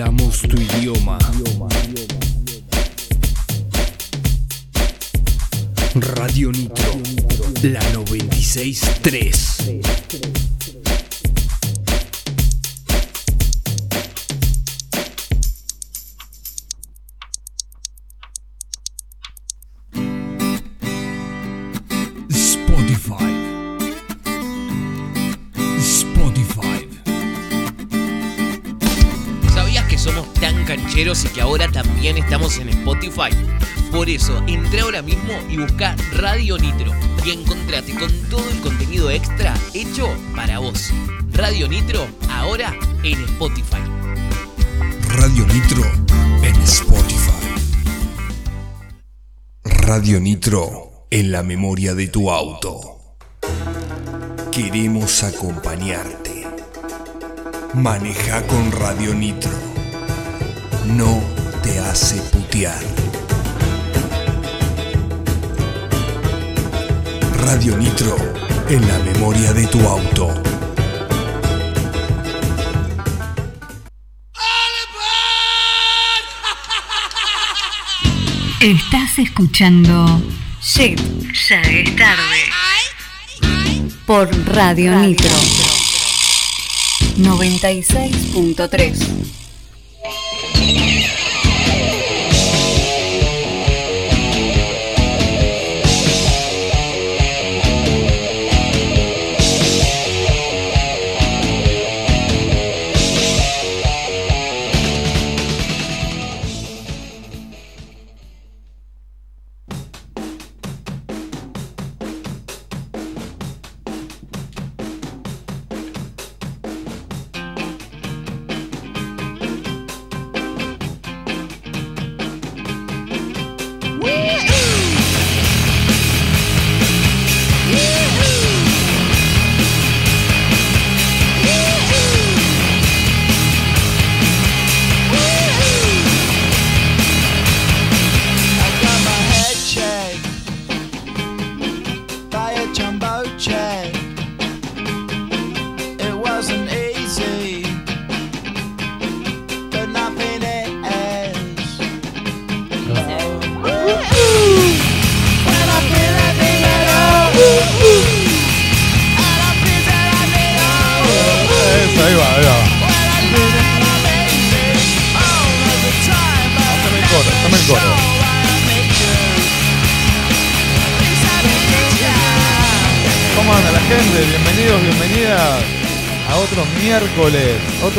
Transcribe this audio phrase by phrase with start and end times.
[0.00, 1.18] Hablamos tu idioma.
[5.94, 7.02] Radio Nitro,
[7.62, 9.79] la 963.
[34.46, 36.92] Entra ahora mismo y busca Radio Nitro
[37.24, 40.90] y encontrate con todo el contenido extra hecho para vos.
[41.32, 43.78] Radio Nitro, ahora en Spotify.
[45.08, 45.82] Radio Nitro
[46.42, 47.30] en Spotify.
[49.64, 52.98] Radio Nitro en la memoria de tu auto.
[54.52, 56.46] Queremos acompañarte.
[57.74, 59.52] Maneja con Radio Nitro.
[60.86, 61.22] No
[61.62, 63.09] te hace putear.
[67.40, 68.14] Radio Nitro
[68.68, 70.28] en la memoria de tu auto.
[78.60, 80.22] Estás escuchando
[80.60, 81.00] Shit,
[81.48, 82.50] ya es tarde.
[84.06, 85.34] Por Radio Nitro
[87.16, 89.39] 96.3.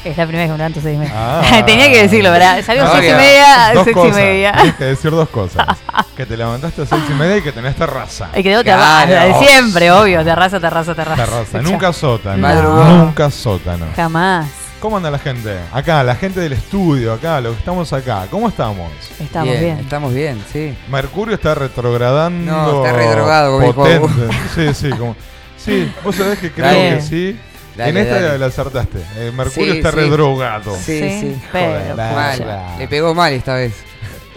[0.04, 1.12] y es la primera vez que me levanto a seis y media.
[1.14, 1.62] Ah.
[1.66, 2.60] Tenía que decirlo, ¿verdad?
[2.66, 4.12] Salí a las No, seis y media, Dos seis cosas.
[4.12, 4.52] y media.
[4.52, 5.66] Tienes que decir dos cosas.
[6.16, 8.30] que te levantaste a seis y media y que tenés terraza.
[8.34, 9.06] Y quedó Claro.
[9.08, 11.24] terraza, de siempre, obvio, terraza, terraza, terraza.
[11.24, 11.58] Terraza.
[11.70, 12.48] Nunca sótano.
[12.62, 13.04] No.
[13.04, 13.86] Nunca sótano.
[13.96, 14.46] Jamás.
[14.80, 15.58] ¿Cómo anda la gente?
[15.72, 18.26] Acá, la gente del estudio, acá, los que estamos acá.
[18.30, 18.90] ¿Cómo estamos?
[19.18, 19.78] Estamos bien.
[19.80, 20.76] Estamos bien, sí.
[20.88, 22.52] Mercurio está retrogradando.
[22.52, 24.08] No, está redrogado, como potente.
[24.54, 25.16] Sí, sí, como.
[25.56, 26.94] Sí, vos sabés que creo Dale.
[26.96, 27.40] que sí.
[27.76, 28.38] Dale, en esta dale.
[28.38, 28.98] la acertaste.
[29.16, 29.96] Eh, Mercurio Sí, está sí.
[29.96, 30.74] redrogado.
[30.76, 31.40] Sí, Sí, sí.
[31.52, 32.38] pero, Joder, Mal.
[32.38, 32.78] pucha.
[32.78, 33.72] Le pegó mal esta vez.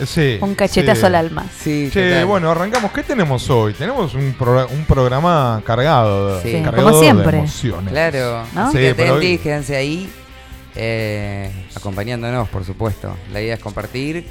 [0.05, 0.37] Sí.
[0.41, 1.05] Un cachetazo sí.
[1.07, 1.45] al alma.
[1.59, 2.91] Sí, Che, bueno, arrancamos.
[2.91, 3.73] ¿Qué tenemos hoy?
[3.73, 6.61] Tenemos un, progra- un programa cargado, Sí.
[6.63, 7.31] cargado Como siempre.
[7.31, 7.91] de emociones.
[7.91, 8.43] Claro.
[8.53, 8.71] ¿No?
[8.71, 10.09] Sí, pero hoy- quédense ahí.
[10.75, 13.15] eh, acompañándonos, por supuesto.
[13.33, 14.25] La idea es compartir,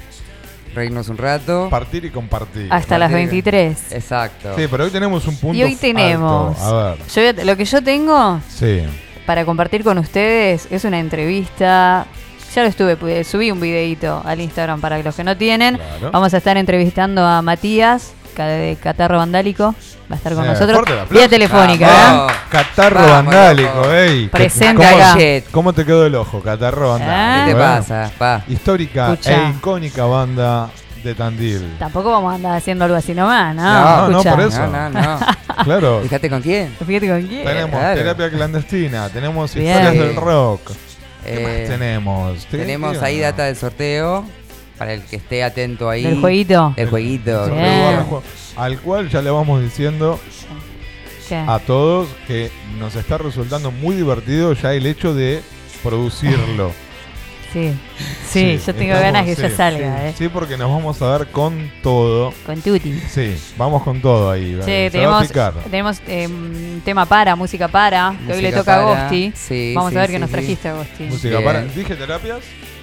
[0.73, 1.67] reírnos un rato.
[1.69, 2.67] Partir y compartir.
[2.71, 3.27] Hasta las Martín.
[3.29, 3.91] 23.
[3.91, 4.55] Exacto.
[4.57, 6.57] Sí, pero hoy tenemos un punto Y hoy tenemos.
[6.57, 6.77] alto.
[6.77, 8.81] A ver, Yo lo que yo tengo sí.
[9.27, 12.07] para compartir con ustedes es una entrevista
[12.53, 15.77] Ya lo estuve, pu- subí un videito al Instagram para los que no tienen.
[15.77, 16.11] Claro.
[16.11, 19.75] Vamos a estar entrevistando a Matías, de Catarro Vandálico.
[20.11, 20.81] Va a estar con Eh, nosotros.
[21.09, 21.91] Vía telefónica, ¿eh?
[21.93, 22.33] Vamos.
[22.49, 23.91] Catarro Vamos, vandálico, loco.
[23.93, 24.27] ey.
[24.29, 25.17] Presente ¿Cómo, acá.
[25.51, 27.13] ¿Cómo te quedó el ojo, Catarro vandálico?
[27.15, 27.43] Ah.
[27.45, 27.63] ¿Qué te eh?
[27.63, 28.11] pasa?
[28.17, 28.41] Pa.
[28.49, 29.47] Histórica Escucha.
[29.47, 30.69] e icónica banda
[31.03, 31.75] de Tandil.
[31.79, 33.61] Tampoco vamos a andar haciendo algo así nomás, ¿no?
[33.63, 34.35] No, no, Escuchá.
[34.35, 34.67] por eso.
[34.67, 35.19] No, no, no.
[35.63, 35.99] Claro.
[36.03, 36.73] Fíjate con quién.
[36.85, 37.45] Fíjate con quién.
[37.45, 37.95] Tenemos Claro.
[37.95, 39.67] terapia clandestina, tenemos Bien.
[39.67, 40.71] historias del rock.
[41.23, 42.45] ¿Qué Eh, más tenemos?
[42.47, 44.25] ¿Te- Tenemos ahí data del sorteo
[44.77, 46.03] para el que esté atento ahí.
[46.03, 46.73] Del jueguito.
[46.77, 47.45] El jueguito.
[48.55, 50.19] Al cual ya le vamos diciendo
[51.29, 51.35] ¿Qué?
[51.35, 55.41] a todos que nos está resultando muy divertido ya el hecho de
[55.83, 56.71] producirlo.
[57.53, 57.73] Sí.
[58.29, 60.13] Sí, yo tengo estamos- ganas que sí, ya salga, sí, ¿eh?
[60.17, 62.33] Sí, porque nos vamos a dar con todo.
[62.45, 62.97] Con Tuti.
[63.09, 64.55] Sí, vamos con todo ahí.
[64.59, 68.51] Sí, Se va a tenemos, tenemos eh, un tema para, música para, que hoy le
[68.53, 68.99] toca a para.
[69.01, 69.33] Agosti.
[69.35, 71.03] Sí, Vamos sí, a ver sí, qué nos trajiste, Agosti.
[71.03, 71.43] Música Bien.
[71.43, 71.61] para.
[71.63, 72.39] ¿Dije terapias?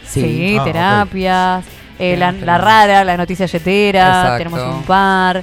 [0.07, 1.65] Sí, Ah, terapias,
[1.99, 4.39] eh, la, rara, la noticia yetera, Exacto.
[4.39, 5.43] tenemos un par.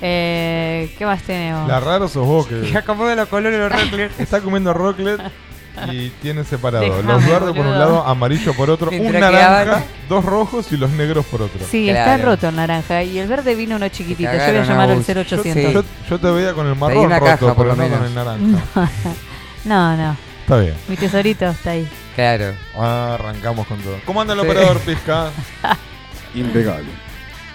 [0.00, 1.66] Eh, ¿Qué más tenemos?
[1.68, 5.20] La rara sos vos que acomoda los colores los está comiendo roclet
[5.92, 10.70] y tiene separado los verdes por un lado, amarillo por otro, un naranja, dos rojos
[10.72, 11.60] y los negros por otro.
[11.70, 14.30] Sí, está roto el naranja y el verde vino uno chiquitito.
[14.32, 15.06] Yo voy a llamar al vos.
[15.06, 15.72] Yo, 0800.
[15.72, 18.14] yo- yo te veía con el marrón roto, caja, por pero lo no con el
[18.14, 18.62] naranja.
[19.64, 20.16] No, no.
[20.42, 20.74] Está bien.
[20.88, 21.86] Mi tesorito está ahí.
[22.14, 22.54] Claro.
[22.78, 23.96] Ah, arrancamos con todo.
[24.06, 24.46] ¿Cómo anda el Sí.
[24.46, 25.30] operador Pizca?
[26.34, 26.86] Impecable.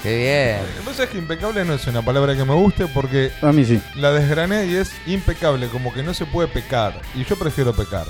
[0.03, 0.83] Qué bien.
[0.85, 3.81] Vos sabés que impecable no es una palabra que me guste porque A mí sí.
[3.95, 7.01] la desgrané y es impecable, como que no se puede pecar.
[7.15, 8.05] Y yo prefiero pecar.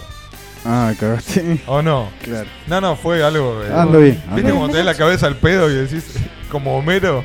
[0.65, 1.61] Ah, cagaste.
[1.67, 2.09] ¿O no?
[2.23, 2.47] claro.
[2.67, 3.61] No, no, fue algo.
[3.63, 4.15] eh, Ando bien.
[4.23, 4.55] ando ¿Viste bien.
[4.55, 6.15] como te da la cabeza al pedo y decís,
[6.49, 7.23] como Homero?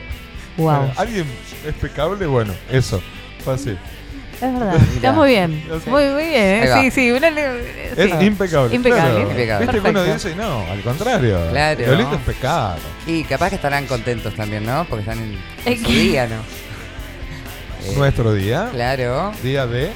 [0.59, 0.67] Wow.
[0.67, 1.27] Bueno, ¿Alguien
[1.67, 2.27] es pecable?
[2.27, 3.01] Bueno, eso.
[3.45, 3.77] Fue así.
[4.41, 4.77] Es verdad.
[4.95, 5.65] Está muy bien.
[5.87, 6.63] Muy, muy bien.
[6.65, 6.71] ¿eh?
[6.81, 7.11] Sí, sí.
[7.11, 8.75] una le- Es impecable.
[8.75, 9.11] Impecable.
[9.15, 9.31] claro.
[9.31, 9.67] Impecable.
[9.67, 10.29] Viste que uno Perfecto.
[10.29, 11.39] dice, no, al contrario.
[11.51, 11.87] Claro.
[11.87, 12.77] Lo lindo es pecar.
[13.07, 14.85] Y capaz que estarán contentos también, ¿no?
[14.89, 16.37] Porque están en, en su día, ¿no?
[16.37, 18.69] Eh, Nuestro día.
[18.73, 19.33] Claro.
[19.43, 19.91] Día de.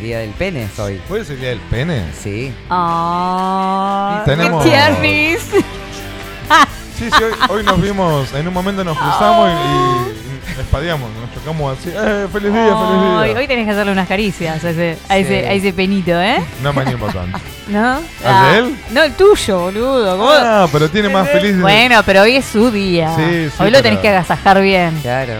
[0.00, 1.00] Día del pene es hoy.
[1.08, 2.02] ¿Puede ser día del pene?
[2.18, 2.52] Sí.
[2.70, 5.38] Ah, Tenemos- qué tiernis.
[6.98, 10.15] Sí, sí, hoy, hoy nos vimos, en un momento nos cruzamos y, y
[10.58, 11.90] espadeamos, nos chocamos así.
[11.94, 13.38] ¡Eh, feliz día, feliz día!
[13.38, 15.46] hoy tenés que hacerle unas caricias a ese, a ese, Sí.
[15.46, 16.42] a ese penito, ¿eh?
[16.62, 17.38] No me animo tanto.
[17.68, 18.00] ¿No?
[18.24, 18.76] ¿Al de él?
[18.92, 20.16] No, el tuyo, boludo.
[20.16, 20.30] ¿cómo?
[20.30, 21.60] Ah, pero tiene más feliz.
[21.60, 23.14] Bueno, pero hoy es su día.
[23.16, 24.98] Sí, sí, hoy lo pero- tenés que agasajar bien.
[25.02, 25.34] Claro.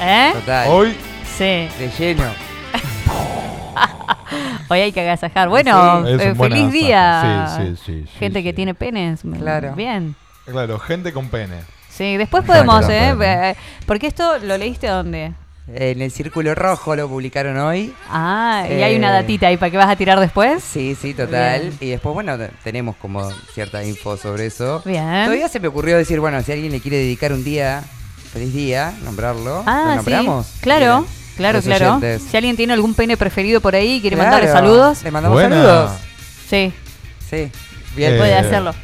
[0.00, 0.30] ¿Eh?
[0.34, 0.68] Total.
[0.68, 0.96] Hoy,
[1.36, 1.68] Sí.
[1.78, 2.24] De lleno.
[4.68, 5.48] Hoy hay que agasajar.
[5.48, 7.48] Bueno, eh, feliz día.
[7.56, 9.20] Sí, sí, sí, sí, Gente que tiene penes.
[9.38, 9.74] Claro.
[9.74, 10.14] Bien.
[10.46, 11.56] claro, gente con pene.
[12.02, 13.22] Sí, después podemos, Exacto.
[13.22, 13.50] ¿eh?
[13.50, 13.56] Eh,
[13.86, 15.32] Porque esto lo leíste dónde?
[15.72, 17.94] En el Círculo Rojo lo publicaron hoy.
[18.10, 19.22] Ah, y hay una Eh.
[19.22, 20.64] datita ahí para que vas a tirar después.
[20.64, 21.60] Sí, sí, total.
[21.60, 21.76] Bien.
[21.80, 24.82] Y después, bueno, te- tenemos como cierta info sobre eso.
[24.84, 25.04] Bien.
[25.26, 27.84] Todavía se me ocurrió decir, bueno, si alguien le quiere dedicar un día,
[28.32, 29.62] feliz día, nombrarlo.
[29.64, 29.96] Ah, ¿Lo sí.
[30.10, 30.46] nombramos?
[30.60, 31.86] Claro, Miren, claro, claro.
[31.90, 32.22] oyentes.
[32.28, 35.36] Si alguien tiene algún pene preferido por ahí y quiere Claro, mandarle saludos, Le mandamos
[35.40, 35.54] Buena.
[35.54, 35.90] saludos.
[36.50, 36.72] sí,
[37.30, 37.48] Sí.
[37.94, 38.14] Bien.
[38.14, 38.74] Eh, puede hacerlo.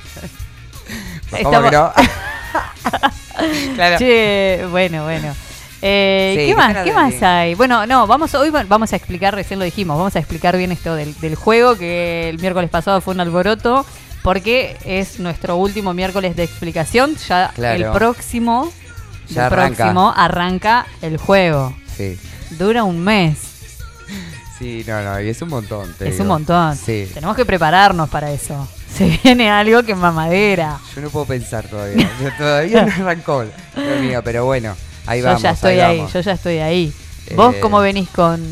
[1.43, 1.93] ¿Cómo que no?
[3.75, 3.99] claro.
[3.99, 5.35] Che, bueno, bueno.
[5.81, 6.77] Eh, Sí, ¿Qué más?
[6.85, 7.55] ¿Qué más hay?
[7.55, 10.73] Bueno, no, vamos hoy va- vamos a explicar, recién lo dijimos, vamos a explicar bien
[10.73, 13.87] esto del, del juego que el miércoles pasado fue un alboroto
[14.25, 17.15] porque es nuestro último miércoles de explicación.
[17.29, 17.87] Ya Claro.
[17.87, 18.73] el próximo,
[19.29, 19.77] Ya el arranca.
[19.77, 21.73] próximo arranca el juego.
[21.97, 22.19] Sí.
[22.59, 23.39] Dura un mes.
[24.59, 25.95] Sí, no, no, y es un montón.
[25.99, 26.23] te es digo.
[26.25, 26.77] un montón.
[26.77, 27.09] Sí.
[27.15, 28.67] Tenemos que prepararnos para eso.
[28.95, 30.79] Se viene algo que es mamadera.
[30.97, 32.11] Yo no puedo pensar todavía.
[32.23, 33.45] Yo todavía no arrancó
[33.77, 34.75] lo mío, pero bueno,
[35.07, 35.43] ahí yo vamos.
[35.43, 36.93] ya estoy ahí, yo ya estoy ahí.
[37.37, 38.43] ¿Vos Eh, cómo venís con,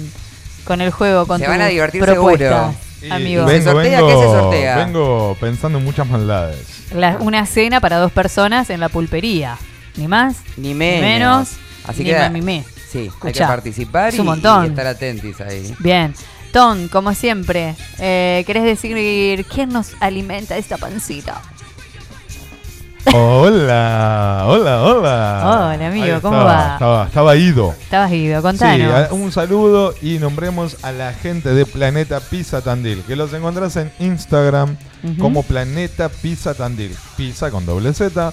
[0.64, 2.72] con el juego, con Se tu van a divertir propuesta,
[3.02, 3.48] Y amigo?
[3.48, 4.00] ¿Se sortea?
[4.00, 4.76] ¿Qué se sortea?
[4.84, 6.58] Vengo pensando en muchas maldades.
[6.94, 9.56] La- una cena para dos personas en la pulpería.
[9.96, 11.00] Ni más, Ni ni menos.
[11.00, 11.48] menos,
[11.88, 12.30] Así ni que más,
[13.22, 14.64] hay que participar es y, montón.
[14.64, 15.74] y estar atentos ahí.
[15.78, 16.14] Bien.
[16.52, 21.42] Ton, como siempre, eh, ¿querés decir quién nos alimenta esta pancita?
[23.14, 25.42] Hola, hola, hola.
[25.44, 26.72] Hola, amigo, Ahí ¿cómo estaba, va?
[26.74, 27.74] Estaba, estaba ido.
[27.80, 29.12] Estabas ido, contanos.
[29.12, 33.92] un saludo y nombremos a la gente de Planeta Pizza Tandil, que los encontrás en
[34.00, 34.76] Instagram
[35.18, 36.96] como Planeta Pizza Tandil.
[37.16, 38.32] Pizza con doble Z.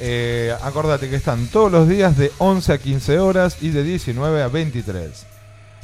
[0.00, 4.42] Eh, acordate que están todos los días de 11 a 15 horas y de 19
[4.42, 5.26] a 23.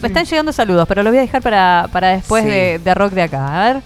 [0.02, 2.50] me están llegando saludos, pero los voy a dejar para, para después Sí.
[2.50, 3.46] de, de rock de acá.
[3.70, 3.84] A ver.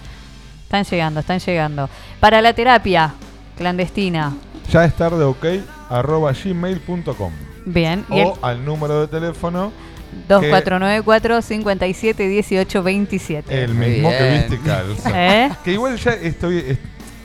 [0.62, 1.90] Están llegando, están llegando.
[2.20, 3.12] Para la terapia
[3.58, 4.32] clandestina.
[4.72, 5.44] ya es tarde, ok,
[5.90, 7.32] arroba gmail.com.
[7.72, 8.04] Bien.
[8.10, 9.72] Y O al número de teléfono,
[10.12, 13.64] el 2494 57 18 27.
[13.64, 14.46] el mismo que bien.
[14.48, 15.10] viste calza.
[15.14, 15.50] ¿Eh?
[15.64, 16.78] Que igual ya estoy.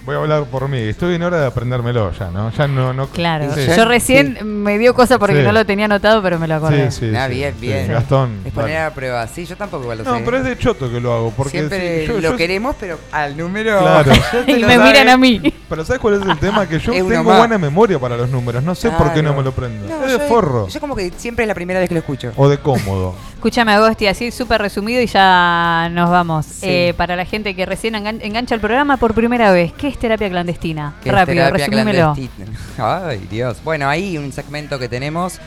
[0.05, 0.77] Voy a hablar por mí.
[0.79, 2.51] Estoy en hora de aprendérmelo ya, ¿no?
[2.51, 2.93] Ya no.
[2.93, 3.53] no Claro.
[3.55, 3.61] Sí.
[3.75, 5.41] Yo recién me dio cosa porque Sí.
[5.43, 6.91] no lo tenía anotado, pero me lo acordé.
[6.91, 7.61] Sí, sí, Ah, sí, bien, sí.
[7.67, 7.87] bien.
[7.87, 8.39] Gastón.
[8.45, 9.27] Es poner a prueba.
[9.27, 10.21] Sí, yo tampoco igual lo No, sé.
[10.23, 11.31] pero es de choto que lo hago.
[11.35, 13.79] Porque Siempre sí, yo- lo yo- queremos, pero al número.
[13.79, 14.11] Claro.
[14.47, 14.79] Y me sabes.
[14.79, 15.41] miran a mí.
[15.67, 16.67] Pero ¿sabes cuál es el tema?
[16.67, 17.37] Que yo Es tengo más.
[17.39, 18.63] buena memoria para los números.
[18.63, 19.87] No sé por qué no me lo prendo.
[19.87, 20.67] No, es de yo- forro.
[20.67, 22.31] Yo como que siempre es la primera vez que lo escucho.
[22.35, 23.15] O de cómodo.
[23.35, 26.45] Escúchame, Agosti, así súper resumido y ya nos vamos.
[26.47, 26.65] Sí.
[26.67, 29.99] Eh, para la gente que recién engan- engancha el programa por primera vez, ¿qué es
[29.99, 30.95] terapia clandestina?
[31.03, 32.13] es Rápido, terapia resumímelo.
[32.13, 32.47] clandestina.
[33.07, 33.57] Ay, Dios.
[33.63, 35.39] Bueno, ahí un segmento que tenemos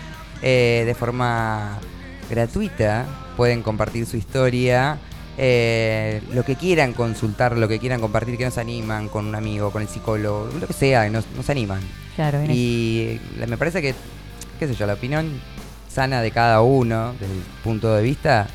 [0.42, 1.78] eh, de forma
[2.30, 3.06] gratuita.
[3.36, 4.98] Pueden compartir su historia.
[5.40, 9.70] eh, lo que quieran consultar, lo que quieran compartir, que nos animan con un amigo,
[9.70, 11.80] con el psicólogo, lo que sea, nos, nos animan.
[12.16, 12.50] Claro, bien.
[12.52, 13.94] Y me parece que,
[14.58, 15.40] qué sé yo, la opinión
[15.88, 18.48] sana de cada uno, desde el punto de vista,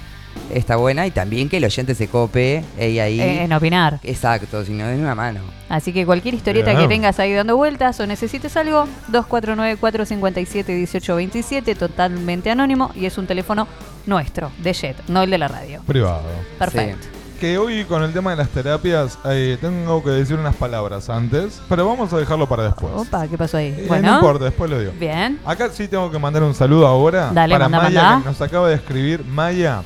[0.52, 1.06] está buena.
[1.08, 3.20] Y también que el oyente se cope y ahí.
[3.20, 4.00] Eh, en opinar.
[4.04, 5.40] Exacto, si no den una mano.
[5.70, 6.84] Así que cualquier historieta Bien.
[6.84, 13.68] que tengas ahí dando vueltas o necesites algo, 249-457-1827, totalmente anónimo y es un teléfono
[14.06, 15.82] nuestro, de Jet, no el de la radio.
[15.86, 16.24] Privado.
[16.60, 17.08] Perfecto.
[17.40, 21.62] Que hoy con el tema de las terapias eh, tengo que decir unas palabras antes.
[21.68, 22.94] Pero vamos a dejarlo para después.
[22.96, 23.76] Opa, ¿qué pasó ahí?
[23.78, 24.94] Eh, bueno, No importa, después lo digo.
[24.98, 25.40] bien.
[25.46, 28.24] Acá sí tengo que mandar un saludo ahora Dale, para manda, Maya manda.
[28.24, 29.26] que nos acaba de escribir.
[29.26, 29.82] Maya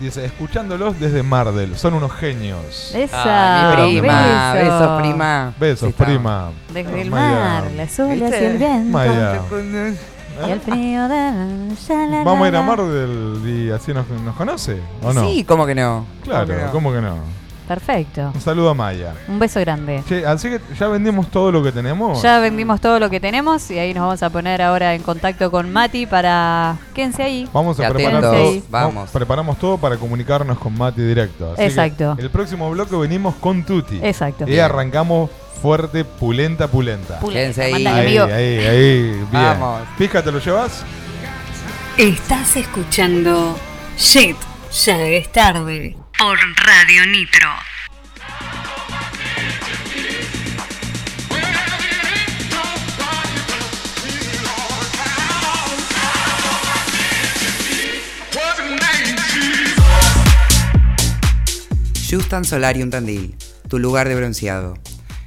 [0.00, 2.92] dice, escuchándolos desde Mardel, son unos genios.
[2.94, 3.72] Esa.
[3.82, 4.64] Ay, mi prima, beso.
[4.70, 5.54] besos, prima.
[5.58, 6.50] Besos, Sí, prima.
[6.72, 7.36] Desde el Maya.
[7.38, 8.90] mar, las olas y el viento.
[8.92, 9.40] Maya.
[10.46, 12.22] Y el frío de...
[12.24, 15.22] Vamos a ir a Mardel y así nos, nos conoce, ¿o no?
[15.26, 16.04] Sí, ¿cómo que no?
[16.22, 16.72] Claro, ¿Cómo que no?
[16.72, 17.45] ¿cómo que no?
[17.66, 18.30] Perfecto.
[18.34, 19.14] Un saludo a Maya.
[19.28, 20.02] Un beso grande.
[20.08, 22.22] Che, así que ya vendimos todo lo que tenemos.
[22.22, 25.50] Ya vendimos todo lo que tenemos y ahí nos vamos a poner ahora en contacto
[25.50, 26.76] con Mati para...
[26.94, 27.48] Quédense ahí.
[27.52, 28.62] Vamos a preparar todo.
[28.70, 29.10] vamos.
[29.10, 31.52] Preparamos todo para comunicarnos con Mati directo.
[31.52, 32.16] Así que Exacto.
[32.18, 33.98] el próximo bloque venimos con Tuti.
[34.02, 34.48] Exacto.
[34.48, 35.30] Y arrancamos
[35.60, 37.18] fuerte, pulenta, pulenta.
[37.20, 37.86] Quédense ahí.
[37.86, 39.28] Ahí, ahí, ahí, bien.
[39.32, 39.82] Vamos.
[39.98, 40.84] Pija, ¿te lo llevas?
[41.96, 43.56] Estás escuchando
[43.96, 44.36] Shit,
[44.84, 45.96] ya es tarde.
[46.18, 47.48] Por Radio Nitro.
[62.08, 63.34] Justan Solarium Tandil,
[63.68, 64.78] tu lugar de bronceado.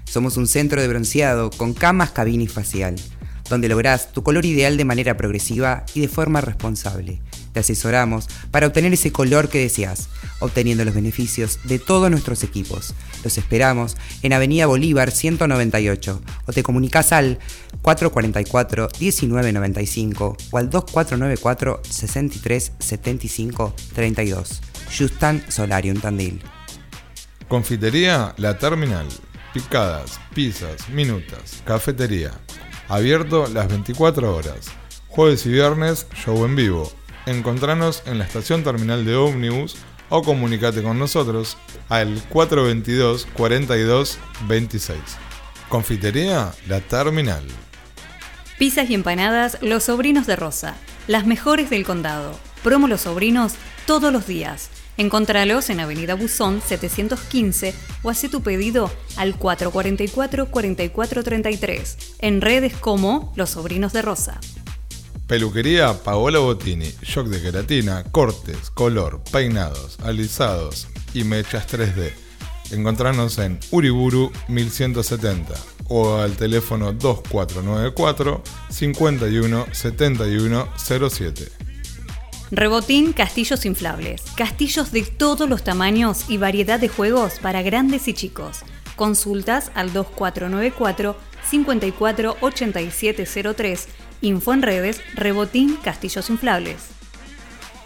[0.06, 2.96] Somos un centro de bronceado con camas, cabina y facial,
[3.48, 7.22] donde lográs tu color ideal de manera progresiva y de forma responsable.
[7.54, 12.94] Te asesoramos para obtener ese color que deseas, obteniendo los beneficios de todos nuestros equipos.
[13.24, 17.40] Los esperamos en Avenida Bolívar 198 o te comunicas al
[17.84, 24.62] 444-1995 o al 2494 63 75 32.
[24.98, 26.42] Justan Solarium Tandil.
[27.48, 29.08] Confitería La Terminal.
[29.54, 32.32] Picadas, pizzas, minutas, cafetería.
[32.88, 34.68] Abierto las 24 horas.
[35.08, 36.92] Jueves y viernes, show en vivo.
[37.30, 39.78] Encontranos en la estación terminal de ómnibus
[40.10, 41.58] o comunicate con nosotros
[41.88, 44.18] al 422 42
[44.48, 44.98] 26.
[45.70, 47.44] Confitería La Terminal.
[48.58, 50.76] Pizzas y empanadas Los Sobrinos de Rosa.
[51.06, 52.32] Las mejores del condado.
[52.64, 53.54] Promo Los Sobrinos
[53.86, 54.72] todos los días.
[54.98, 62.16] Encontralos en Avenida Buzón 715 o hace tu pedido al 444-4433.
[62.22, 64.40] En redes como Los Sobrinos de Rosa.
[65.30, 66.92] Peluquería Paola Bottini.
[67.04, 72.12] Shock de queratina, cortes, color, peinados, alisados y mechas 3D.
[72.72, 75.54] Encontrarnos en Uriburu 1170
[75.88, 81.48] o al teléfono 2494 51 71 07.
[82.50, 84.24] Rebotín Castillos Inflables.
[84.36, 88.62] Castillos de todos los tamaños y variedad de juegos para grandes y chicos.
[88.96, 94.09] Consultas al 2494 548703.
[94.22, 96.78] Info en redes Rebotín Castillos Inflables.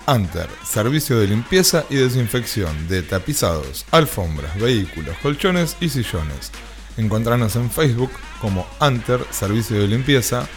[0.05, 6.51] Anter, servicio de limpieza y desinfección de tapizados, alfombras, vehículos, colchones y sillones.
[6.97, 8.11] Encontrarnos en Facebook
[8.41, 10.47] como Anter Servicio de Limpieza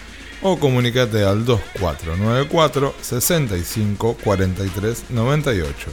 [0.43, 5.91] o comunicate al 2494 65 43 98.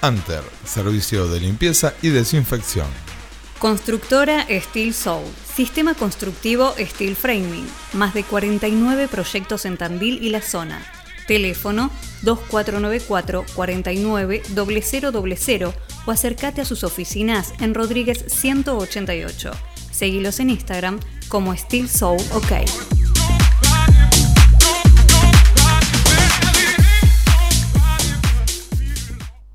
[0.00, 3.11] Anter, servicio de limpieza y desinfección.
[3.62, 5.22] Constructora Steel Soul.
[5.54, 7.64] Sistema constructivo Steel Framing.
[7.92, 10.84] Más de 49 proyectos en Tandil y la zona.
[11.28, 11.92] Teléfono
[12.22, 19.52] 2494 49 0000 o acércate a sus oficinas en Rodríguez 188.
[19.92, 22.68] Seguilos en Instagram como Steel Soul OK.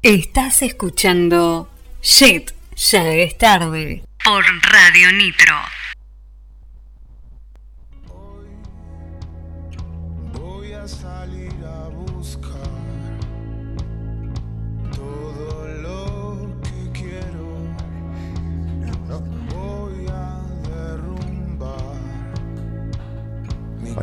[0.02, 1.68] Estás escuchando
[2.02, 5.56] Shit, ya es tarde por Radio Nitro.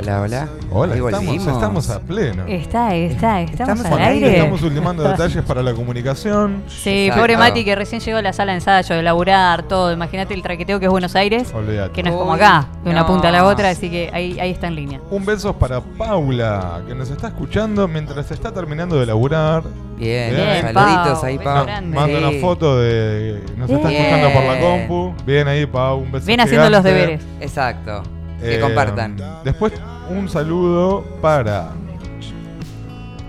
[0.05, 0.49] Hola, hola.
[0.71, 2.45] Hola, estamos, estamos a pleno.
[2.47, 4.27] Está, está, estamos, Estamos al aire.
[4.27, 4.37] aire.
[4.39, 6.63] Estamos ultimando detalles para la comunicación.
[6.69, 7.23] Sí, Exacto.
[7.23, 9.91] pobre Mati que recién llegó a la sala de ensayo, de laburar, todo.
[9.95, 11.93] Imagínate el traqueteo que es Buenos Aires, Olvídate.
[11.93, 13.07] que no es como acá, de una no.
[13.07, 15.01] punta a la otra, así que ahí, ahí está en línea.
[15.11, 19.63] Un beso para Paula, que nos está escuchando mientras está terminando de laburar.
[19.97, 21.67] Bien, Bien, saluditos Pau, ahí, Pau.
[21.67, 22.15] Manda Sí.
[22.17, 23.43] una foto de.
[23.57, 24.03] Nos está Bien.
[24.03, 25.15] escuchando por la compu.
[25.25, 26.01] Bien ahí, Pau.
[26.01, 26.27] Un beso.
[26.27, 27.23] Bien haciendo los deberes.
[27.41, 28.03] Exacto.
[28.41, 29.17] Que Eh, compartan.
[29.43, 29.73] Después,
[30.11, 31.71] un saludo para.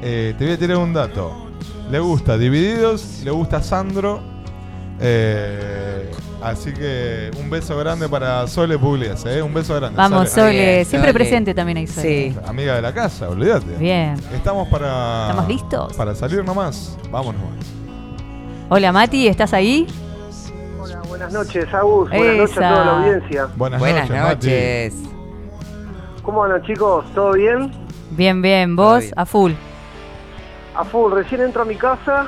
[0.02, 1.34] eh, te voy a tirar un dato.
[1.92, 4.20] Le gusta Divididos, le gusta Sandro.
[5.00, 6.10] eh,
[6.42, 9.42] así que un beso grande para Sole Pugliese, ¿eh?
[9.42, 9.98] Un beso grande.
[9.98, 10.42] Vamos, Sole.
[10.48, 11.20] Sole, Bien, siempre Sole.
[11.20, 12.32] presente también ahí, Sole.
[12.34, 12.38] Sí.
[12.48, 13.76] Amiga de la casa, olvídate.
[13.78, 14.16] Bien.
[14.34, 15.28] Estamos para.
[15.30, 15.94] ¿Estamos listos?
[15.94, 16.98] Para salir nomás.
[17.12, 17.42] Vámonos.
[18.70, 19.86] Hola Mati, ¿estás ahí?
[20.82, 22.10] Hola, buenas noches, Agus.
[22.10, 23.48] Buenas noches a toda la audiencia.
[23.56, 25.15] Buenas, Buenas noches, Mati.
[26.26, 27.06] ¿Cómo andan, chicos?
[27.14, 27.72] ¿Todo bien?
[28.12, 29.14] Bien, bien, vos bien.
[29.16, 29.52] a full.
[30.74, 32.28] A full, recién entro a mi casa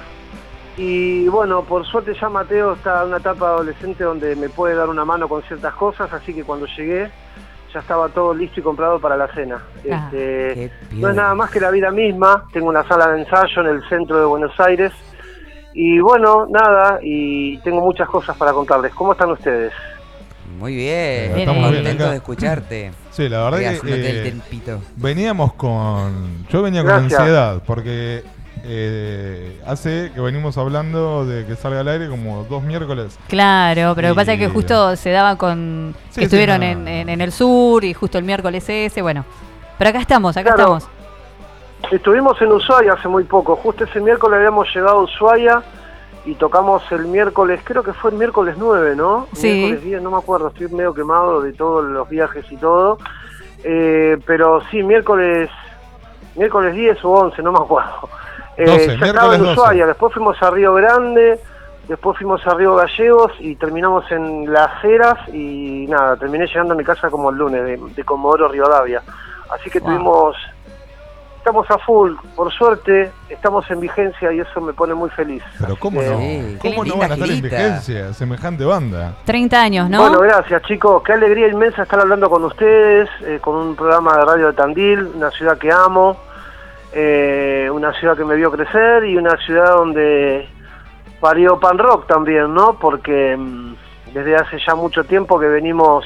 [0.77, 4.87] y bueno, por suerte ya Mateo está en una etapa adolescente donde me puede dar
[4.89, 7.09] una mano con ciertas cosas, así que cuando llegué
[7.73, 9.63] ya estaba todo listo y comprado para la cena.
[9.91, 13.61] Ah, Este, no es nada más que la vida misma, tengo una sala de ensayo
[13.61, 14.93] en el centro de Buenos Aires
[15.73, 18.93] y bueno, nada, y tengo muchas cosas para contarles.
[18.93, 19.73] ¿Cómo están ustedes?
[20.57, 21.27] Muy bien.
[21.35, 22.91] Bien, estamos bien Contento de escucharte.
[23.17, 23.81] Sí, la verdad que.
[23.87, 24.35] eh.
[24.95, 26.45] Veníamos con.
[26.49, 28.23] Yo venía con ansiedad porque
[28.63, 33.17] eh, hace que venimos hablando de que salga al aire como dos miércoles.
[33.27, 36.59] Claro, pero lo que pasa es que justo se daba con Sí, que sí, estuvieron
[36.59, 36.65] no.
[36.67, 39.25] en, en- en el sur y justo el miércoles ese, bueno.
[39.79, 40.77] Pero acá estamos, acá Claro.
[40.77, 40.87] estamos.
[41.91, 45.61] Estuvimos en Ushuaia hace muy poco, justo ese miércoles habíamos llegado a Ushuaia
[46.27, 49.27] y tocamos el miércoles, creo que fue el miércoles 9, ¿no?
[49.33, 49.47] Sí.
[49.47, 52.97] Miércoles 10, no me acuerdo, estoy medio quemado de todos los viajes y todo.
[53.63, 55.49] Eh, pero sí, miércoles
[56.35, 58.09] miércoles 10 o 11, no me acuerdo.
[58.57, 59.51] Eh, 12, ya estaba en 12.
[59.53, 61.39] Ushuaia, después fuimos a Río Grande,
[61.87, 66.77] después fuimos a Río Gallegos y terminamos en Las Heras y nada, terminé llegando a
[66.77, 69.01] mi casa como el lunes de, de Comodoro Rivadavia.
[69.49, 69.89] Así que Wow.
[69.89, 70.35] tuvimos
[71.47, 75.41] Estamos a full, por suerte, estamos en vigencia y eso me pone muy feliz.
[75.57, 76.19] Pero ¿cómo no?
[76.19, 78.13] Sí, ¿Cómo no van a estar en vigencia?
[78.13, 79.15] Semejante banda.
[79.23, 80.01] 30 años, ¿no?
[80.01, 84.25] Bueno, gracias chicos, qué alegría inmensa estar hablando con ustedes, eh, con un programa de
[84.25, 86.17] radio de Tandil, una ciudad que amo,
[86.91, 90.49] eh, una ciudad que me vio crecer y una ciudad donde
[91.21, 92.77] parió pan rock también, ¿no?
[92.77, 93.73] Porque mm,
[94.13, 96.03] desde hace ya mucho tiempo que venimos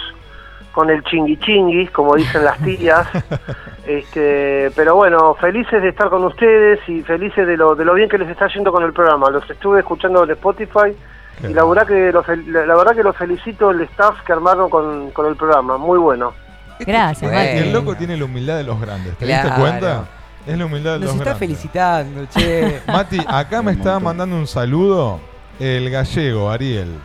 [0.71, 3.07] con el chingui chingui, como dicen las tías,
[3.85, 8.09] este, pero bueno, felices de estar con ustedes y felices de lo, de lo bien
[8.09, 9.29] que les está yendo con el programa.
[9.29, 10.95] Los estuve escuchando en Spotify
[11.41, 14.69] Qué y la verdad que los, la verdad que los felicito el staff que armaron
[14.69, 16.33] con, con el programa, muy bueno.
[16.79, 17.53] Gracias, Bueno.
[17.55, 19.15] Y el loco tiene la humildad de los grandes.
[19.17, 19.43] ¿Te Claro.
[19.49, 20.05] diste cuenta?
[20.47, 21.39] Es la humildad de Nos los está grandes.
[21.39, 22.81] felicitando, che.
[22.87, 24.03] Mati, acá me montón.
[24.03, 25.19] mandando un saludo
[25.59, 26.95] el gallego, Ariel.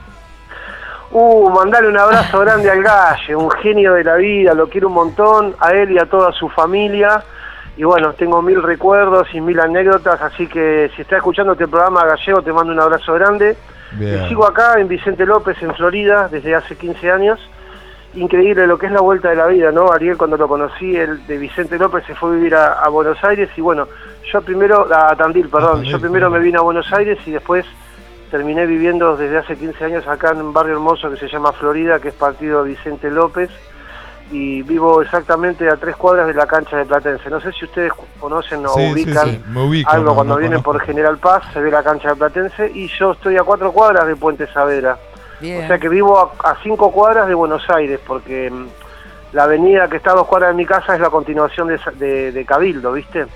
[1.19, 4.93] Uh, mandale un abrazo grande al Galle, un genio de la vida, lo quiero un
[4.93, 7.25] montón, a él y a toda su familia.
[7.75, 12.05] Y bueno, tengo mil recuerdos y mil anécdotas, así que si está escuchando este programa
[12.05, 13.57] gallego, te mando un abrazo grande.
[13.99, 17.41] Y sigo acá en Vicente López, en Florida, desde hace 15 años.
[18.13, 19.91] Increíble lo que es la vuelta de la vida, ¿no?
[19.91, 23.25] Ariel, cuando lo conocí, el de Vicente López se fue a vivir a, a Buenos
[23.25, 23.89] Aires y bueno,
[24.31, 27.65] yo primero, a Tandil, perdón, Tandil, yo primero me vine a Buenos Aires y después
[28.31, 31.99] terminé viviendo desde hace 15 años acá en un barrio hermoso que se llama Florida,
[32.01, 33.51] que es partido Vicente López,
[34.33, 37.31] y vivo exactamente a tres cuadras de la cancha de Platense.
[37.31, 40.41] No sé si ustedes conocen o Sí, ubican sí, me ubico, algo no, cuando no
[40.41, 43.71] vienen por General Paz, se ve la cancha de Platense, y yo estoy a cuatro
[43.73, 44.99] cuadras de Puente Savera.
[45.41, 45.65] Bien.
[45.65, 48.67] O sea que vivo a, a cinco cuadras de Buenos Aires, porque mm,
[49.35, 52.33] la avenida que está a dos cuadras de mi casa es la continuación de, de-
[52.33, 53.27] de Cabildo, ¿viste?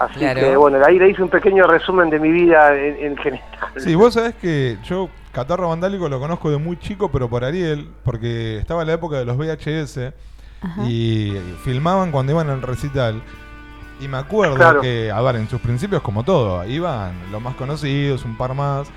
[0.00, 0.40] Así Claro.
[0.40, 3.44] que bueno, ahí le hice un pequeño resumen de mi vida en, en general.
[3.76, 7.88] Sí, vos sabés que yo Catarro Vandálico lo conozco de muy chico, pero por Ariel,
[8.04, 10.12] porque estaba en la época de los VHS
[10.86, 11.32] y
[11.64, 13.22] filmaban cuando iban al recital.
[14.00, 14.80] Y me acuerdo Claro.
[14.80, 18.88] que, a ver, en sus principios, como todo, iban los más conocidos, un par más.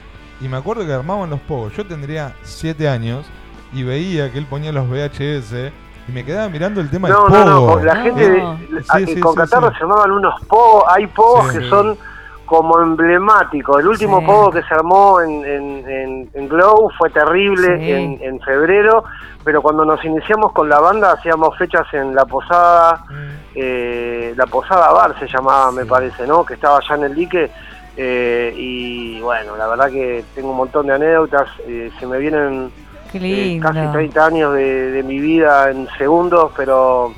[0.41, 1.75] Y me acuerdo que armaban los pogos.
[1.75, 3.25] Yo tendría 7 años
[3.73, 5.71] y veía que él ponía los VHS
[6.07, 7.67] y me quedaba mirando el tema No, del no, pogo.
[7.67, 8.51] no, con la gente de- No.
[8.89, 9.75] a- Sí, y sí, con sí, Catarro sí.
[9.75, 11.59] se llamaban unos pogos, hay pogos Sí.
[11.59, 11.97] que son
[12.45, 13.79] como emblemáticos.
[13.79, 14.25] El último Sí.
[14.25, 17.91] pogo que se armó en, en, en- en Glow fue terrible Sí.
[17.91, 19.03] en, en febrero,
[19.43, 23.13] pero cuando nos iniciamos con la banda hacíamos fechas en La Posada, Mm.
[23.55, 26.45] eh, La Posada Bar se llamaba, me parece, ¿no?
[26.45, 27.49] Que estaba allá en el dique.
[27.95, 32.71] eh, y bueno, la verdad que tengo un montón de anécdotas, eh, se me vienen
[33.19, 37.13] Qué eh, casi 30 años de, de mi vida en segundos, pero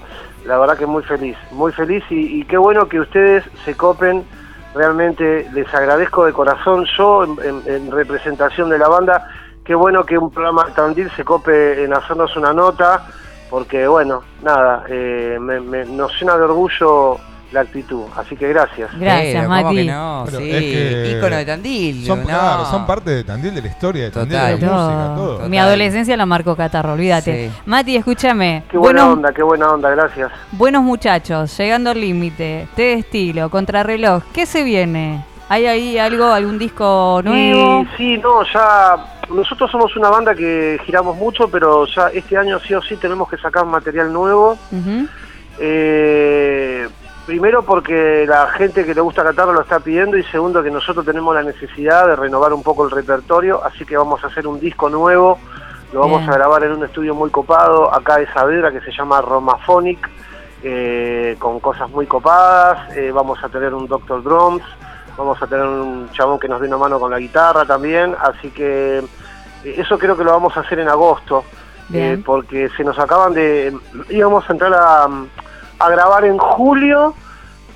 [0.45, 4.23] la verdad que muy feliz, muy feliz y, y qué bueno que ustedes se copen,
[4.75, 9.27] realmente les agradezco de corazón, yo en, en- en representación de la banda,
[9.63, 13.07] qué bueno que un programa Tandil se cope en hacernos una nota,
[13.49, 17.17] porque bueno, nada, eh, me- me- nos llena de orgullo
[17.55, 18.91] la actitud, así que gracias.
[18.99, 19.75] Gracias, Pero, ¿cómo Mati.
[19.75, 20.23] que no?
[20.27, 22.05] Pero sí, es que ícono de Tandil.
[22.05, 22.25] Son, ¿no?
[22.27, 24.59] claro, son parte de Tandil, de la historia de Tandil, Total.
[24.59, 24.85] de la Todo.
[24.89, 25.33] música, todo.
[25.35, 25.49] Total.
[25.49, 27.49] Mi adolescencia la marcó Catarro, olvídate.
[27.49, 27.55] Sí.
[27.65, 28.63] Mati, escúchame.
[28.69, 30.31] Qué buena Buenos, onda, qué buena onda, gracias.
[30.51, 34.21] buenos muchachos, llegando al límite, té de estilo, contrarreloj.
[34.33, 35.25] ¿Qué se viene?
[35.49, 37.81] ¿Hay ahí algo, algún disco nuevo?
[37.83, 38.95] Y sí, no, ya
[39.29, 43.29] nosotros somos una banda que giramos mucho, pero ya este año sí o sí tenemos
[43.29, 44.57] que sacar material nuevo.
[45.59, 46.87] Eh,
[47.25, 51.05] primero porque la gente que le gusta Catarro lo está pidiendo y segundo que nosotros
[51.05, 54.59] tenemos la necesidad de renovar un poco el repertorio, así que vamos a hacer un
[54.59, 55.39] disco nuevo,
[55.91, 56.31] lo vamos Bien.
[56.31, 60.09] a grabar en un estudio muy copado acá de Saavedra que se llama Romaphonic,
[60.63, 64.63] eh, con cosas muy copadas, eh, vamos a tener un Doctor Drums,
[65.17, 68.51] vamos a tener un chabón que nos dé una mano con la guitarra también, así
[68.51, 71.43] que eh, eso creo que lo vamos a hacer en agosto,
[71.93, 73.75] eh, porque se nos acaban de...
[74.09, 75.07] íbamos a entrar a,
[75.79, 77.13] a grabar en julio,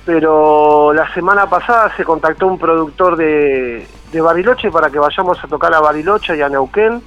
[0.04, 5.48] pero la semana pasada se contactó un productor de, de Bariloche para que vayamos a
[5.48, 7.02] tocar a Bariloche y a Neuquén,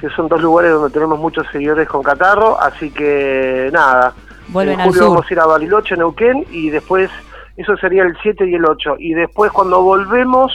[0.00, 4.14] que son dos lugares donde tenemos muchos seguidores con Catarro, así que nada,
[4.48, 5.10] Vuelven en al julio sur.
[5.10, 7.10] vamos a ir a Bariloche, Neuquén, y después,
[7.56, 10.52] eso sería el 7 y el 8, y después cuando volvemos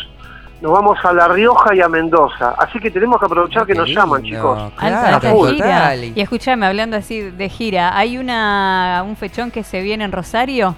[0.62, 3.88] nos vamos a La Rioja y a Mendoza, así que tenemos que aprovechar que nos
[3.90, 4.72] llaman, chicos.
[4.78, 5.96] Claro, gira.
[5.96, 10.76] Y escúchame, hablando así de gira, ¿hay una un fechón que se viene en Rosario?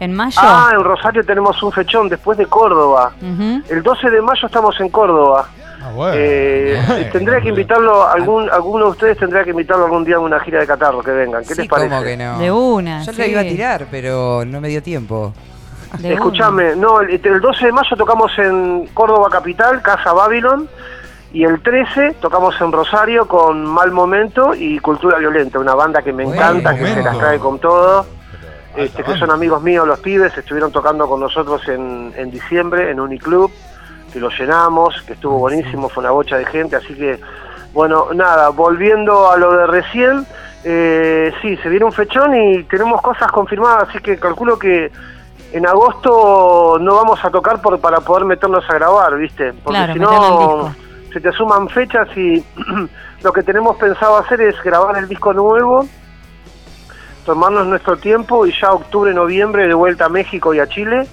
[0.00, 0.38] ¿En mayo?
[0.40, 3.12] Ah, en Rosario tenemos un fechón después de Córdoba.
[3.68, 5.48] El 12 de mayo estamos en Córdoba.
[5.82, 6.14] Ah, bueno.
[6.16, 10.20] Eh, Bueno, tendría que invitarlo, algún, alguno de ustedes tendría que invitarlo algún día a
[10.20, 11.42] una gira de Catarro, que vengan.
[11.44, 11.88] ¿Qué sí, les parece?
[11.88, 12.38] ¿cómo que no?
[12.38, 13.22] De una, Yo sí.
[13.22, 15.32] iba a tirar, pero no me dio tiempo.
[15.98, 20.68] De Escuchame, no, el, el 12 de mayo tocamos en Córdoba Capital, Casa Babylon,
[21.32, 26.12] y el 13 tocamos en Rosario con Mal Momento y Cultura Violenta, una banda que
[26.12, 28.06] me Buen encanta, que se las trae con todo.
[28.76, 33.00] Este, que son amigos míos los pibes, estuvieron tocando con nosotros en, en diciembre en
[33.00, 33.50] Uniclub,
[34.12, 37.18] que lo llenamos, que estuvo buenísimo, fue una bocha de gente, así que,
[37.72, 40.24] bueno, nada, volviendo a lo de recién,
[40.62, 44.92] eh, sí, se viene un fechón y tenemos cosas confirmadas, así que calculo que
[45.52, 49.52] en agosto no vamos a tocar por, para poder meternos a grabar, ¿viste?
[49.64, 50.74] Porque Claro, si no,
[51.12, 52.44] se te suman fechas y
[53.22, 55.86] lo que tenemos pensado hacer es grabar el disco nuevo
[57.24, 61.06] tomarnos nuestro tiempo y ya octubre, noviembre de vuelta a México y a Chile.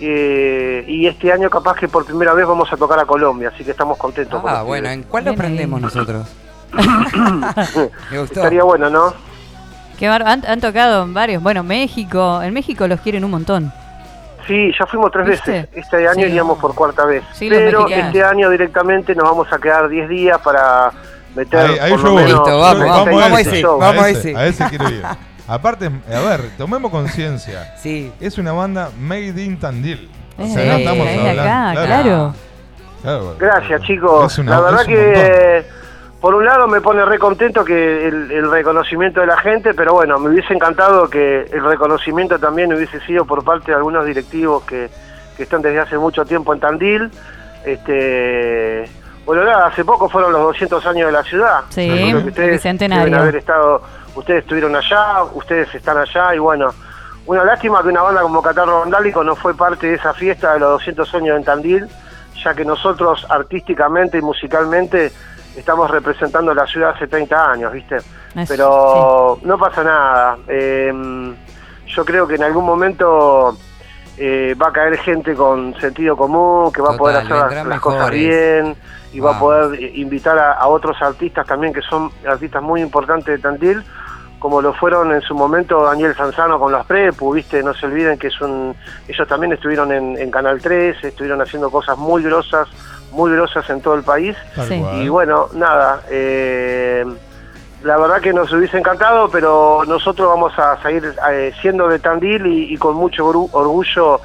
[0.00, 3.64] Eh, y este año capaz que por primera vez vamos a tocar a Colombia, así
[3.64, 4.40] que estamos contentos.
[4.42, 4.88] con Ah, los bueno.
[4.88, 5.46] ¿en cuál lo Bien ahí.
[5.46, 6.26] prendemos nosotros?
[8.10, 8.40] me gustó.
[8.40, 9.14] Estaría bueno, ¿no?
[9.98, 11.42] Qué bar- han, han tocado en varios.
[11.42, 12.42] Bueno, México.
[12.42, 13.72] En México los quieren un montón.
[14.46, 15.50] Sí, ya fuimos tres ¿Viste?
[15.52, 15.68] veces.
[15.74, 16.28] Este año Sí.
[16.28, 17.22] iríamos por cuarta vez.
[17.32, 20.90] Sí, Pero este año directamente nos vamos a quedar 10 días para
[21.34, 22.22] meter Ahí, ahí por yo lo voy.
[22.24, 23.78] menos Listo, vamos, a ese, show.
[23.78, 24.36] vamos a ese.
[24.36, 25.02] A ese quiero ir.
[25.48, 27.74] Aparte, a ver, tomemos conciencia.
[27.78, 28.12] Sí.
[28.20, 30.10] Es una banda made in Tandil.
[30.38, 31.42] O Eh, sea, no estamos hablando.
[31.42, 32.34] acá, claro.
[33.02, 33.36] claro.
[33.38, 34.32] Gracias, chicos.
[34.32, 35.64] Es una- la verdad que,
[36.24, 39.92] por un lado, me pone re contento que el, el reconocimiento de la gente, pero
[39.92, 44.64] bueno, me hubiese encantado que el reconocimiento también hubiese sido por parte de algunos directivos
[44.64, 44.88] que,
[45.36, 47.10] que están desde hace mucho tiempo en Tandil.
[47.66, 48.88] Este,
[49.26, 51.60] bueno, nada, hace poco fueron los 200 años de la ciudad.
[51.68, 52.64] Sí, que ustedes
[53.20, 53.82] haber estado,
[54.14, 56.72] ustedes estuvieron allá, ustedes están allá y bueno.
[57.26, 60.60] Una lástima que una banda como Catarro Vandálico no fue parte de esa fiesta de
[60.60, 61.86] los 200 años en Tandil,
[62.42, 65.12] ya que nosotros artísticamente y musicalmente
[65.56, 67.96] estamos representando la ciudad hace 30 años, ¿viste?
[67.96, 70.38] Es- Pero no pasa nada.
[70.48, 71.34] Eh,
[71.86, 73.56] yo creo que en algún momento
[74.16, 78.06] eh, va a caer gente con sentido común, que va a poder hacer las, cosas
[78.10, 78.76] bien
[79.12, 83.26] y va a poder invitar a, a otros artistas también que son artistas muy importantes
[83.26, 83.82] de Tandil,
[84.40, 87.62] como lo fueron en su momento Daniel Sanzano con las Prepu, ¿viste?
[87.62, 88.74] No se olviden que es un...
[89.08, 92.68] Ellos también estuvieron en, en Canal 3, estuvieron haciendo cosas muy grosas,
[93.14, 94.36] muy grosas en todo el país.
[94.68, 94.82] Sí.
[95.00, 97.04] Y bueno, nada, eh,
[97.82, 102.46] la verdad que nos hubiese encantado, pero nosotros vamos a seguir eh, siendo de Tandil
[102.46, 104.20] y, y con mucho gru- orgullo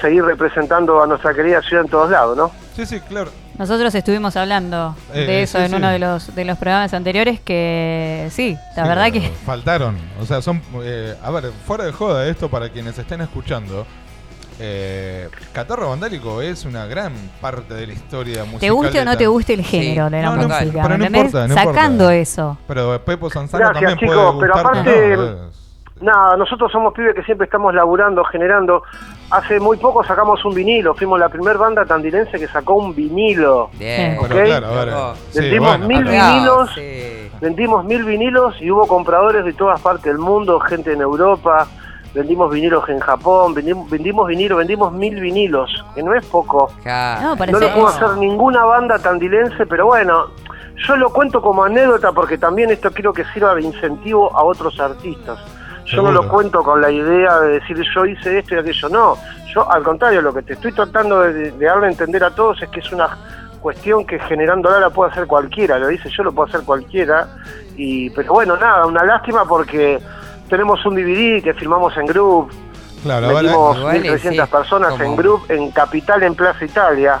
[0.00, 2.50] seguir representando a nuestra querida ciudad en todos lados, ¿no?
[2.74, 3.30] Sí, sí, claro.
[3.58, 5.76] Nosotros estuvimos hablando Eh, de eso sí, en sí.
[5.76, 9.98] uno de los, de los programas anteriores que sí, la Sí, verdad que Faltaron.
[10.18, 10.62] O sea, son.
[10.82, 13.86] eh, a ver, fuera de joda, esto para quienes estén escuchando.
[14.62, 18.60] Eh, Catarro Vandálico es una gran parte de la historia musical.
[18.60, 20.14] te guste o no te guste el género Sí.
[20.14, 21.24] de la No, no, música, pero ¿me no entendés?
[21.24, 22.16] importa, no Sacando importa.
[22.16, 22.58] eso.
[22.68, 25.24] Pero Pepo Sanzano Gracias, también chicos, puede pero aparte- ¿no?
[25.24, 25.56] Es-
[26.02, 28.82] Nada, nosotros somos pibes que siempre estamos laburando, generando.
[29.30, 33.68] Hace muy poco sacamos un vinilo, fuimos la primera banda tandilense que sacó un vinilo.
[33.78, 34.16] Bien.
[34.22, 34.44] Pero Ok.
[34.46, 34.88] claro, a ver.
[34.88, 35.14] Loco.
[35.30, 36.70] sí, Vendimos bueno, mil vinilos.
[36.74, 37.30] sí.
[37.42, 41.66] Vendimos mil vinilos y hubo compradores de todas partes del mundo, gente en Europa,
[42.14, 46.70] vendimos vinilos en Japón, vendimos, vendimos vinilos, vendimos mil vinilos, que no es poco.
[46.84, 48.06] No, lo puedo eso.
[48.06, 50.26] hacer ninguna banda tandilense, pero bueno,
[50.86, 54.78] yo lo cuento como anécdota porque también esto quiero que sirva de incentivo a otros
[54.80, 55.38] artistas.
[55.86, 59.16] Yo no lo cuento con la idea de decir yo hice esto y aquello, no.
[59.52, 62.62] Yo al contrario, lo que te estoy tratando de, de darle a entender a todos
[62.62, 63.18] es que es una
[63.60, 67.28] cuestión que generándola la puede hacer cualquiera, lo dice yo, lo puedo hacer cualquiera.
[67.76, 70.00] y Pero bueno, nada, una lástima porque
[70.50, 72.50] tenemos un DVD que filmamos en Group,
[73.02, 77.18] Claro, metimos Igual, 1.300 sí, personas como- en Group, en Capital, en Plaza Italia,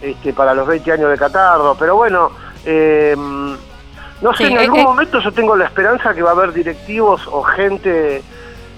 [0.00, 1.74] este, para los 20 años de Catarro.
[1.76, 2.30] Pero bueno,
[2.64, 4.84] eh, no sé, Sí, en eh, algún eh.
[4.84, 8.22] momento yo tengo la esperanza que va a haber directivos o gente...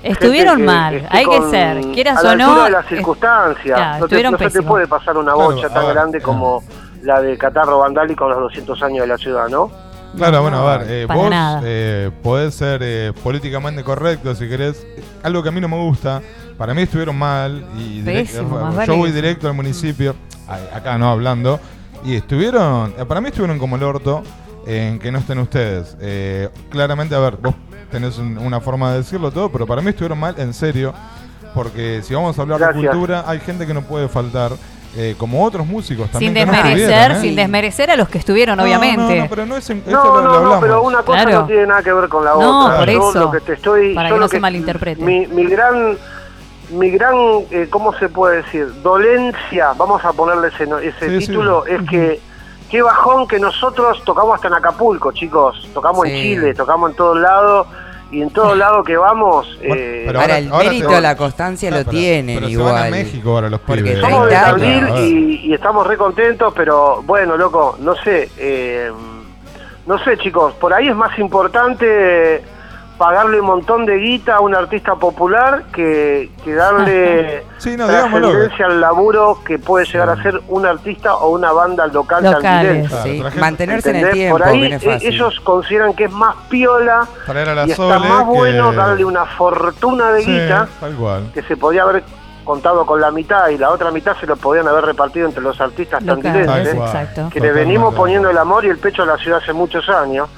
[0.03, 2.45] Estuvieron gente mal, hay que ser, quieras a la o no.
[2.47, 3.77] altura de las circunstancias.
[3.77, 6.19] claro, no te, no se te puede pasar una Claro, bocha a tan ver, grande
[6.19, 6.23] eh.
[6.23, 6.63] como
[7.03, 9.71] la de Catarro Vandálico con los 200 años de la ciudad, ¿no?
[10.17, 11.17] Claro, bueno, No, a ver, eh, vos
[11.65, 14.85] eh, podés ser eh, políticamente correcto si querés.
[15.23, 16.21] Algo que a mí no me gusta,
[16.59, 20.15] para mí estuvieron mal y direct- Pésimo, más yo vale voy directo al municipio,
[20.75, 21.61] acá no hablando,
[22.05, 24.23] y estuvieron, eh, para mí estuvieron como el orto
[24.67, 25.97] en que no estén ustedes.
[26.01, 27.55] Eh, claramente, a ver, vos
[27.91, 30.93] tenés un- una forma de decirlo todo, pero para mí estuvieron mal en serio,
[31.55, 34.53] porque si vamos a hablar de cultura, hay gente que no puede faltar.
[34.97, 37.21] Eh, como otros músicos también Sin que no desmerecer, ¿eh?
[37.21, 39.17] sin desmerecer a los que estuvieron, No, obviamente.
[39.17, 40.61] No, no, pero no es en- esto No, lo- lo no, no, hablamos.
[40.61, 41.41] pero una cosa Claro.
[41.43, 42.79] no tiene nada que ver con la No, otra.
[42.79, 45.03] por Yo eso, lo que te estoy, para yo que no se malinterprete.
[45.03, 45.97] Mi, mi gran,
[46.71, 47.15] mi gran,
[47.51, 48.67] eh, ¿cómo se puede decir?
[48.83, 51.27] Dolencia, vamos a ponerle ese, no- ese Sí, sí.
[51.29, 52.21] título, es que
[52.69, 55.69] qué bajón que nosotros tocamos hasta en Acapulco, chicos.
[55.75, 56.15] Tocamos en.
[56.17, 57.67] Chile, tocamos en todos lados
[58.11, 59.47] y en todos lados que vamos.
[59.59, 62.53] Bueno, eh, pero Ahora, ahora- el mérito la constancia Ah, lo pero- tienen pero se
[62.53, 62.73] igual.
[62.75, 64.01] van a México ahora los Porque pibes.
[64.01, 65.01] Somos de 30 Tandil años.
[65.01, 68.91] y, y estamos re contentos, pero bueno, loco, no sé, eh,
[69.87, 72.43] no sé, chicos, por ahí es más importante
[73.01, 78.67] pagarle un montón de guita a un artista popular que, que darle Sí, no, trascendencia
[78.67, 82.89] al laburo que puede llegar a ser un artista o una banda local Locales.
[82.91, 85.15] Claro, Sí, mantenerse en el tiempo, Por ahí eh, fácil.
[85.15, 87.09] ellos consideran que es más piola
[87.67, 90.69] y está Sole más que- bueno darle una fortuna de Sí, guita
[91.33, 92.03] que se podía haber
[92.45, 95.59] contado con la mitad y la otra mitad se lo podían haber repartido entre los
[95.59, 97.15] artistas Locales, Tal tandilenses, exacto.
[97.33, 97.61] que le Totalmente.
[97.65, 100.29] venimos poniendo el amor y el pecho a la ciudad hace muchos años,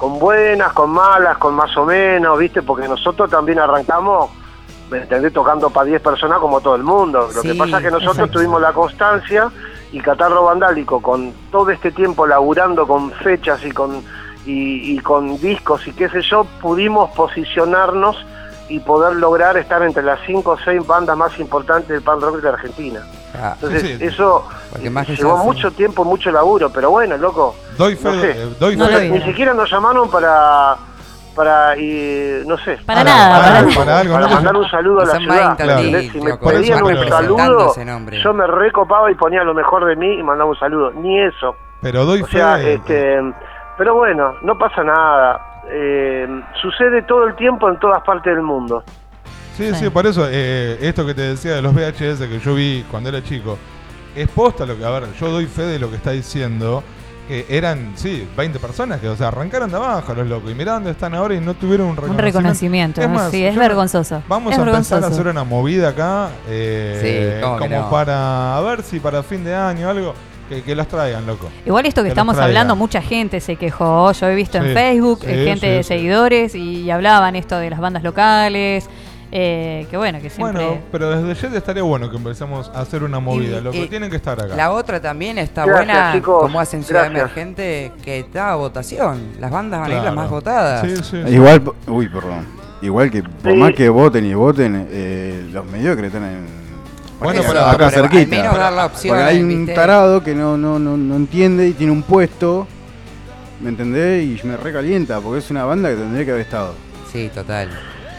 [0.00, 2.62] con buenas, con malas, con más o menos, ¿viste?
[2.62, 4.30] Porque nosotros también arrancamos,
[4.90, 5.30] ¿me entendés?
[5.30, 7.28] Tocando para 10 personas como todo el mundo.
[7.34, 8.38] Lo que pasa es que nosotros exacto.
[8.38, 9.50] tuvimos la constancia
[9.92, 14.02] y Catarro Vandálico, con todo este tiempo laburando con fechas y con,
[14.46, 18.16] y, y con discos y qué sé yo, pudimos posicionarnos
[18.70, 22.36] y poder lograr estar entre las 5 o 6 bandas más importantes del pan rock
[22.36, 23.00] de la Argentina.
[23.34, 24.46] Ah, Entonces, Sí, eso
[24.90, 27.54] más llevó mucho tiempo, mucho laburo, pero bueno, loco.
[27.76, 28.30] Doy fe, No sé.
[28.30, 29.08] eh, doy fe-.
[29.10, 30.76] Ni siquiera nos llamaron para,
[31.34, 32.78] para y, no sé.
[32.86, 35.18] Para Para- nada, para para, algo, para algo, para no mandar un saludo a la
[35.18, 35.56] ciudad.
[36.12, 37.74] Si me pedían un saludo,
[38.22, 40.92] yo me recopaba y ponía lo mejor de mí y mandaba un saludo.
[40.92, 41.56] Ni eso.
[41.82, 42.32] pero doy O fe.
[42.38, 43.18] sea, eh, este,
[43.78, 45.46] pero bueno, no pasa nada.
[45.72, 46.26] Eh,
[46.60, 48.82] sucede todo el tiempo en todas partes del mundo.
[49.56, 49.90] Sí, sí, Sí.
[49.90, 53.22] por eso, eh, esto que te decía de los VHS que yo vi cuando era
[53.22, 53.58] chico,
[54.14, 56.82] es posta lo que, a ver, yo doy fe de lo que está diciendo,
[57.28, 60.72] que eran, sí, 20 personas que, o sea, arrancaron de abajo los locos y mirá
[60.72, 62.38] dónde están ahora y no tuvieron un Un reconocimiento.
[62.38, 64.22] reconocimiento, Es más, sí, es vergonzoso.
[64.26, 65.06] Vamos es a empezar a vergonzoso.
[65.06, 67.90] hacer una movida acá, eh, Sí, ¿cómo que como no?
[67.90, 70.14] para, a ver si para fin de año algo,
[70.50, 71.48] Que, que los traigan, loco.
[71.64, 74.10] Igual esto que, estamos hablando, mucha gente se quejó.
[74.10, 75.88] Yo he visto en Facebook sí, eh, gente sí, de sí.
[75.88, 78.88] seguidores y, hablaban esto de las bandas locales.
[79.32, 80.64] eh, que bueno, que siempre.
[80.66, 83.76] Bueno, pero desde Jet estaría bueno que empecemos a hacer una movida, Y- loco.
[83.76, 84.56] y Tienen que estar acá.
[84.56, 86.42] La otra también está Gracias, buena, chicos.
[86.42, 87.20] como hacen Ciudad Gracias.
[87.22, 89.20] Emergente, que da votación.
[89.38, 90.84] Las bandas van a ir las más votadas.
[90.84, 91.32] Sí, sí, sí.
[91.32, 92.44] Igual, uy, perdón.
[92.82, 93.56] Igual que por Sí.
[93.56, 96.59] más que voten y voten, eh, los mediocres están en.
[97.20, 98.36] Bueno, pero- acá pero al cerquita.
[98.36, 99.14] menos dar la opción.
[99.16, 99.74] Porque hay un ¿viste?
[99.74, 102.66] tarado que no, no, no, no entiende y tiene un puesto.
[103.60, 104.24] ¿Me entendés?
[104.24, 106.74] Y me recalienta porque es una banda que tendría que haber estado.
[107.12, 107.68] Sí, total,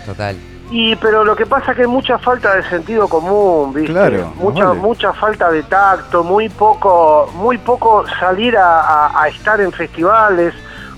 [0.05, 0.35] total.
[0.69, 3.91] Y pero lo que pasa es que hay mucha falta de sentido común, ¿viste?
[3.91, 4.79] Claro, mucha vale.
[4.79, 10.53] mucha falta de tacto, muy poco muy poco salir a, a- a estar en festivales,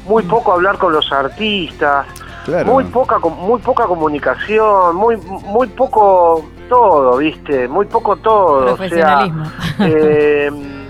[0.06, 2.06] muy poco hablar con los artistas,
[2.46, 2.72] Claro.
[2.74, 7.68] muy poca com- muy poca comunicación, muy muy poco todo, ¿viste?
[7.68, 9.44] Muy poco todo, o sea, Profesionalismo.
[9.80, 10.52] eh,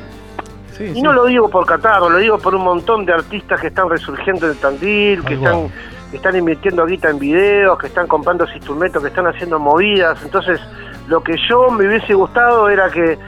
[0.78, 1.02] Sí, y sí.
[1.04, 4.50] no lo digo por Catarro, lo digo por un montón de artistas que están resurgiendo
[4.50, 5.50] en Tandil, que Ahí va.
[5.52, 5.68] están,
[6.10, 10.18] que están invirtiendo guita en videos, que están comprando ese instrumentos, que están haciendo movidas.
[10.24, 10.60] Entonces,
[11.08, 13.20] lo que yo me hubiese gustado era que,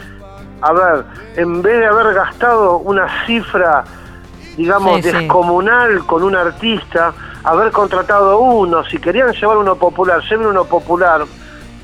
[0.61, 3.83] a ver, en vez de haber gastado una cifra,
[4.57, 5.11] digamos, Sí, sí.
[5.15, 7.13] descomunal con un artista,
[7.45, 11.21] haber contratado uno, si querían llevar uno popular, lleven uno popular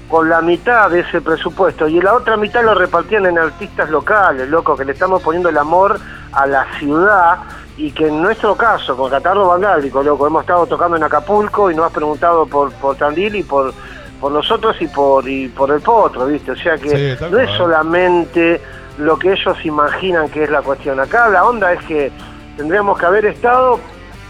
[0.09, 4.49] con la mitad de ese presupuesto y la otra mitad lo repartían en artistas locales,
[4.49, 5.99] loco, que le estamos poniendo el amor
[6.33, 7.37] a la ciudad
[7.77, 11.75] y que en nuestro caso, con Catarro Vandálico, loco, hemos estado tocando en Acapulco y
[11.75, 13.71] nos has preguntado por, por Tandil y por,
[14.19, 16.51] por nosotros y por, y por el potro, ¿viste?
[16.51, 18.59] O sea que Sí, no es solamente
[18.97, 20.99] lo que ellos imaginan que es la cuestión.
[20.99, 22.11] Acá la onda es que
[22.57, 23.79] tendríamos que haber estado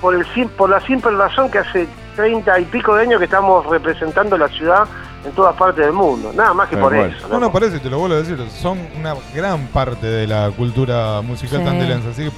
[0.02, 3.26] por, el, sim- por la simple razón que hace 30 y pico de años que
[3.26, 4.84] estamos representando la ciudad
[5.24, 6.32] en todas partes del mundo.
[6.36, 7.16] Nada más que Tal por cual.
[7.16, 7.28] eso.
[7.30, 11.22] No, no, parece, te lo vuelvo a decir, son una gran parte de la cultura
[11.22, 11.66] musical Sí.
[11.66, 12.32] tandilense, así que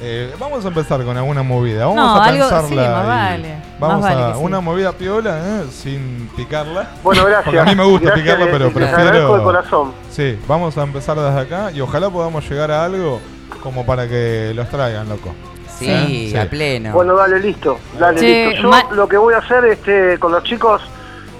[0.00, 3.08] eh, vamos a empezar con alguna movida, vamos No, a algo- pensarla sí, más y
[3.08, 4.40] vale, vamos más vale a sí.
[4.44, 5.64] una movida piola, ¿eh?
[5.72, 6.88] sin picarla.
[7.02, 7.44] Bueno, gracias.
[7.44, 9.92] Porque a mí me gusta Gracias, picarla, les- pero les prefiero- de corazón.
[10.10, 13.20] Sí, vamos a empezar desde acá y ojalá podamos llegar a algo
[13.62, 15.34] como para que los traigan, loco.
[15.78, 16.36] Sí, Sí.
[16.36, 16.92] a pleno.
[16.92, 17.78] Bueno, dale, listo.
[17.98, 18.62] Dale, Che, listo.
[18.70, 20.82] Yo lo que voy a hacer este, con los chicos,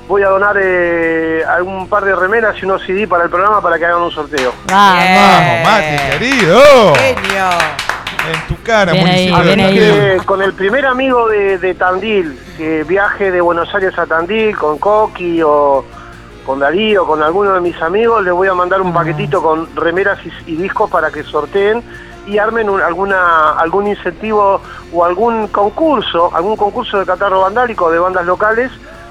[0.06, 3.78] voy a donar eh, algún par de remeras y unos CD para el programa para
[3.78, 4.52] que hagan un sorteo.
[4.70, 5.04] Vamos.
[5.04, 6.94] Vamos, Mati, querido.
[6.94, 7.48] Genio.
[8.32, 9.78] En tu cara, Bien ahí, ahí.
[9.80, 14.54] Eh, con el primer amigo de, de Tandil, que viaje de Buenos Aires a Tandil,
[14.56, 15.84] con Coqui o
[16.44, 20.18] con Darío, con alguno de mis amigos, les voy a mandar un paquetito con remeras
[20.46, 21.82] y, y discos para que sorteen
[22.28, 24.60] y armen un- alguna algún incentivo
[24.92, 28.70] o algún concurso, algún concurso de catarro vandálico de bandas locales,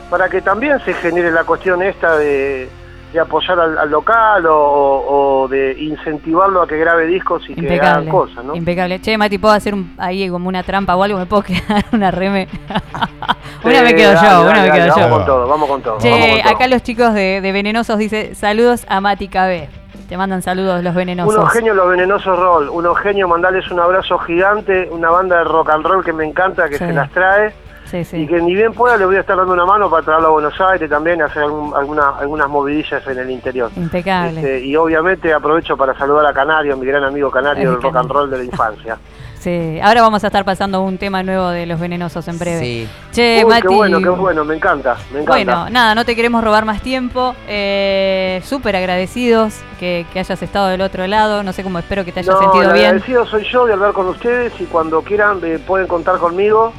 [0.10, 2.70] para que también se genere la cuestión esta de,
[3.12, 7.74] de apoyar al, al local o, o de incentivarlo a que grabe discos y que
[7.80, 8.56] hagan cosas, ¿no?
[8.56, 9.00] Impecable.
[9.02, 11.18] Che, Mati, ¿puedo hacer un, ahí como una trampa o algo?
[11.18, 12.48] ¿Me puedo quedar una reme?
[13.64, 15.16] una Sí, me quedo dale, yo, dale, una me quedo Vamos yo.
[15.16, 15.98] con todo, vamos con todo.
[15.98, 16.56] vamos Che, con todo.
[16.56, 19.68] acá los chicos de, de Venenosos dice saludos a Mati KB.
[20.08, 21.36] Te mandan saludos los venenosos.
[21.36, 25.70] Unos genios los venenosos roll, unos genios, mandarles un abrazo gigante, una banda de rock
[25.70, 26.86] and roll que me encanta, que Sí.
[26.86, 27.54] se las trae
[27.86, 28.18] Sí, sí.
[28.22, 30.32] y que ni bien pueda les voy a estar dando una mano para traerlo a
[30.32, 33.70] Buenos Aires también, hacer algún- alguna- algunas movidillas en el interior.
[33.76, 34.40] Impecable.
[34.40, 38.10] Este, y obviamente aprovecho para saludar a Canario, mi gran amigo Canario del rock and
[38.12, 38.98] roll de la infancia.
[39.40, 39.80] Sí.
[39.82, 42.60] Ahora vamos a estar pasando un tema nuevo de los venenosos en breve.
[42.60, 42.88] Sí.
[43.12, 43.62] Che, Uy, Mati.
[43.62, 45.32] qué bueno, qué bueno, me encanta, me encanta.
[45.32, 47.36] Bueno, nada, no te queremos robar más tiempo.
[47.48, 51.44] Eh, Súper agradecidos que, que hayas estado del otro lado.
[51.44, 52.86] No sé cómo espero que te hayas No, sentido bien.
[52.88, 56.74] agradecido soy yo de hablar con ustedes y cuando quieran eh, pueden contar conmigo.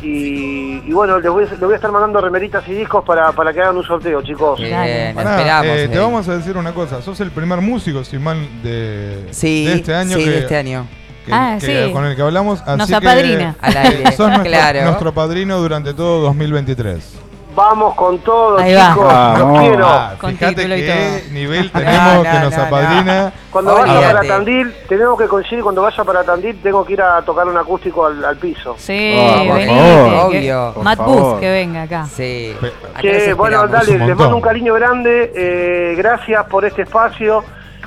[0.00, 3.32] Y, y bueno, les voy, a- les voy a estar mandando remeritas y discos para,
[3.32, 4.58] para que hagan un sorteo, chicos.
[4.60, 4.72] Bien,
[5.18, 5.66] esperamos.
[5.66, 5.98] eh, te eh.
[5.98, 9.94] vamos a decir una cosa, sos el primer músico, si mal, de, Sí, de este
[9.94, 10.86] año sí, que, de este año.
[11.28, 11.92] Que- Ah, que- sí.
[11.92, 12.60] con el que hablamos.
[12.66, 13.54] Así Nos que apadrina.
[13.62, 14.82] Al aire, sos nuestro, claro.
[14.84, 17.14] nuestro padrino durante todo 2023.
[17.54, 18.90] Vamos con todo, Ahí va.
[18.90, 19.38] chicos.
[19.40, 19.86] Los quiero.
[19.88, 20.86] Ah, Con fíjate qué
[21.24, 21.32] todo.
[21.34, 23.32] nivel tenemos no, que nos no, apadrina.
[23.50, 25.64] Cuando vaya para Tandil, tenemos que coincidir.
[25.64, 28.76] Cuando vaya para Tandil, tengo que ir a tocar un acústico al, al piso.
[28.78, 30.20] Sí, venite, que-
[30.54, 30.74] Obvio.
[30.84, 30.98] Matt.
[31.00, 32.06] Bus, que venga acá.
[32.06, 32.54] Sí.
[32.60, 35.32] Pe- Que, bueno, dale, les mando un cariño grande.
[35.34, 37.42] eh, gracias por este espacio.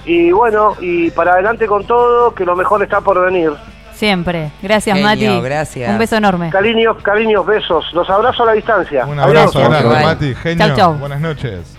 [0.06, 3.52] Y bueno, y para adelante con todo, que lo mejor está por venir.
[3.94, 4.52] Siempre.
[4.64, 5.42] Gracias, Genio, Mati.
[5.42, 5.92] gracias.
[5.92, 6.50] Un beso enorme.
[6.50, 7.86] Cariños, cariños, besos.
[7.94, 9.06] Los abrazo a la distancia.
[9.06, 9.84] Un abrazo Adiós.
[9.84, 10.04] Igual.
[10.04, 10.68] Mati, genio.
[10.68, 10.94] Chau, chau.
[10.96, 11.78] Buenas noches.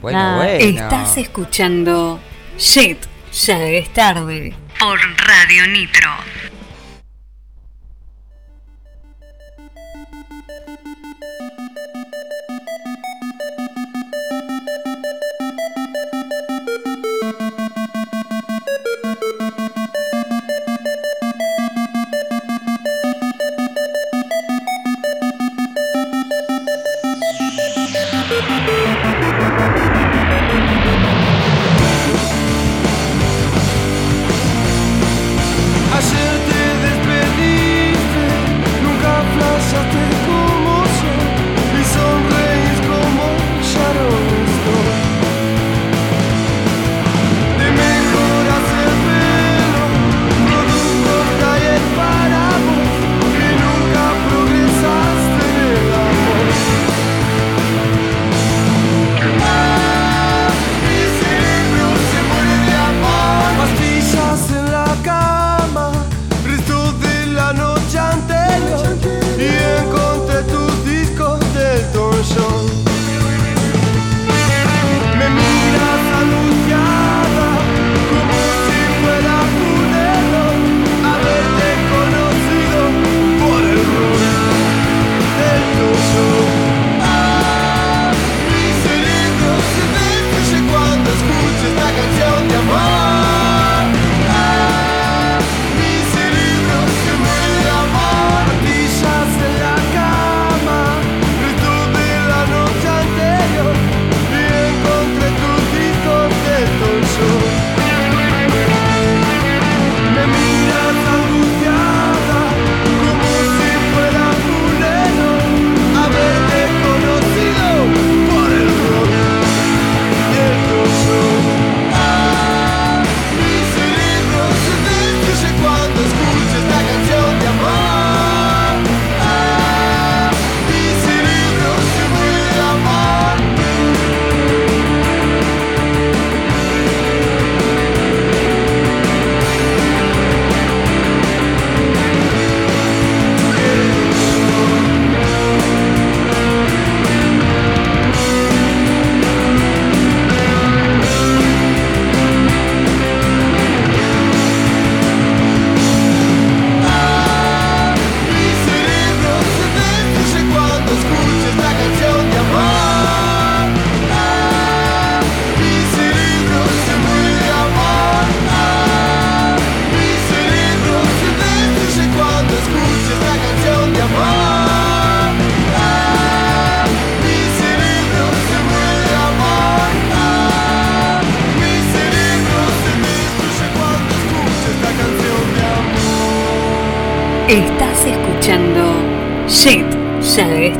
[0.00, 0.64] Bueno, bueno.
[0.64, 2.20] Estás escuchando
[2.58, 2.98] Shit,
[3.32, 4.54] ya es tarde.
[4.78, 6.10] Por Radio Nitro.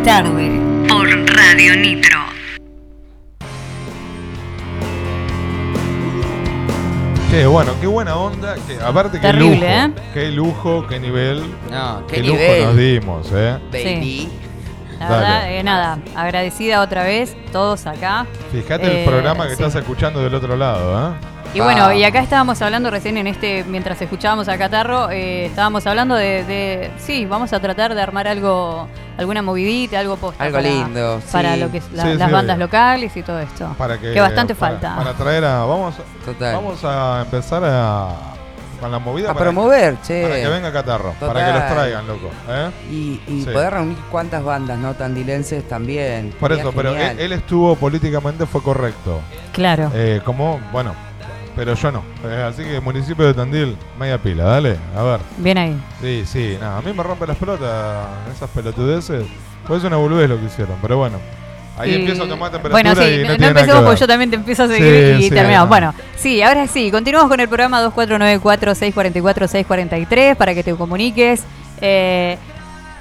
[0.05, 0.61] Tarde.
[0.89, 2.19] Por Radio Nitro.
[7.31, 8.55] Qué bueno, qué buena onda.
[8.67, 9.65] Que, aparte, qué Terrible, lujo.
[9.67, 9.93] ¿eh?
[10.13, 11.43] Qué lujo, qué nivel.
[11.71, 12.65] No, qué qué lujo nivel.
[12.65, 13.59] nos dimos, ¿eh?
[13.73, 14.29] Baby.
[15.01, 15.21] La Dale.
[15.21, 18.27] verdad, eh, nada, agradecida otra vez, todos acá.
[18.53, 19.63] Fíjate Eh, el programa que sí.
[19.65, 21.15] estás escuchando del otro lado, ¿eh?
[21.55, 25.87] Y bueno, y acá estábamos hablando recién en este, mientras escuchábamos a Catarro, eh, estábamos
[25.87, 30.57] hablando de, de- sí, vamos a tratar de armar algo, alguna movidita, algo posta Algo
[30.59, 31.61] para, lindo, para sí.
[31.61, 32.67] lo que es la- Sí, las sí, bandas obvio.
[32.67, 33.73] locales y todo esto.
[33.79, 34.97] Para que, bastante para- falta.
[34.97, 35.65] Para traer a.
[35.65, 35.95] Vamos,
[36.25, 36.55] Total.
[36.57, 38.09] vamos a empezar a.
[38.81, 39.31] Con la movida.
[39.31, 40.25] A para- promover, che.
[40.25, 41.15] Para que venga Catarro.
[41.21, 42.31] Para que los traigan, loco.
[42.49, 42.71] ¿eh?
[42.91, 43.51] Y, y Sí.
[43.53, 46.35] poder reunir cuantas bandas no tandilenses también.
[46.41, 49.21] Por eso, pero él, él estuvo políticamente, fue correcto.
[49.53, 49.93] Claro.
[49.95, 50.93] Eh, como, bueno,
[51.57, 52.03] pero yo no.
[52.25, 54.77] Eh, así que municipio de Tandil, media pila, dale.
[54.97, 55.21] A ver.
[55.39, 55.77] Bien ahí.
[56.01, 59.25] Sí, sí, nada, a mí me rompe las pelotas esas pelotudeces.
[59.67, 61.19] Pues es una boludez lo que hicieron, pero bueno.
[61.77, 64.37] Ahí Y- empiezo a tomar temperatura Bueno, sí, y no, empecemos porque yo también te
[64.37, 65.67] empiezo a seguir Sí, y sí, terminamos.
[65.67, 65.69] no.
[65.69, 67.83] Bueno, sí, ahora sí, continuamos con el programa
[69.03, 71.43] 2494-644-643 para que te comuniques.
[71.81, 72.39] Eh,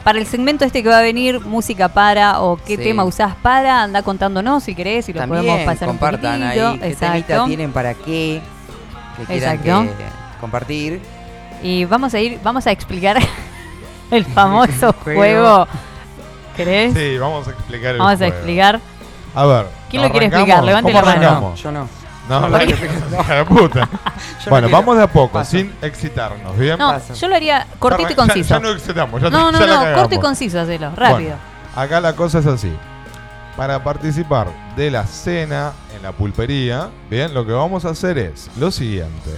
[0.04, 2.84] para el segmento este que va a venir, música para o qué Sí.
[2.84, 6.68] tema usás para, anda contándonos si querés y lo También podemos pasar compartan un poquitito.
[6.70, 8.42] ahí qué temita tienen para qué.
[9.18, 9.96] Que quieran Exacto.
[9.98, 11.02] que compartir.
[11.62, 13.18] Y vamos a ir, vamos a explicar
[14.12, 15.68] el famoso Juego.
[16.58, 16.94] ¿Querés?
[16.94, 18.80] Sí, vamos a explicar el Vamos a explicar.
[19.34, 19.66] A ver.
[19.90, 20.64] ¿Quién lo quiere explicar?
[20.64, 21.56] Levante ¿Cómo la mano.
[21.56, 21.88] Yo no.
[22.30, 23.90] No, No, la no, hija de puta.
[24.46, 25.52] Yo bueno, no vamos de a poco, Paso.
[25.52, 26.78] sin excitarnos, ¿bien?
[26.78, 28.50] No, yo lo haría cortito y ya- conciso.
[28.56, 30.00] Ya, no excitamos, ya, no, no, ya no, cagamos.
[30.00, 31.32] corto y conciso, hacelo, rápido.
[31.32, 31.38] Bueno,
[31.76, 32.74] acá la cosa es así.
[33.58, 38.50] Para participar de la cena en la pulpería, bien, lo que vamos a hacer es
[38.58, 39.30] lo siguiente.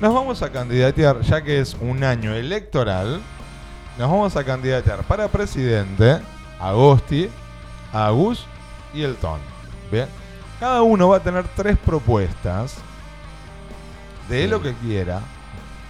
[0.00, 3.20] Nos vamos a candidatear, ya que es un año electoral,
[3.98, 6.18] nos vamos a candidatear para presidente
[6.58, 7.28] a Agosti,
[7.92, 8.44] a Agus
[8.92, 9.38] y el Ton.
[9.92, 10.06] Bien.
[10.64, 12.76] Cada uno va a tener tres propuestas
[14.30, 15.20] de lo que quiera.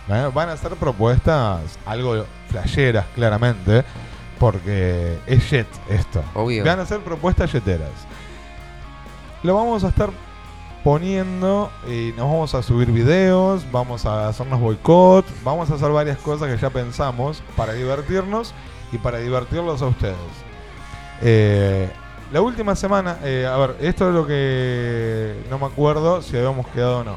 [0.09, 0.29] ¿eh?
[0.35, 3.85] Van a ser propuestas algo flasheras, claramente,
[4.41, 6.25] porque es jet esto.
[6.35, 6.64] Obvio.
[6.64, 7.93] Van a ser propuestas jeteras.
[9.45, 10.11] Lo vamos a estar
[10.83, 16.18] poniendo y nos vamos a subir videos, vamos a hacernos boicot, vamos a hacer varias
[16.18, 18.53] cosas que ya pensamos para divertirnos
[18.91, 20.16] y para divertirlos a ustedes.
[21.22, 21.89] Eh,
[22.35, 26.66] la última semana, eh, a ver, esto es lo que no me acuerdo si habíamos
[26.68, 27.16] quedado o no.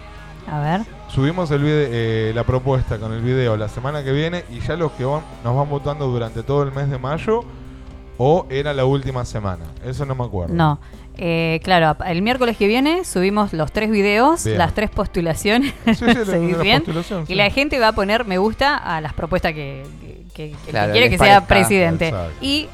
[0.49, 0.81] A ver.
[1.09, 4.75] Subimos el vide- eh, la propuesta con el video la semana que viene y ya
[4.75, 7.43] los que van, nos van votando durante todo el mes de mayo
[8.19, 9.65] o era la última semana.
[9.83, 10.53] Eso no me acuerdo.
[10.53, 10.79] No.
[11.17, 14.59] Eh, claro, el miércoles que viene subimos los tres videos, Bien.
[14.59, 15.73] las tres postulaciones.
[15.85, 16.77] Sí, sí, de- ¿Seguís de la bien?
[16.83, 17.33] postulación, sí.
[17.33, 20.69] Y la gente va a poner me gusta a las propuestas que, que- que- que
[20.71, 21.47] Claro, quiere que sea parezca.
[21.47, 22.07] presidente.
[22.09, 22.33] Exacto.
[22.41, 22.69] Y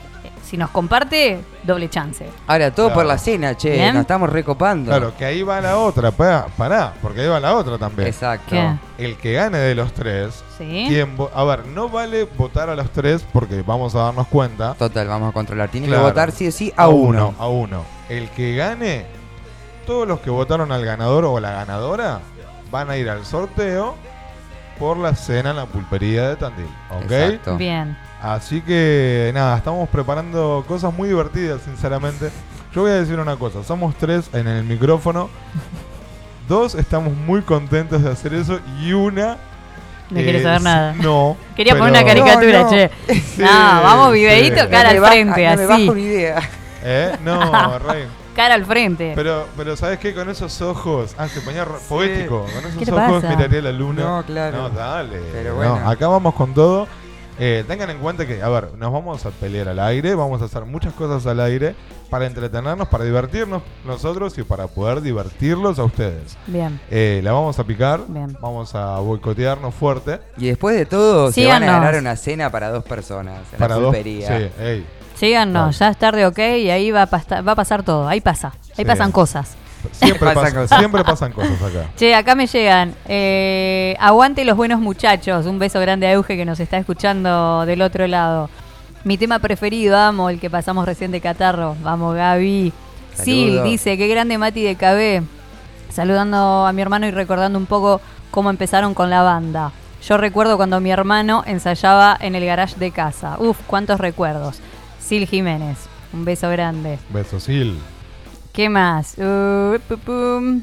[0.53, 2.29] si nos comparte, doble chance.
[2.45, 2.99] Ahora, todo Claro.
[2.99, 3.71] por la cena, che.
[3.71, 3.95] Bien.
[3.95, 4.91] Nos estamos recopando.
[4.91, 8.07] Claro, que ahí va la otra, pará, pará, porque ahí va la otra también.
[8.07, 8.51] Exacto.
[8.51, 8.75] ¿Qué?
[8.99, 10.85] El que gane de los tres, ¿Sí?
[10.89, 14.75] quien vo- a ver, no vale votar a los tres porque vamos a darnos cuenta.
[14.75, 15.69] Total, vamos a controlar.
[15.69, 16.03] Tiene Claro.
[16.03, 17.33] que votar sí o sí a uno.
[17.39, 17.83] A uno.
[18.07, 19.07] El que gane,
[19.87, 22.19] todos los que votaron al ganador o la ganadora
[22.69, 23.95] van a ir al sorteo
[24.77, 26.67] por la cena en la pulpería de Tandil.
[26.91, 27.09] ¿Ok?
[27.11, 27.57] Exacto.
[27.57, 27.97] Bien.
[28.23, 32.31] Así que nada, estamos preparando cosas muy divertidas, sinceramente.
[32.73, 35.29] Yo voy a decir una cosa, somos tres en el micrófono.
[36.47, 39.37] Dos estamos muy contentos de hacer eso y una...
[40.09, 40.93] No quiere saber sí, nada.
[40.93, 41.35] No.
[41.55, 42.69] Quería poner una caricatura, No, no.
[42.69, 42.91] che.
[43.07, 44.67] Sí, no, vamos videíto, sí.
[44.69, 45.65] cara No al frente, así.
[45.65, 46.49] bajo una idea.
[46.83, 47.11] ¿Eh?
[47.23, 48.05] No, Rey.
[48.35, 49.13] Cara al frente.
[49.15, 50.13] Pero, pero ¿sabes qué?
[50.13, 51.13] Con esos ojos...
[51.17, 52.41] Ah, se ponía ro- poético.
[52.53, 53.35] Con esos ¿Qué te ojos pasa?
[53.35, 54.01] miraría la luna.
[54.03, 54.57] No, claro.
[54.63, 55.19] No, dale.
[55.31, 55.89] Pero No, bueno.
[55.89, 56.87] acá vamos con todo.
[57.39, 60.45] Eh, tengan en cuenta que, a ver, nos vamos a pelear al aire, vamos a
[60.45, 61.75] hacer muchas cosas al aire
[62.09, 66.37] para entretenernos, para divertirnos nosotros y para poder divertirlos a ustedes.
[66.45, 66.79] Bien.
[66.91, 68.37] Eh, la vamos a picar, Bien.
[68.39, 70.19] vamos a boicotearnos fuerte.
[70.37, 73.75] Y después de todo, se van a ganar una cena para dos personas en para
[73.75, 73.85] la dos.
[73.85, 74.27] pulpería.
[74.27, 74.85] Sí, ey.
[75.15, 78.07] Síganos, ya es tarde, ok, y ahí va a, pasta- va a pasar todo.
[78.07, 78.49] Ahí pasa.
[78.69, 78.85] Ahí Sí.
[78.85, 79.55] pasan cosas.
[79.91, 80.79] Siempre, Pasan pasa- cosas.
[80.79, 81.89] siempre pasan cosas acá.
[81.97, 82.95] Che, acá me llegan.
[83.05, 85.45] eh, aguante los buenos muchachos.
[85.45, 88.49] Un beso grande a Euge que nos está escuchando del otro lado.
[89.03, 91.75] Mi tema preferido, amo, el que pasamos recién de Catarro.
[91.83, 92.71] Vamos, Gaby.
[93.19, 93.63] Sil Saludos.
[93.65, 95.23] dice, qué grande Mati de KB.
[95.91, 99.71] Saludando a mi hermano y recordando un poco cómo empezaron con la banda.
[100.07, 103.35] Yo recuerdo cuando mi hermano ensayaba en el garage de casa.
[103.39, 104.59] Uf, cuántos recuerdos.
[104.99, 105.77] Sil Jiménez,
[106.13, 106.97] un beso grande.
[107.09, 107.77] Besos, Sil.
[108.53, 109.17] ¿Qué más?
[109.17, 110.61] Uh, pu- pum.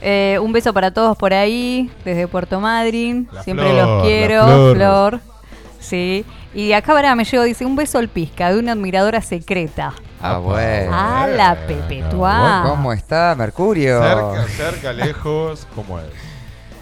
[0.00, 3.28] Eh, un beso para todos por ahí, desde Puerto Madryn.
[3.32, 4.76] La Siempre Flor, los la quiero, Flor.
[4.76, 5.20] Flor.
[5.80, 6.24] Sí.
[6.54, 9.94] Y acá ahora me llegó, dice, un beso al pizca de una admiradora secreta.
[10.22, 10.90] Ah, bueno.
[10.94, 11.56] Ah, la.
[12.14, 14.00] Bueno, ¿Cómo está Mercurio?
[14.00, 16.06] Cerca, cerca, lejos, ¿cómo es?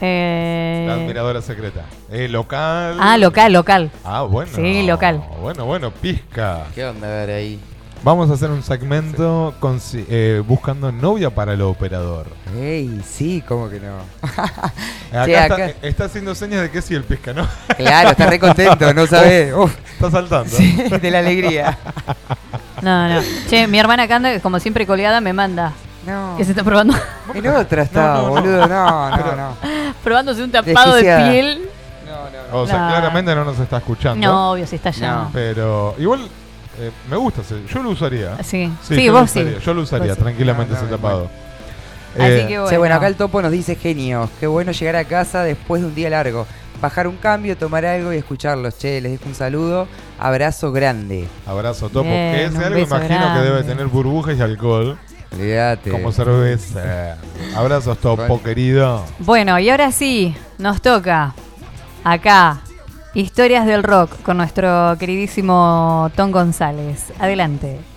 [0.00, 1.82] Eh, La admiradora secreta.
[2.10, 2.96] Eh, local.
[3.00, 3.90] Ah, local, local.
[4.04, 4.50] Ah, bueno.
[4.54, 5.24] Sí, local.
[5.40, 6.64] Bueno, bueno, pizca.
[6.74, 7.60] ¿Qué onda a ver ahí?
[8.04, 12.26] Vamos a hacer un segmento con, eh, buscando novia para el operador.
[12.54, 13.96] Ey, sí, ¿cómo que no?
[15.10, 17.48] Acá, Che, Está, acá- está haciendo señas de que sí el pizca, ¿no?
[17.78, 19.54] Claro, está re contento, no sabe.
[19.54, 20.50] Uf, Está saltando.
[20.54, 21.78] sí, de la alegría.
[22.82, 23.22] No, no.
[23.48, 25.72] Che, mi hermana acá anda, como siempre colgada, me manda.
[26.06, 26.34] No.
[26.36, 26.94] Que se está probando,
[27.32, 28.30] En otra está, No, no, no.
[28.32, 28.66] boludo.
[28.68, 29.56] No, no, Pero- no.
[30.04, 31.68] probándose un tapado de piel.
[32.06, 32.12] No,
[32.52, 32.88] no, O sea, No.
[32.90, 34.26] claramente no nos está escuchando.
[34.26, 35.12] No, obvio, si está allá.
[35.14, 35.30] No.
[35.32, 36.28] Pero igual
[36.80, 37.40] eh, me gusta.
[37.42, 38.36] ese- Yo lo usaría.
[38.42, 39.44] Sí, Sí, sí, yo lo vos sí.
[39.64, 40.22] Yo lo usaría Vos sí.
[40.22, 41.30] tranquilamente No, no, ese es tapado.
[42.14, 44.30] Así Eh, que Che, bueno, acá el topo nos dice genios.
[44.38, 46.46] Qué bueno llegar a casa después de un día largo.
[46.80, 48.78] Bajar un cambio, tomar algo y escucharlos.
[48.78, 49.88] Che, les dejo un saludo.
[50.18, 51.26] Abrazo grande.
[51.46, 52.02] Abrazo, Topo.
[52.04, 54.98] Bien, que ese un algo imagino que debe tener burbujas y alcohol.
[55.32, 55.90] Olvídate.
[55.90, 57.16] Como cerveza.
[57.56, 58.42] Abrazos, Topo, Bueno.
[58.44, 59.04] querido.
[59.18, 61.34] Bueno, y ahora sí, nos toca
[62.04, 62.60] acá
[63.14, 67.12] Historias del Rock con nuestro queridísimo Tom González.
[67.20, 67.93] Adelante.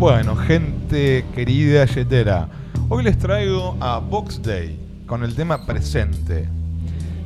[0.00, 2.48] Bueno, gente querida yetera,
[2.88, 6.48] hoy les traigo a Box Day con el tema presente.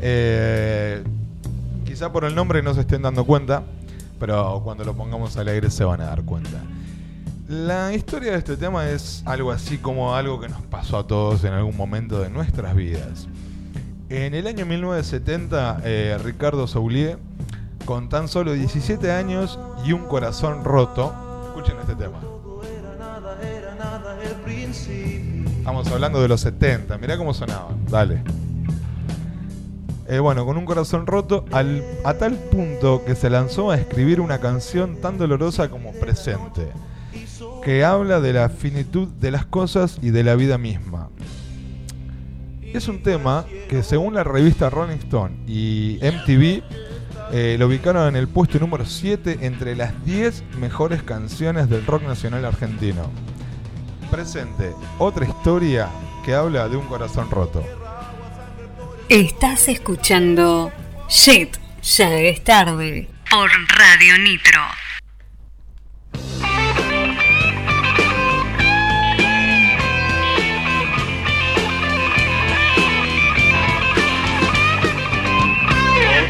[0.01, 1.05] Eh,
[1.85, 3.63] quizá por el nombre no se estén dando cuenta,
[4.19, 6.65] pero cuando lo pongamos al aire se van a dar cuenta.
[7.49, 11.45] La historia de este tema es algo así como algo que nos pasó a todos
[11.45, 13.29] en algún momento de nuestras vidas.
[14.09, 17.19] En el año 1970, eh, Ricardo Saulier,
[17.85, 21.15] con tan solo 17 años y un corazón roto,
[21.47, 22.34] escuchen este tema.
[25.59, 28.23] Estamos hablando de los 70, mirá cómo sonaban, dale.
[30.07, 34.39] Eh, bueno, con un corazón roto, a tal punto que se lanzó a escribir una
[34.39, 36.69] canción tan dolorosa como Presente,
[37.63, 41.09] que habla de la finitud de las cosas y de la vida misma.
[42.63, 46.63] Es un tema que según la revista Rolling Stone y MTV
[47.33, 52.03] eh, lo ubicaron en el puesto número 7 entre las 10 mejores canciones del rock
[52.03, 53.11] nacional argentino.
[54.11, 55.89] Presente, otra historia
[56.25, 57.63] que habla de un corazón roto.
[59.09, 60.73] Estás escuchando
[61.09, 63.09] Shit, ya es tarde.
[63.31, 64.61] Por Radio Nitro.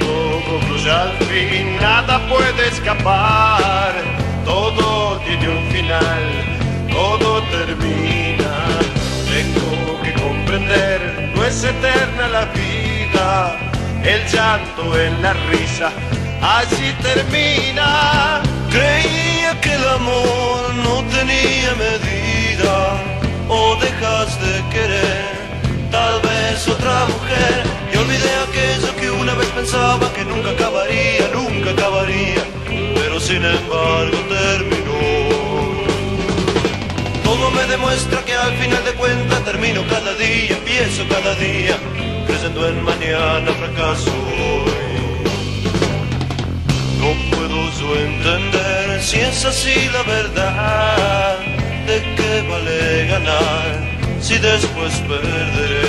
[0.01, 3.95] Todo concluye al fin, nada puede escapar.
[4.45, 6.54] Todo tiene un final,
[6.95, 8.53] todo termina.
[9.35, 13.59] Tengo que comprender, no es eterna la vida.
[14.05, 15.89] El llanto en la risa,
[16.41, 18.43] así termina.
[18.71, 22.75] Creía que el amor no tenía medida,
[23.49, 25.35] o dejas de querer
[25.91, 31.71] tal vez otra mujer y olvidé aquello que una vez pensaba que nunca acabaría, nunca
[31.71, 32.43] acabaría,
[32.97, 34.84] pero sin embargo terminó.
[37.75, 41.77] Demuestra que al final de cuentas termino cada día, empiezo cada día,
[42.25, 45.25] creyendo en mañana fracaso hoy.
[47.01, 51.39] No puedo yo entender si es así la verdad,
[51.89, 53.67] de qué vale ganar
[54.21, 55.89] si después perderé.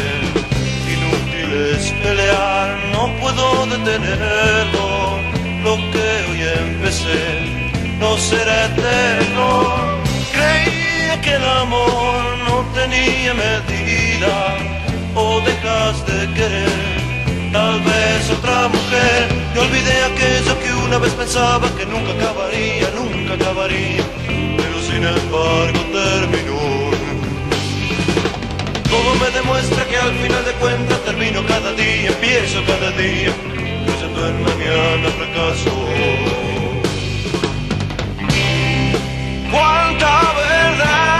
[0.96, 5.20] Inútil es pelear, no puedo detenerlo.
[5.64, 9.96] Lo que hoy empecé no será eterno.
[11.24, 14.57] Que el amor no tenía medida,
[15.16, 17.51] o dejas de querer.
[17.51, 23.34] Tal vez otra mujer, y olvidé aquello que una vez pensaba que nunca acabaría, nunca
[23.34, 24.03] acabaría,
[24.57, 26.91] pero sin embargo terminó.
[28.88, 33.32] Todo me demuestra que al final de cuentas termino cada día, empiezo cada día,
[33.86, 36.45] creyendo en mañana fracaso.
[39.56, 41.14] Cuánta verdad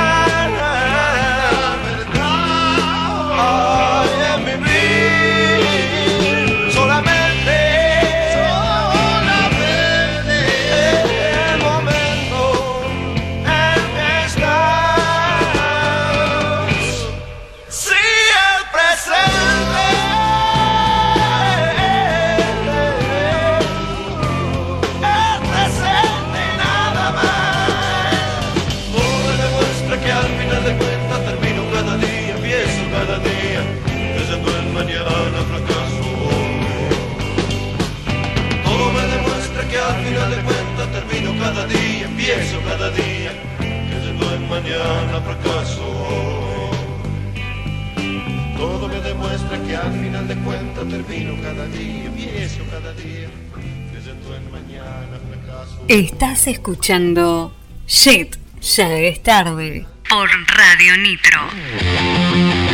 [55.88, 57.54] Estás escuchando
[57.88, 62.65] Shit, ya es tarde, por Radio Nitro.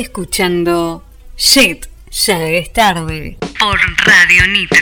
[0.00, 1.04] escuchando
[1.36, 4.79] Shit, ya es tarde por Radio Nita.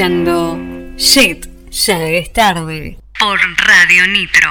[0.00, 0.58] Escuchando
[0.96, 2.98] Shit, ya es tarde.
[3.18, 4.48] Por Radio Nitro.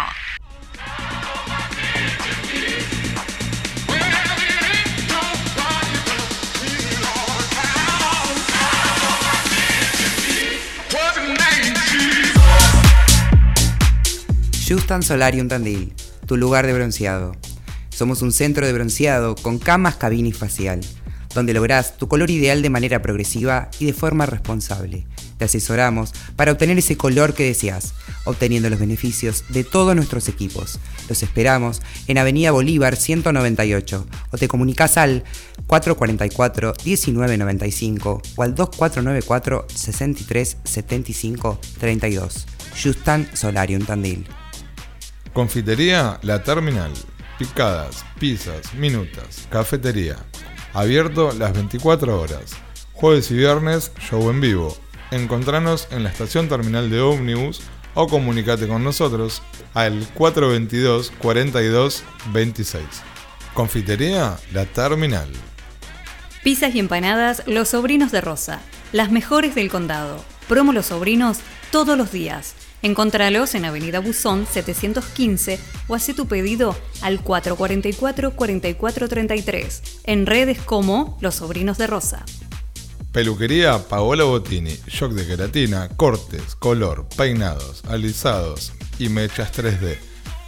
[14.67, 15.95] Justan Solarium Tandil,
[16.27, 17.35] tu lugar de bronceado.
[17.89, 20.81] Somos un centro de bronceado con camas, cabina y facial,
[21.33, 25.07] donde lográs tu color ideal de manera progresiva y de forma responsable.
[25.39, 27.93] Te asesoramos para obtener ese color que deseas,
[28.25, 30.79] obteniendo los beneficios de todos nuestros equipos.
[31.07, 35.23] Los esperamos en Avenida Bolívar 198 o te comunicas al
[35.65, 42.45] 444 1995 o al 2494 63 75 32.
[42.83, 44.27] Justan Solarium Tandil.
[45.31, 46.91] Confitería La Terminal.
[47.37, 50.17] Picadas, pizzas, minutas, cafetería.
[50.73, 52.51] Abierto las 24 horas.
[52.91, 54.75] Jueves y viernes, show en vivo.
[55.11, 57.61] Encontranos en la estación terminal de ómnibus
[57.95, 59.41] o comunicate con nosotros
[59.73, 62.83] al 422 42 26.
[63.55, 65.29] Confitería La Terminal.
[66.43, 68.59] Pizzas y empanadas Los Sobrinos de Rosa.
[68.91, 70.23] Las mejores del condado.
[70.47, 71.39] Promo Los Sobrinos
[71.71, 72.55] todos los días.
[72.81, 80.01] Encontralos en Avenida Buzón 715 o hace tu pedido al 444-4433.
[80.05, 82.23] En redes como Los Sobrinos de Rosa.
[83.11, 89.97] Peluquería Paola Bottini, shock de queratina, cortes, color, peinados, alisados y mechas 3D.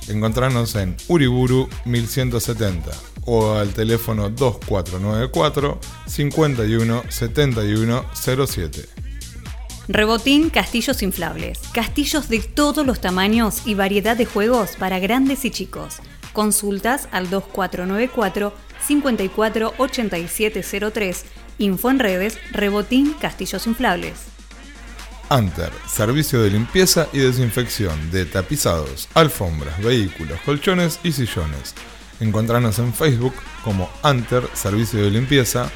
[0.09, 2.91] Encontrarnos en Uriburu 1170
[3.26, 8.89] o al teléfono 2494 51 71 07.
[9.88, 11.59] Rebotín Castillos Inflables.
[11.74, 15.95] Castillos de todos los tamaños y variedad de juegos para grandes y chicos.
[16.32, 18.53] Consultas al 2494
[18.86, 21.26] 54 8703.
[21.58, 24.32] Info en redes Rebotín Castillos Inflables.
[25.30, 31.74] Anter, servicio de limpieza y desinfección de tapizados, alfombras, vehículos, colchones y sillones.
[32.20, 33.34] Encontranos en Facebook
[33.64, 35.72] como Anter Servicio de Limpieza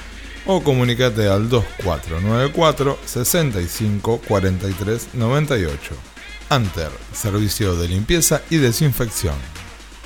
[0.46, 5.96] o comunicate al 2494 65 43 98.
[6.50, 9.36] Anter, servicio de limpieza y desinfección.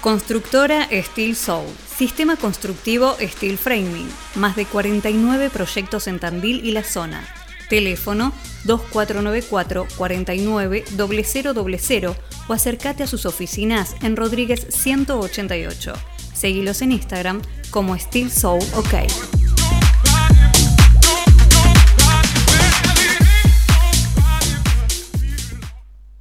[0.02, 1.68] Constructora Steel Soul.
[1.97, 4.10] Sistema constructivo Steel Framing.
[4.36, 7.28] Más de 49 proyectos en Tandil y la zona.
[7.70, 8.32] Teléfono
[8.64, 12.16] 2494 49 0000
[12.47, 15.93] o acércate a sus oficinas en Rodríguez 188.
[16.34, 18.93] Seguilos en Instagram como Steel Soul OK.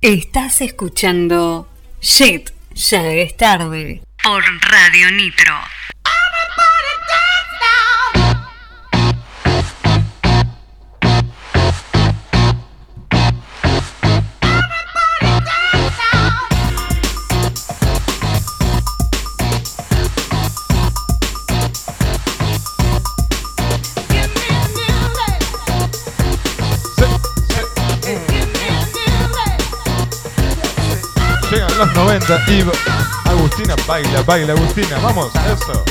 [0.00, 1.68] Estás escuchando
[2.00, 4.02] Shit, ya es tarde.
[4.22, 5.54] Por Radio Nitro.
[31.78, 32.64] Los 90 y
[33.28, 35.84] Agustina baila, baila Agustina, vamos, eso.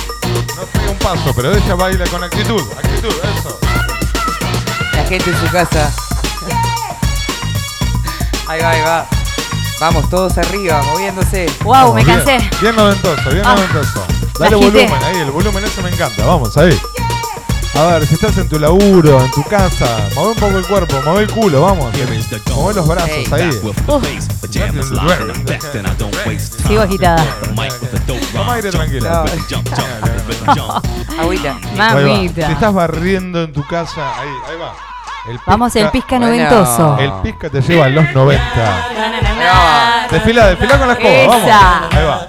[0.57, 3.57] No pega un paso, pero ella baila con actitud, actitud, eso.
[4.91, 5.89] La gente en su casa.
[8.49, 9.07] Ahí va, ahí va.
[9.79, 11.45] Vamos, todos arriba, moviéndose.
[11.63, 12.49] Wow, Vamos, me bien, cansé.
[12.59, 14.05] Bien noventoso, bien Ah, noventoso.
[14.39, 16.77] Dale volumen ahí, el volumen ese me encanta, vamos, ahí.
[17.77, 20.95] A ver, si estás en tu laburo, en tu casa, mueve un poco el cuerpo,
[21.05, 21.93] mueve el culo, vamos.
[22.55, 23.51] Mueve los brazos ahí.
[26.67, 27.23] Sigo agitada.
[28.33, 29.25] Toma aire tranquila.
[31.19, 31.59] Agüita.
[31.75, 32.47] Mamita.
[32.47, 34.73] Si estás barriendo en tu casa, ahí, ahí va.
[35.45, 36.27] Vamos, el pizca bueno.
[36.27, 36.97] noventoso.
[36.99, 38.87] El pizca te lleva a los 90.
[40.11, 41.59] Desfila, desfila con la escoba, Esa.
[41.59, 41.95] vamos.
[41.95, 42.27] Ahí va.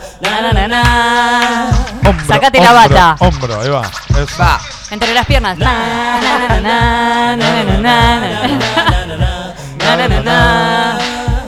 [2.27, 3.17] Sacate la bata.
[3.21, 3.83] Hombro, ahí va.
[3.83, 4.43] Eso.
[4.43, 4.61] Va.
[4.91, 5.59] Entre las piernas.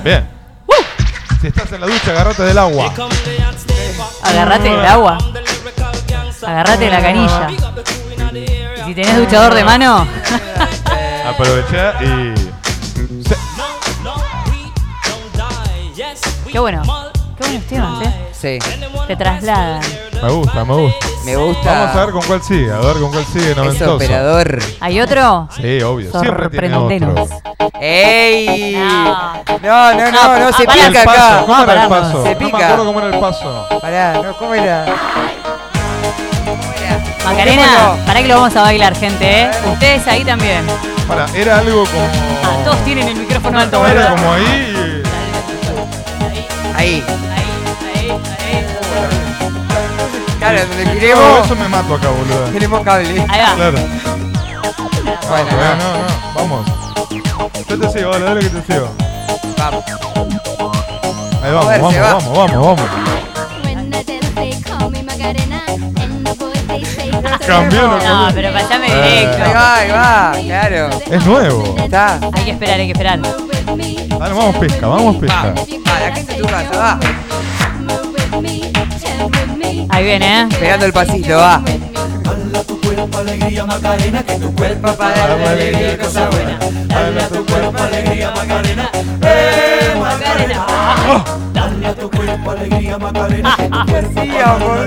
[0.04, 0.28] Bien.
[1.40, 2.92] Si estás en la ducha, agarrate del agua.
[4.22, 5.18] Agarrate del agua.
[6.46, 7.48] Agarrate de la canilla.
[8.84, 10.06] Si tenés duchador de mano.
[11.26, 12.34] Aprovecha y.
[13.28, 13.36] Se-
[16.50, 16.82] qué bueno.
[17.36, 18.26] Qué buenos temas, ¿eh?
[18.32, 18.58] Sí,
[19.06, 19.80] Te trasladan.
[20.22, 21.06] Me gusta, me gusta.
[21.24, 21.72] me gusta.
[21.72, 23.94] Vamos a ver con cuál sigue, a ver con cuál sigue Ese noventoso.
[23.96, 24.58] operador.
[24.80, 25.48] ¿Hay otro?
[25.56, 26.10] Sí, obvio.
[26.20, 26.76] Siempre tiene.
[27.80, 28.74] ¡Ey!
[28.76, 29.42] No.
[29.62, 31.20] No, no, no, no, se Ah, ¿Cómo era pica paso?
[31.22, 31.42] acá.
[31.46, 32.22] ¿Cómo era el paso?
[32.24, 32.64] Se No me pica.
[32.66, 33.66] acuerdo cómo era el paso.
[33.80, 34.86] Pará, no, ¿cómo era?
[37.24, 39.50] Macarena, para que lo vamos a bailar, gente, ¿eh?
[39.72, 40.64] Ustedes ahí también.
[41.10, 42.06] Para, era algo como.
[42.44, 44.16] Ah, todos tienen el micrófono alto, Era ¿verdad?
[44.16, 45.02] como ahí.
[46.76, 47.04] Ahí.
[47.34, 48.66] Ahí, ahí.
[50.38, 52.52] Claro, donde No, queremos, eso me mato acá, boludo.
[52.52, 53.08] queremos cable.
[53.28, 53.54] Ahí va.
[53.56, 53.78] Claro.
[55.28, 56.66] Bueno, No, no, no, vamos.
[57.68, 58.88] Yo te sigo, dale, dale que te sigo.
[59.58, 59.84] vamos.
[61.42, 62.90] Ahí vamos, vamos, vamos, vamos, vamos.
[67.46, 68.92] Cambió, no pero pasame Eh.
[68.92, 69.54] Ahí directo.
[69.54, 70.90] va, ahí va, claro.
[71.10, 71.76] Es nuevo.
[71.78, 72.20] Está.
[72.32, 73.20] Hay que esperar, hay que esperar.
[73.20, 75.54] Dale, vamos pesca, vamos pesca.
[75.54, 77.00] Va, la gente en tu casa, va.
[79.88, 80.48] Ahí viene, ¿eh?
[80.58, 81.62] Pegando el pasito, va.
[84.56, 86.58] Cuerpo para darle alegría, cosa buena.
[91.52, 93.56] Dale a tu cuerpo alegría, Macarena.
[93.56, 94.86] Sí, amor,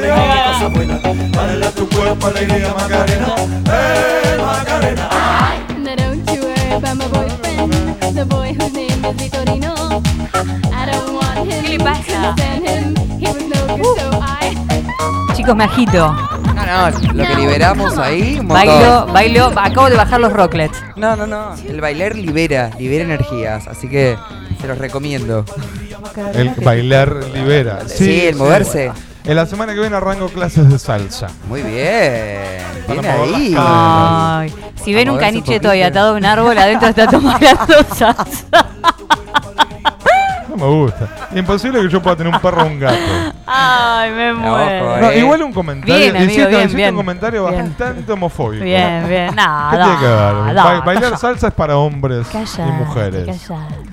[1.31, 3.35] Dale a tu cuerpo alegría, Macarena.
[3.65, 5.09] Eh, Macarena.
[5.79, 7.73] Now don't you worry about my boyfriend,
[8.15, 10.01] the boy whose name is Vitorino.
[10.71, 11.63] I don't want him.
[11.63, 12.03] ¿Qué le pasa?
[12.03, 12.95] Couldn't stand him.
[13.19, 14.55] He was no good, so I.
[15.35, 16.15] Chicos, me agito.
[16.73, 18.67] No, no, lo que liberamos ahí, un montón.
[18.67, 19.45] Bailo, bailo.
[19.55, 20.77] Acabo de bajar los rocklets.
[20.95, 21.53] No, no, no.
[21.67, 23.67] El bailar libera, libera energías.
[23.67, 24.17] Así que
[24.59, 25.45] se los recomiendo.
[26.33, 27.81] El bailar libera.
[27.87, 28.91] Sí, el moverse.
[29.25, 31.27] En la semana que viene arranco clases de salsa.
[31.47, 32.41] Muy bien.
[32.87, 33.55] Bien ahí.
[33.57, 34.53] Ay,
[34.83, 35.69] si ven un poquito.
[35.69, 37.47] ahí atado a un árbol, adentro está tomando
[37.95, 38.72] salsa.
[40.63, 41.09] No me gusta.
[41.35, 42.95] Imposible que yo pueda tener un perro o un gato.
[43.45, 44.97] Ay, me muero.
[45.01, 45.19] No, eh.
[45.19, 45.95] igual un comentario.
[45.95, 46.89] Bien, amigo, hiciste, bien, hiciste bien.
[46.91, 47.67] un comentario Bien.
[47.69, 48.63] bastante homofóbico.
[48.63, 49.29] Bien, bien.
[49.29, 49.71] ¿Qué Nada.
[49.71, 50.55] tiene que ver?
[50.55, 53.25] Ba- bailar salsa es para hombres y mujeres.
[53.47, 53.83] callate.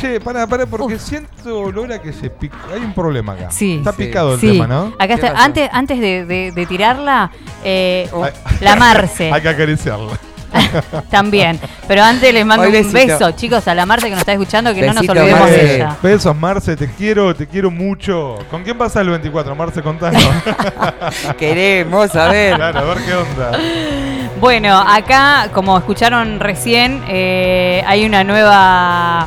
[0.00, 2.56] Che, para, para, porque siento olor a que se picó.
[2.74, 3.50] Hay un problema acá.
[3.50, 3.76] Sí.
[3.78, 3.98] Está Sí.
[4.04, 4.86] picado el Sí, tema, ¿no?
[4.98, 5.32] acá ¿Qué está.
[5.44, 7.30] Antes, antes de, de- de tirarla,
[7.64, 10.12] eh, Hay- la Marce Hay que acariciarla.
[11.10, 11.58] también.
[11.88, 13.12] Pero antes les mando Hoy un besito.
[13.18, 15.56] beso, chicos, a la Marce que nos está escuchando, que no nos olvidemos Marce.
[15.56, 15.96] de ella.
[16.02, 18.36] Besos, Marce, te quiero, te quiero mucho.
[18.50, 19.54] ¿Con quién pasa el 24?
[19.54, 20.22] Marce, contanos.
[21.38, 22.56] Queremos saber.
[22.56, 23.58] claro, a ver qué onda.
[24.40, 29.26] Bueno, acá, como escucharon recién, eh, hay una nueva.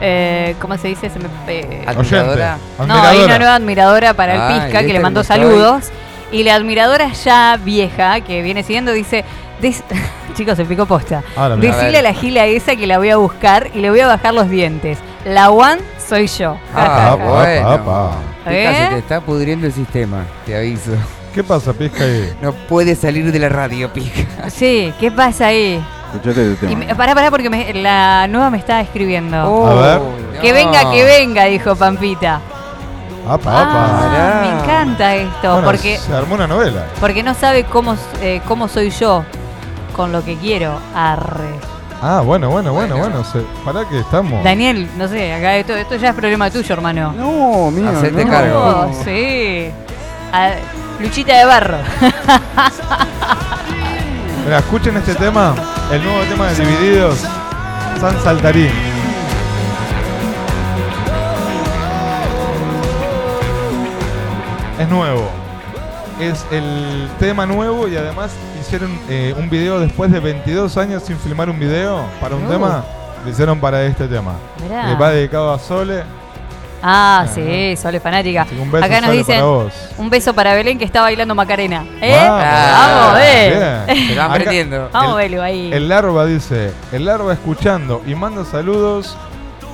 [0.00, 1.10] eh, ¿Cómo se dice?
[1.10, 2.58] Se me- eh, Admiradora.
[2.86, 5.50] No, hay una nueva admiradora para el Ah, Pisca ¿y que le mandó cómo estoy?
[5.50, 5.84] saludos.
[6.32, 9.24] Y la admiradora ya vieja que viene siguiendo dice.
[9.60, 9.82] "Des-
[10.34, 11.22] Chicos, se picó posta.
[11.36, 11.74] Ahora, mira.
[11.74, 14.34] Decirle A la gila esa que la voy a buscar y le voy a bajar
[14.34, 14.98] los dientes.
[15.24, 16.56] La one soy yo.
[16.74, 17.68] Ah, Apa, bueno.
[17.70, 18.10] apa.
[18.44, 18.76] Pica, ¿Eh?
[18.88, 20.92] se te está pudriendo el sistema, te aviso.
[21.34, 22.32] ¿Qué pasa, Pisca ahí?
[22.40, 24.48] No puede salir de la radio, pica.
[24.50, 25.82] Sí, ¿qué pasa ahí?
[26.14, 26.84] Escuchate este Y tema.
[26.86, 29.50] me- pará, pará, porque me- la nueva me está escribiendo.
[29.50, 30.00] Oh, A ver.
[30.40, 32.40] Que venga, que venga, dijo Pampita.
[33.28, 34.40] Apa, Ah, apa.
[34.42, 36.84] Me encanta esto, Bueno, porque, se armó una novela.
[37.00, 39.24] porque no sabe cómo, eh, cómo soy yo
[39.94, 40.78] con lo que quiero.
[40.94, 41.54] Arre.
[42.02, 43.10] Ah, bueno, bueno, bueno, Bueno.
[43.22, 43.24] bueno.
[43.24, 44.44] Se, pará que estamos.
[44.44, 47.12] Daniel, no sé, acá esto, esto ya es problema tuyo, hermano.
[47.12, 47.88] No, mío.
[47.90, 48.30] Hacete no.
[48.30, 48.58] cargo.
[48.60, 49.70] Oh, sí.
[50.32, 50.50] A-
[51.00, 51.76] Luchita de barro.
[54.44, 55.54] Mira, escuchen este tema,
[55.92, 57.18] el nuevo tema de Divididos,
[58.00, 58.70] San Saltarín.
[64.78, 65.28] Es nuevo.
[66.20, 68.30] Es el tema nuevo y además
[68.66, 72.84] hicieron eh, un video después de 22 años sin filmar un video para un tema.
[73.24, 74.34] Lo hicieron para este tema.
[74.62, 74.92] Mirá.
[74.92, 76.02] Eh, va dedicado a Sole.
[76.82, 78.46] Ah, sí, Sole fanática.
[78.60, 79.72] Un beso, Acá nos dicen para vos.
[79.98, 81.84] un beso para Belén que está bailando Macarena.
[82.00, 82.14] ¿Eh?
[82.16, 83.84] Vamos, Vamos, eh.
[83.86, 84.08] bien.
[84.08, 84.88] Se lo van Acá- aprendiendo.
[84.92, 85.72] Vamos, El- Belu, ahí.
[85.72, 89.16] El larva dice, el larva escuchando y manda saludos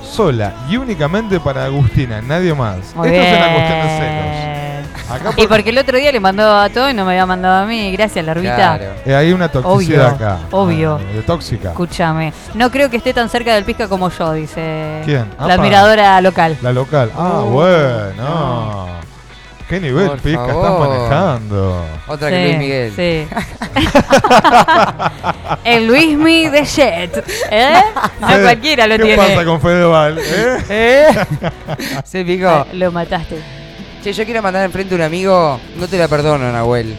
[0.03, 2.95] sola y únicamente para Agustina, nadie más.
[2.95, 3.23] Muy Esto bien.
[3.25, 4.52] es una cuestión de celos.
[5.13, 7.25] Acá Y por- porque el otro día le mandó a todo y no me había
[7.25, 7.91] mandado a mí.
[7.91, 8.55] Gracias, Larvita.
[8.55, 8.83] Claro.
[9.05, 10.39] eh, hay una toxicidad Obvio, acá.
[10.51, 10.99] obvio.
[10.99, 11.69] Eh, De tóxica.
[11.69, 12.33] Escúchame.
[12.55, 15.25] No creo que esté tan cerca del Pisca como yo, dice ¿Quién?
[15.39, 15.53] la Apa.
[15.53, 16.57] admiradora local.
[16.61, 17.11] La local.
[17.15, 18.87] Ah, Oh, bueno.
[19.69, 21.85] ¿Qué nivel Por pica estás manejando?
[22.07, 22.93] Otra que Luis Miguel.
[22.95, 23.27] Sí.
[25.63, 27.23] el Luismi de Jet.
[27.49, 27.73] ¿Eh?
[28.19, 29.17] No Fede, cualquiera lo ¿Qué tiene.
[29.17, 30.17] pasa con Fedeval?
[30.19, 30.57] ¿Eh?
[31.07, 31.07] ¿Eh?
[32.03, 32.47] Se picó.
[32.49, 33.41] Ah, Lo mataste.
[34.03, 35.59] Che, yo quiero mandar enfrente a un amigo.
[35.77, 36.93] No te la perdono, Nahuel.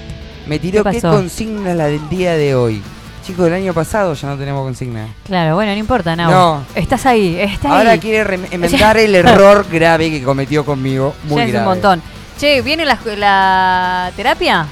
[0.47, 2.83] Me tiró ¿Qué consigna la del día de hoy.
[3.27, 5.09] Chicos, el año pasado ya no tenemos consigna.
[5.27, 6.31] Claro, bueno, no importa, Nau.
[6.31, 6.65] No.
[6.75, 7.99] Estás ahí, estás Ahora ahí.
[7.99, 11.15] quiere enmendar el error grave que cometió conmigo.
[11.25, 11.67] Muy ya es grave.
[11.67, 12.03] un montón.
[12.39, 14.67] Che, ¿viene la, la terapia?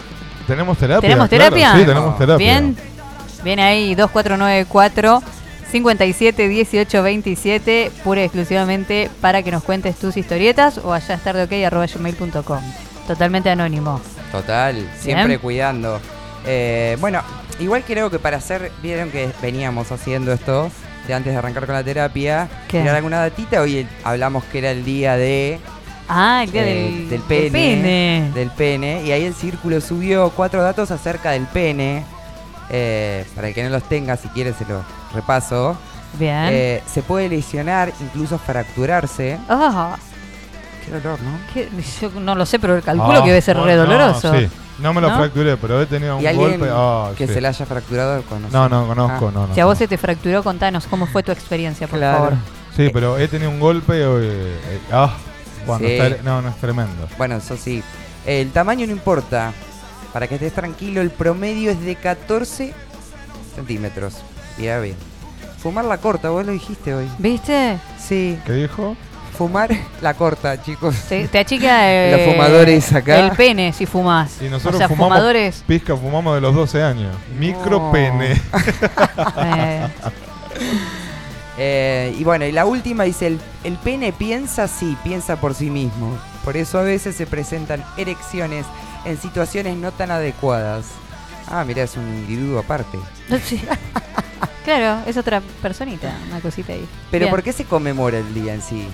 [0.46, 1.00] ¿Tenemos terapia?
[1.00, 1.72] ¿Tenemos Claro, terapia?
[1.76, 2.36] sí, tenemos terapia.
[2.36, 2.76] Bien.
[3.44, 5.22] Viene ahí 2494
[5.72, 12.60] 57 18 27, pura y exclusivamente para que nos cuentes tus historietas o allá gmail.com.
[13.06, 14.00] Totalmente anónimo.
[14.30, 15.40] Total, siempre Bien.
[15.40, 16.00] cuidando.
[16.46, 17.22] Eh, bueno,
[17.58, 20.70] Igual creo que para hacer, vieron que veníamos haciendo esto
[21.06, 24.84] de antes de arrancar con la terapia, tirar alguna datita, hoy hablamos que era el
[24.84, 25.58] día de
[26.08, 28.30] Ah, el día eh, del, del pene, del pene.
[28.34, 32.04] del pene, y ahí el círculo subió cuatro datos acerca del pene.
[32.72, 34.82] Eh, para el que no los tenga, si quiere se los
[35.14, 35.76] repaso.
[36.18, 36.48] Bien.
[36.50, 39.38] Eh, se puede lesionar, incluso fracturarse.
[39.48, 39.96] Ah,
[40.84, 41.30] Qué dolor, ¿no?
[41.54, 41.68] qué-
[42.00, 44.32] yo no lo sé, pero calculo Ah, que debe ser re bueno, doloroso.
[44.32, 44.48] No, sí.
[44.80, 45.16] No me lo ¿No?
[45.18, 46.68] fracturé, pero he tenido un ¿Y alguien golpe.
[46.74, 47.34] ah, que sí.
[47.34, 48.52] se le haya fracturado conoce?
[48.52, 49.32] No, no conozco, Ah.
[49.32, 49.54] no, no.
[49.54, 49.78] Si a vos no.
[49.78, 52.16] se te fracturó, contanos cómo fue tu experiencia, por Claro.
[52.18, 52.32] favor.
[52.76, 53.92] Sí, pero he tenido un golpe.
[53.96, 55.14] eh, eh, ah,
[55.66, 55.94] cuando Sí.
[55.94, 57.06] está- no, no es tremendo.
[57.16, 57.80] Bueno, eso sí.
[58.26, 59.52] El tamaño no importa.
[60.12, 62.72] Para que estés tranquilo, el promedio es de 14
[63.54, 64.16] centímetros.
[64.58, 64.96] Mira bien.
[65.58, 67.08] Fumar la corta, vos lo dijiste hoy.
[67.18, 67.78] ¿Viste?
[67.98, 68.38] Sí.
[68.44, 68.96] ¿Qué dijo?
[69.38, 69.70] Fumar
[70.02, 70.94] la corta, chicos.
[71.08, 73.18] Te, te achica eh, Los fumadores acá.
[73.26, 74.42] el pene si fumás.
[74.42, 75.64] Y nosotros o sea, fumamos fumadores.
[75.66, 77.16] Pizca fumamos de los 12 años.
[77.38, 77.92] Micro No.
[77.92, 78.32] pene.
[79.44, 79.88] eh,
[81.58, 85.68] Eh, y bueno, y la última dice, el, el pene piensa, sí, piensa por sí
[85.70, 86.16] mismo.
[86.44, 88.64] Por eso a veces se presentan erecciones
[89.04, 90.86] en situaciones no tan adecuadas.
[91.48, 92.98] Ah, mira, es un individuo aparte.
[93.44, 93.62] sí.
[94.64, 96.86] claro, es otra personita, una cosita ahí.
[97.10, 97.30] Pero Bien.
[97.30, 98.86] ¿por qué se conmemora el día en sí?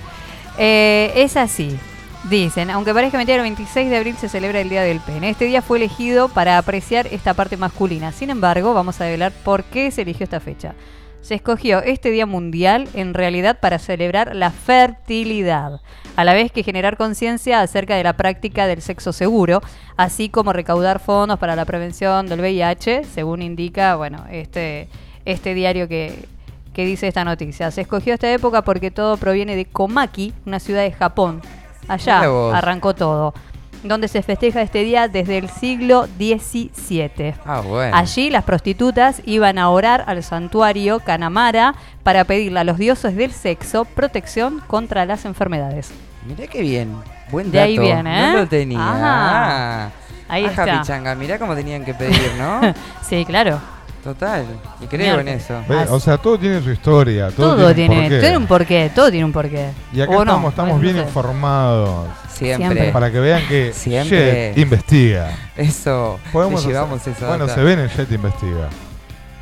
[0.58, 1.78] Eh, es así.
[2.24, 5.30] Dicen, aunque parezca mentira, el 26 de abril se celebra el Día del Pene.
[5.30, 8.10] Este día fue elegido para apreciar esta parte masculina.
[8.10, 10.74] Sin embargo, vamos a develar por qué se eligió esta fecha.
[11.20, 15.80] Se escogió este Día Mundial en realidad para celebrar la fertilidad,
[16.16, 19.60] a la vez que generar conciencia acerca de la práctica del sexo seguro,
[19.96, 24.88] así como recaudar fondos para la prevención del VIH, según indica, bueno, este,
[25.24, 26.24] este diario que,
[26.72, 27.70] que dice esta noticia.
[27.72, 31.42] Se escogió esta época porque todo proviene de Komaki, una ciudad de Japón.
[31.88, 32.20] Allá
[32.54, 33.34] arrancó todo,
[33.82, 37.34] donde se festeja este día desde el siglo XVII.
[37.44, 37.96] Ah, bueno.
[37.96, 43.32] Allí las prostitutas iban a orar al santuario Kanamara para pedirle a los dioses del
[43.32, 45.90] sexo protección contra las enfermedades.
[46.26, 46.94] Mirá qué bien.
[47.30, 47.66] Buen De dato.
[47.68, 48.32] ahí viene, ¿eh?
[48.32, 48.78] No lo tenía.
[48.78, 49.84] Ajá.
[49.86, 49.90] Ah.
[50.28, 50.80] Ahí Ajá, está.
[50.80, 51.14] pichanga.
[51.14, 52.60] Mirá cómo tenían que pedir, ¿no?
[53.02, 53.58] Sí, claro.
[54.04, 54.44] Total.
[54.80, 55.60] Y creo en eso.
[55.90, 57.30] O sea, todo tiene su historia.
[57.30, 58.20] Todo, Todo, tiene, un tiene, porqué.
[58.20, 59.70] tiene un porqué, todo tiene un porqué.
[59.92, 60.20] Y acá ¿O no?
[60.22, 61.02] estamos, estamos bien sé.
[61.02, 62.06] informados.
[62.32, 62.66] Siempre.
[62.68, 62.92] Siempre.
[62.92, 64.52] Para que vean que Siempre.
[64.54, 65.36] Jet investiga.
[65.56, 66.20] Eso.
[66.32, 67.58] Podemos le llevamos hacer- esa Bueno, data.
[67.58, 68.68] se ven en Jet investiga.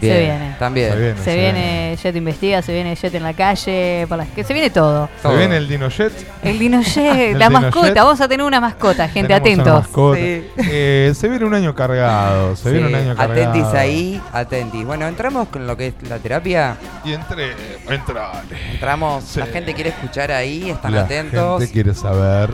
[0.00, 0.56] Bien, Se viene.
[0.58, 0.90] También.
[0.92, 1.22] Se viene.
[1.22, 4.68] Se viene Jet Investiga, se viene Jet en la calle, por las que se viene
[4.68, 5.08] todo.
[5.16, 5.36] Se Todo.
[5.38, 6.12] viene el Dino Jet.
[6.42, 7.96] El Dino Jet, El la Dino mascota, Jet.
[7.96, 9.82] vamos a tener una mascota, gente, Tenemos una atentos.
[9.88, 10.16] mascota.
[10.18, 10.46] Sí.
[10.70, 12.56] Eh, se viene un año cargado.
[12.56, 13.40] Se viene un año cargado.
[13.50, 14.84] Atentis ahí, atentis.
[14.84, 16.76] Bueno, entramos con lo que es la terapia.
[17.04, 17.52] Y entre.
[17.88, 18.32] Entra.
[18.72, 19.40] Entramos, Sí.
[19.40, 21.58] la gente quiere escuchar ahí, están La atentos.
[21.60, 22.50] gente quiere saber.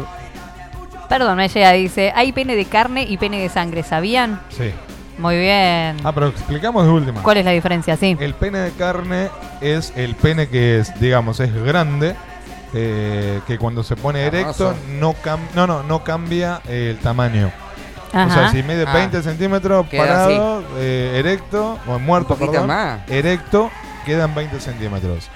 [1.09, 4.41] Perdón, me llega, dice, hay pene de carne y pene de sangre, ¿sabían?
[4.49, 4.71] Sí.
[5.19, 5.97] Muy bien.
[6.05, 7.23] Ah, pero explicamos de última.
[7.23, 7.97] ¿Cuál es la diferencia?
[7.97, 8.17] Sí.
[8.19, 9.29] El pene de carne
[9.61, 12.17] es el pene que es, digamos, es grande,
[12.75, 14.77] eh, que cuando se pone erecto Hermoso.
[14.99, 17.51] no, cam- no, no, no cambia eh, el tamaño.
[18.15, 18.93] O sea, si mide Ah.
[18.93, 23.01] 20 centímetros Queda parado, eh, erecto, o muerto, Un poquito perdón, más.
[23.09, 23.71] erecto,
[24.05, 25.29] quedan 20 centímetros.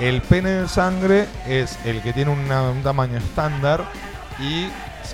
[0.00, 3.84] El pene de sangre es el que tiene una- un tamaño estándar
[4.40, 4.66] y,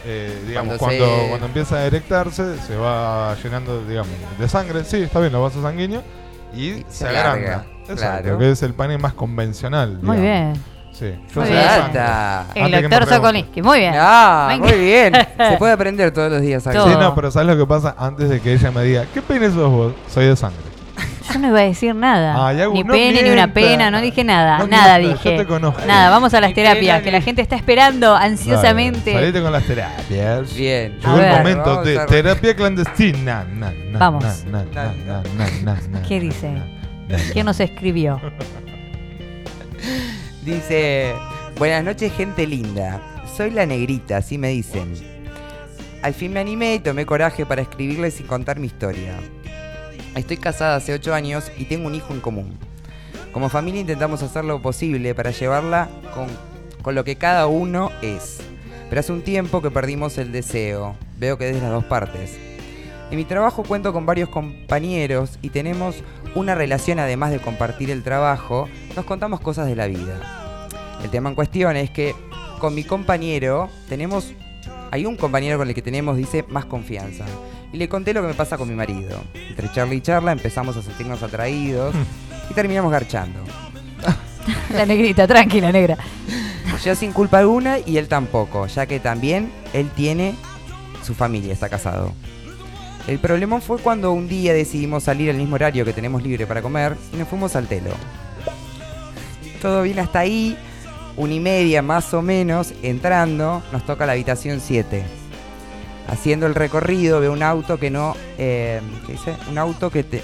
[0.04, 4.84] eh, digamos, Cuando cuando, se- cuando empieza a erectarse, se va llenando, digamos, de sangre.
[4.84, 6.02] Sí, está bien, los vasos sanguíneos.
[6.54, 7.64] Y, Y se, se agranda.
[7.88, 8.38] Exacto, claro.
[8.38, 9.98] que es el pene más convencional.
[10.02, 10.20] Muy digamos.
[10.20, 10.64] bien.
[10.92, 11.56] Sí, yo soy
[12.54, 13.08] El doctor.
[13.08, 13.94] Sokolinsky, muy bien.
[13.96, 15.14] Ah, muy bien.
[15.38, 16.78] Se puede aprender todos los días acá.
[16.78, 16.88] Todo.
[16.92, 17.94] Sí, no, pero ¿sabes lo que pasa?
[17.98, 19.94] Antes de que ella me diga, ¿qué pene sos vos?
[20.08, 20.60] Soy de sangre.
[21.32, 22.52] Yo no iba a decir nada.
[22.72, 23.54] Ni no pene, ni una mienta.
[23.54, 24.58] pena, no dije nada.
[24.58, 25.42] No nada mientas, yo dije.
[25.42, 25.80] te conozco.
[25.86, 29.12] Nada, vamos a las Ni terapias, pena, que ni- la gente está esperando ansiosamente.
[29.12, 30.54] Salite con las terapias.
[30.54, 30.96] Bien.
[30.98, 33.44] Llegó el momento de a- terapia clandestina.
[33.54, 34.24] Na, na, Vamos.
[34.46, 34.64] na,
[36.06, 36.50] ¿Qué dice?
[37.32, 38.20] ¿Quién nos escribió?
[40.44, 41.12] Dice,
[41.58, 43.00] buenas noches gente linda.
[43.36, 44.94] Soy la negrita, así me dicen.
[46.02, 49.14] Al fin me animé y tomé coraje para escribirles y contar mi historia.
[50.14, 52.58] Estoy casada hace 8 años y tengo un hijo en común.
[53.32, 56.26] Como familia intentamos hacer lo posible para llevarla con,
[56.82, 58.40] con lo que cada uno es.
[58.90, 60.96] Pero hace un tiempo que perdimos el deseo.
[61.18, 62.38] Veo que desde las dos partes.
[63.10, 65.96] En mi trabajo cuento con varios compañeros y tenemos
[66.34, 70.68] una relación además de compartir el trabajo, nos contamos cosas de la vida.
[71.02, 72.14] El tema en cuestión es que
[72.58, 74.32] con mi compañero tenemos,
[74.90, 77.24] hay un compañero con el que tenemos, dice, más confianza.
[77.72, 79.22] Y le conté lo que me pasa con mi marido.
[79.34, 81.94] Entre charla y charla empezamos a sentirnos atraídos
[82.50, 83.40] y terminamos garchando.
[84.74, 85.96] La negrita, tranquila, negra.
[86.84, 90.34] Yo sin culpa alguna y él tampoco, ya que también él tiene
[91.02, 92.12] su familia, está casado.
[93.06, 96.62] El problemón fue cuando un día decidimos salir al mismo horario que tenemos libre para
[96.62, 97.90] comer y nos fuimos al telo.
[99.60, 100.56] Todo bien hasta ahí,
[101.16, 105.21] una y media más o menos, entrando, nos toca la habitación 7.
[106.12, 109.34] Haciendo el recorrido veo un auto que no, eh, ¿qué dice?
[109.50, 110.22] Un auto que, te-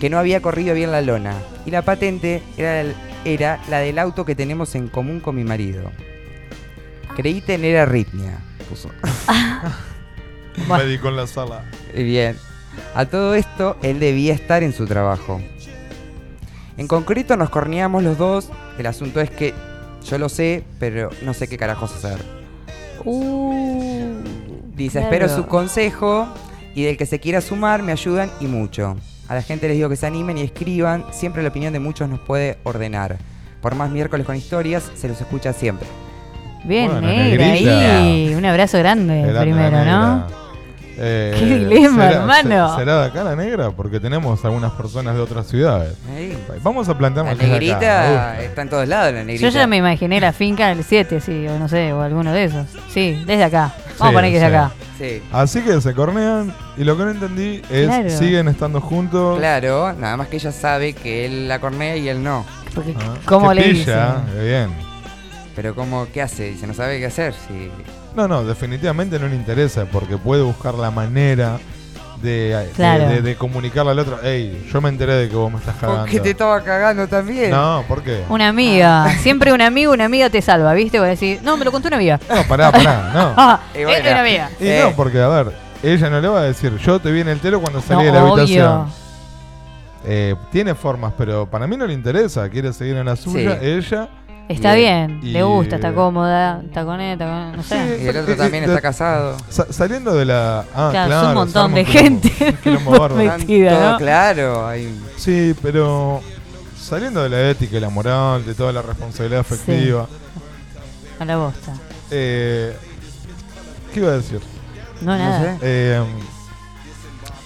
[0.00, 1.34] que no había corrido bien la lona.
[1.66, 2.94] Y la patente era, el-
[3.26, 5.90] era la del auto que tenemos en común con mi marido.
[7.16, 8.38] Creí tener arritmia,
[8.68, 8.88] puso.
[10.68, 11.64] Médico en la sala.
[11.94, 12.36] Y Bien.
[12.94, 15.40] A todo esto, él debía estar en su trabajo.
[16.78, 18.48] En concreto nos corneamos los dos.
[18.78, 19.52] El asunto es que
[20.08, 22.18] yo lo sé, pero no sé qué carajos hacer.
[24.84, 25.14] Dice, claro.
[25.14, 26.26] espero su consejo
[26.74, 28.96] y del que se quiera sumar me ayudan y mucho.
[29.28, 31.04] A la gente les digo que se animen y escriban.
[31.12, 33.16] Siempre la opinión de muchos nos puede ordenar.
[33.60, 35.86] Por más miércoles con historias, se los escucha siempre.
[36.64, 38.34] Bien, Bueno, negra, ahí.
[38.36, 40.26] Un abrazo grande primero, ¿no?
[41.02, 42.70] Eh, Qué dilema, ¿será- hermano.
[42.74, 43.70] se- ¿Será de acá la negra?
[43.70, 45.94] Porque tenemos algunas personas de otras ciudades.
[46.62, 49.42] Vamos a plantearnos La acá, negrita está en todos lados, la negrita.
[49.42, 52.44] Yo ya me imaginé la finca del 7, sí, o no sé, o alguno de
[52.44, 52.66] esos.
[52.90, 53.72] Sí, desde acá.
[54.00, 54.54] Vamos a Sí, poner que es de sí.
[54.54, 54.72] acá.
[54.98, 55.22] Sí.
[55.32, 58.10] Así que se cornean y lo que no entendí es Claro.
[58.10, 59.38] siguen estando juntos.
[59.38, 62.44] Claro, nada más que ella sabe que él la cornea y él no.
[62.74, 64.38] Porque, Ah, ¿Cómo qué le pilla, dice?
[64.40, 64.90] eh, Bien.
[65.56, 66.50] Pero ¿cómo, qué hace?
[66.52, 67.34] Dice, no sabe qué hacer.
[67.34, 67.70] Si...
[68.16, 71.58] No, no, definitivamente no le interesa porque puede buscar la manera
[72.22, 73.08] de, de- Claro.
[73.08, 74.18] de, de comunicarle al otro.
[74.22, 76.02] Hey, yo me enteré de que vos me estás cagando.
[76.02, 77.50] Porque te estaba cagando también.
[77.50, 78.22] No, ¿por qué?
[78.28, 79.08] Una amiga.
[79.20, 80.98] Siempre un amigo, una amiga te salva, ¿viste?
[80.98, 82.20] Vos decís, no, me lo contó una amiga.
[82.28, 83.34] No, pará, pará, no.
[83.36, 84.50] Ah, Y es una amiga.
[84.60, 84.80] Y Eh.
[84.84, 85.52] no, porque a ver,
[85.82, 88.06] ella no le va a decir, yo te vi en el telo cuando salí No,
[88.06, 88.32] de la obvio.
[88.42, 88.86] habitación.
[90.04, 93.66] Eh, tiene formas, pero para mí no le interesa, quiere seguir en la suya, Sí.
[93.66, 94.08] ella.
[94.50, 97.56] Está bien, Y- le gusta, está cómoda, está con él, está con...
[97.56, 98.00] No sé.
[98.02, 99.36] Y el otro Eh, también eh, está casado.
[99.48, 100.64] Sa- saliendo de la.
[100.74, 101.22] Ah, Claro, claro.
[101.22, 102.56] es un montón de gente
[103.16, 103.98] metida, ¿no?
[103.98, 104.66] claro.
[104.66, 106.20] hay- Sí, pero
[106.76, 110.08] saliendo de la ética y la moral, de toda la responsabilidad afectiva.
[111.20, 111.72] A la bosta.
[112.10, 112.76] eh,
[113.94, 114.40] ¿Qué iba a decir?
[115.00, 115.40] No, nada.
[115.42, 115.58] sé.
[115.62, 116.02] Eh,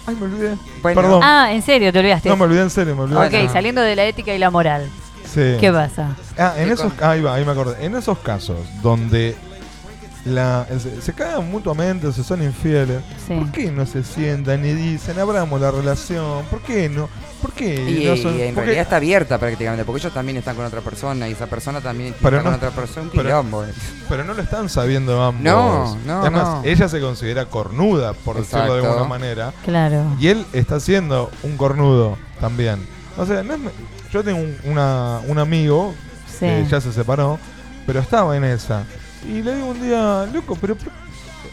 [0.06, 0.56] ay, me olvidé.
[0.82, 1.00] Bueno.
[1.02, 1.20] Perdón.
[1.22, 2.28] Ah, ¿en serio te olvidaste?
[2.30, 3.44] no, me olvidé en serio, me olvidé.
[3.44, 4.88] ok, saliendo de la ética y la moral.
[5.32, 5.56] Sí.
[5.60, 6.16] ¿Qué pasa?
[6.38, 7.84] Ah, en ¿Qué esos, con- ahí va, ahí me acordé.
[7.84, 9.34] En esos casos donde
[10.24, 13.34] la, se, se cagan mutuamente, se son infieles, Sí.
[13.34, 16.44] ¿por qué no se sientan y dicen, abramos la relación?
[16.46, 17.08] ¿Por qué no?
[17.42, 20.56] ¿Por qué Y, no son- y en realidad está abierta prácticamente, porque ellos también están
[20.56, 23.10] con otra persona y esa persona también Pero está con otra persona.
[23.14, 23.44] Pero-.
[24.08, 25.42] Pero no lo están sabiendo ambos.
[25.42, 26.62] No, no, Además, no.
[26.64, 28.88] ella se considera cornuda, por decirlo de Exacto.
[28.92, 29.52] alguna manera.
[29.64, 30.04] Claro.
[30.18, 32.78] Y él está siendo un cornudo también.
[33.18, 33.60] O sea, no es
[34.14, 35.92] yo tengo un, una- un amigo
[36.26, 36.46] Sí.
[36.46, 37.38] que ya se separó,
[37.86, 38.84] pero estaba en esa.
[39.28, 40.76] Y le digo un día, loco, pero...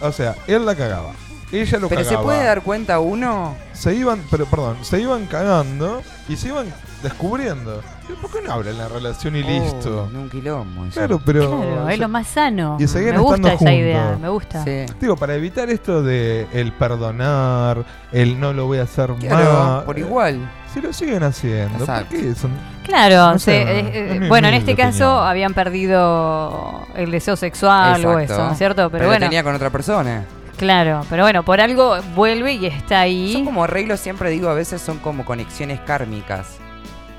[0.01, 1.11] O sea, él la cagaba.
[1.51, 3.55] Ella lo Pero se puede dar cuenta uno.
[3.73, 6.65] Se iban, pero perdón, se iban cagando y se iban
[7.03, 7.81] descubriendo.
[8.09, 10.05] ¿Y ¿Por qué no hablan la relación y listo?
[10.07, 10.85] Oh, no, un quilombo.
[10.85, 10.93] eso.
[10.93, 11.47] Claro, pero...
[11.49, 12.77] Claro, es lo más sano.
[12.79, 13.73] y me gusta estando esa juntos.
[13.75, 14.63] idea, me gusta.
[14.63, 14.85] Sí.
[14.99, 17.83] Digo, para evitar esto de el perdonar,
[18.13, 19.83] el no lo voy a hacer Claro, más.
[19.83, 20.49] por igual.
[20.73, 22.07] Si lo siguen haciendo, Exacto.
[22.15, 22.51] ¿por qué son?
[22.85, 25.27] Claro, No sé, se- eh, eh, bueno, en este caso opinión.
[25.29, 28.89] habían perdido el deseo sexual o eso, ¿no es cierto?
[28.89, 30.25] Pero, bueno, tenía con otra persona.
[30.57, 33.33] claro, pero bueno, por algo vuelve y está ahí.
[33.33, 36.57] Son como arreglos, siempre digo, a veces son como conexiones kármicas.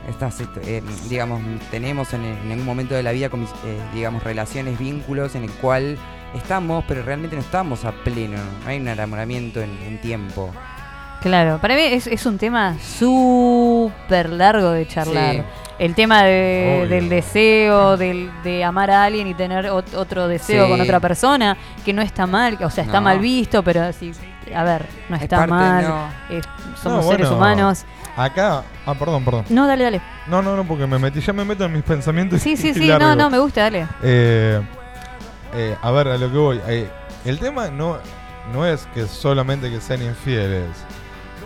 [0.09, 4.25] Estas, este, eh, digamos, tenemos en, en algún momento de la vida, comis- eh, digamos,
[4.25, 5.97] relaciones, vínculos en el cual
[6.35, 8.39] estamos, pero realmente no estamos a pleno.
[8.65, 10.51] No hay un enamoramiento en, en tiempo.
[11.23, 15.35] Claro, para mí es, es un tema súper largo de charlar.
[15.37, 15.43] Sí.
[15.79, 20.65] El tema de- del deseo, del, de amar a alguien y tener ot- otro deseo
[20.67, 20.71] Sí.
[20.71, 23.03] con otra persona, que no está mal, o sea, está No.
[23.05, 24.13] mal visto, pero sí,
[24.55, 26.09] a ver, no Es está parte, mal, no.
[26.81, 27.85] somos No, seres humanos.
[28.17, 29.45] Acá, ah, perdón, perdón.
[29.49, 30.01] No, dale, dale.
[30.29, 32.41] No, no, no, porque me metí, ya me meto en mis pensamientos.
[32.43, 33.07] Sí, sí, sí, largo.
[33.07, 33.87] no, no, me gusta, dale.
[34.03, 34.61] Eh,
[35.55, 36.61] eh, a ver, a lo que voy.
[36.69, 36.89] Eh,
[37.25, 37.97] el tema no,
[38.53, 40.67] no es que solamente que sean infieles.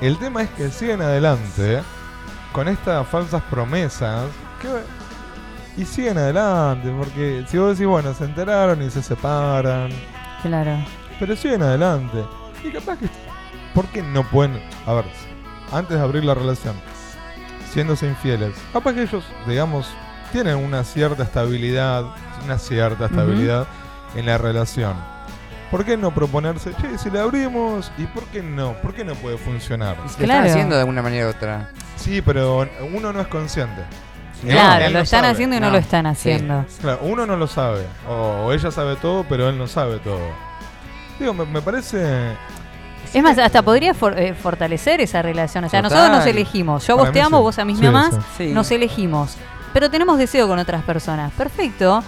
[0.01, 1.82] El tema es que siguen adelante
[2.52, 4.24] con estas falsas promesas
[4.60, 6.93] que- y siguen adelante.
[6.97, 9.90] Porque si vos decís, bueno, se enteraron y se separan,
[10.43, 10.77] Claro.
[11.18, 12.24] pero siguen adelante.
[12.62, 13.09] Y capaz que.
[13.74, 14.62] ¿Por qué no pueden.?
[14.86, 15.05] A ver,
[15.73, 16.74] antes de abrir la relación,
[17.73, 19.86] siéndose infieles, capaz que ellos, digamos,
[20.32, 22.05] tienen una cierta estabilidad,
[22.44, 23.66] una cierta estabilidad
[24.14, 24.94] en la relación.
[25.70, 28.74] ¿Por qué no proponerse, che, si la abrimos, y por qué no?
[28.74, 29.97] ¿Por qué no puede funcionar?
[30.06, 30.40] Se lo Claro.
[30.40, 31.70] están haciendo de alguna manera u otra.
[31.97, 33.82] Sí, pero uno no es consciente.
[34.43, 35.32] Claro, lo no están sabe.
[35.32, 36.10] haciendo y no, No, lo están sí.
[36.30, 36.64] haciendo.
[36.80, 37.84] Claro, uno no lo sabe.
[38.09, 38.12] O,
[38.47, 40.20] o ella sabe todo, pero él no sabe todo.
[41.18, 42.32] Digo, me, me parece
[43.14, 45.64] Es más, hasta podría for- eh, fortalecer esa relación.
[45.64, 45.98] O sea, Total.
[45.98, 46.86] nosotros nos elegimos.
[46.86, 47.43] Yo a vos Para te amo, sí.
[47.43, 48.14] vos a mí Sí, me amás.
[48.36, 48.48] sí.
[48.48, 48.52] Sí.
[48.52, 49.36] Nos elegimos.
[49.72, 51.32] Pero tenemos deseo con otras personas.
[51.32, 52.05] Perfecto.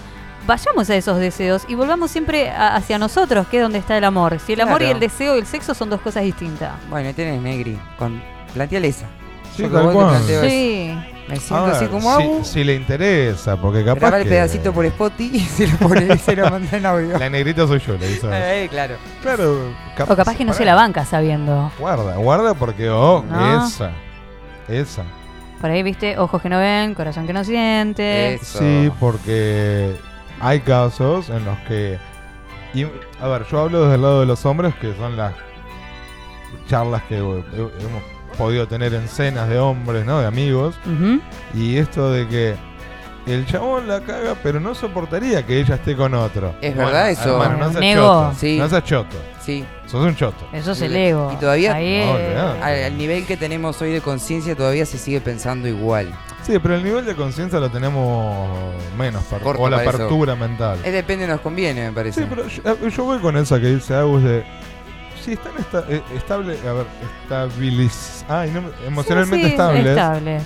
[0.47, 4.03] Vayamos a esos deseos y volvamos siempre a- hacia nosotros, que es donde está el
[4.03, 4.39] amor.
[4.39, 6.71] Si el amor y el deseo y el sexo son dos cosas distintas.
[6.89, 7.77] Bueno, ahí tenés, Negri.
[7.97, 8.21] Con...
[8.53, 9.05] Planteale esa.
[9.55, 10.17] Sí, tal cual.
[10.25, 10.91] Sí.
[11.27, 12.43] Me siento ver, así como si, hago.
[12.43, 16.17] si le interesa, porque capaz Graba el que pedacito por Spotify y se lo pone
[16.17, 17.19] se lo manda en audio.
[17.19, 18.27] La negrita soy yo, le dice.
[18.31, 18.95] Eh, claro.
[19.21, 19.71] Claro.
[20.07, 21.71] O capaz que no se la banca sabiendo.
[21.77, 23.67] Guarda, guarda porque, oh, No.
[23.67, 23.91] esa.
[24.67, 25.03] Esa.
[25.61, 28.35] Por ahí, viste, ojos que no ven, corazón que no siente.
[28.35, 28.57] Eso.
[28.59, 29.95] Sí, porque
[30.39, 31.97] hay casos en los que.
[32.73, 32.85] y,
[33.21, 35.33] a ver, yo hablo desde el lado de los hombres, que son las
[36.67, 37.43] charlas que hemos
[38.37, 40.19] podido tener en cenas de hombres, ¿no?
[40.19, 40.75] De amigos.
[41.53, 42.55] Y esto de que
[43.31, 46.55] el chabón la caga, pero no soportaría que ella esté con otro.
[46.61, 47.41] ¿Es verdad eso?
[47.41, 48.01] Hermano, no seas Nego.
[48.01, 48.33] choto.
[48.39, 48.57] Sí.
[48.57, 49.17] No seas choto.
[49.43, 49.65] Sí.
[49.85, 50.47] Sos un choto.
[50.53, 51.31] Eso es el ego.
[51.33, 52.61] Y todavía- Ahí No, es- olvidate.
[52.61, 56.11] Al, al nivel que tenemos hoy de conciencia todavía se sigue pensando igual.
[56.43, 58.47] Sí, pero el nivel de conciencia lo tenemos
[58.97, 59.23] menos.
[59.43, 59.97] Corto o la para eso.
[59.97, 60.79] apertura mental.
[60.83, 62.21] Es depende, nos conviene, me parece.
[62.21, 64.43] Sí, pero yo, yo voy con esa que dice Agus de.
[65.23, 66.85] Si están esta- eh, estable, a ver,
[67.23, 70.43] estabiliz, ay, no, me- emocionalmente Sí, sí, estables, estables.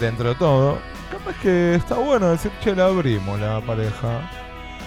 [0.00, 0.78] dentro de todo,
[1.24, 4.20] capaz que está bueno decir, che, la abrimos la pareja.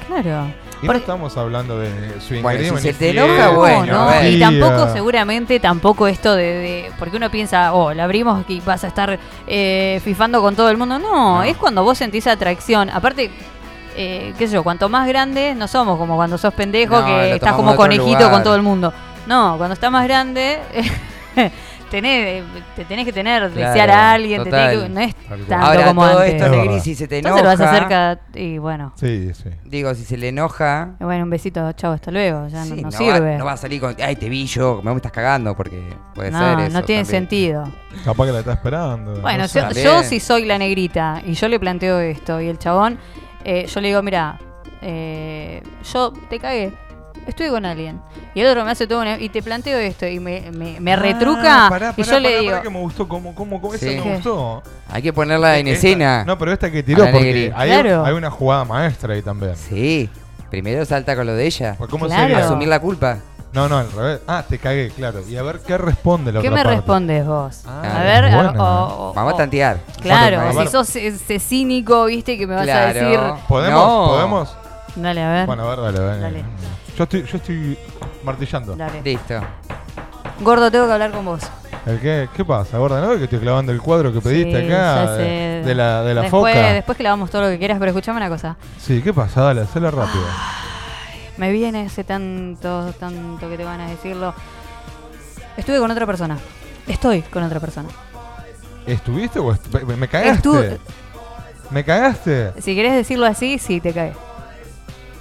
[0.07, 0.47] Claro.
[0.83, 1.89] Y no estamos hablando de
[2.19, 4.33] swingerismo Bueno, si se te enoja, bueno, no, a ver.
[4.33, 8.83] y tampoco seguramente tampoco esto de, de- porque uno piensa oh la abrimos y vas
[8.83, 9.17] a estar
[9.47, 11.43] eh, fifando con todo el mundo no, No.
[11.43, 13.31] es cuando vos sentís atracción aparte
[13.95, 17.33] eh, qué sé yo cuanto más grande no somos como cuando sos pendejo No, que
[17.35, 18.31] estás tomamos como de otro conejito lugar.
[18.31, 18.93] con todo el mundo
[19.25, 20.59] no cuando estás más grande
[21.95, 22.43] tenés,
[22.75, 25.85] te tenés que tener Claro, desear a alguien te tenés que- no es tanto Ahora,
[25.87, 27.37] como todo antes esto, Es si se te enoja.
[27.41, 29.49] lo vas a hacer cada y bueno Sí, sí.
[29.65, 30.95] Digo, si se le enoja.
[30.99, 33.57] bueno un besito chao hasta luego ya no, sí, no va- sirve no va a
[33.57, 33.95] salir con.
[34.01, 35.81] Ay, te vi yo, me estás cagando, porque
[36.13, 36.73] puede no, ser eso.
[36.79, 37.05] no tiene también.
[37.05, 37.71] sentido.
[38.03, 39.21] Capaz que la está esperando.
[39.21, 39.59] Bueno, no sé.
[39.59, 39.85] yo, También.
[39.87, 42.97] yo si soy la negrita y yo le planteo esto y el chabón,
[43.43, 44.37] eh, yo le digo, mira,
[44.81, 45.61] eh,
[45.93, 46.71] yo te cagué,
[47.27, 47.99] estuve con alguien.
[48.33, 50.93] Y el otro me hace todo una- y te planteo esto y me, me, me
[50.93, 53.61] Ah, retruca pará, y pará, yo le pará, digo, pará que me gustó, como, como,
[53.61, 53.95] como esa Sí.
[53.95, 54.13] me ¿Qué?
[54.15, 54.63] gustó.
[54.89, 56.23] Hay que ponerla en Esta- escena.
[56.25, 58.05] No, pero esta que tiró, A porque hay, Claro.
[58.05, 59.55] hay una jugada maestra ahí también.
[59.55, 60.09] Sí.
[60.49, 61.75] Primero salta con lo de ella.
[61.77, 62.21] Pues, ¿Cómo Claro.
[62.23, 62.45] sería?
[62.45, 63.17] Asumir la culpa.
[63.51, 64.19] No, no, al revés.
[64.27, 65.21] Ah, te cagué, claro.
[65.29, 66.75] Y a ver qué responde la ¿qué otra me parte.
[66.77, 67.61] respondes vos?
[67.65, 69.77] Ah, a ver, a- o- o- Vamos a tantear.
[70.01, 72.93] Claro, Bueno, a si sos ese cínico, viste, que me vas a Claro.
[72.93, 73.79] decir, ¿Podemos?
[73.87, 74.07] No.
[74.09, 74.57] ¿Podemos?
[74.97, 76.21] dale, a ver, Bueno, a ver, dale, dale.
[76.21, 76.45] Dale.
[76.97, 77.77] Yo estoy, yo estoy
[78.23, 78.75] martillando.
[78.75, 79.01] dale.
[79.01, 79.39] Listo.
[80.41, 81.41] Gordo, tengo que hablar con vos.
[81.85, 82.27] ¿El qué?
[82.35, 82.99] ¿Qué pasa, gorda?
[83.01, 85.05] ¿No ves que estoy clavando el cuadro que pediste Sí, acá?
[85.05, 85.67] ya De, sé.
[85.67, 86.73] de la, de la después, foca.
[86.73, 88.55] después damos todo lo que quieras, pero escuchame una cosa.
[88.79, 89.41] Sí, ¿qué pasa?
[89.41, 90.23] Dale, hacela rápido.
[91.37, 94.33] Me viene ese tanto, tanto que te van a decirlo.
[95.57, 96.37] Estuve con otra persona.
[96.87, 97.89] Estoy con otra persona.
[98.87, 100.49] ¿Estuviste o est- me- me cagaste?
[100.49, 100.77] Estu-
[101.71, 102.53] ¿Me cagaste?
[102.61, 104.13] Si querés decirlo así, sí, te cae.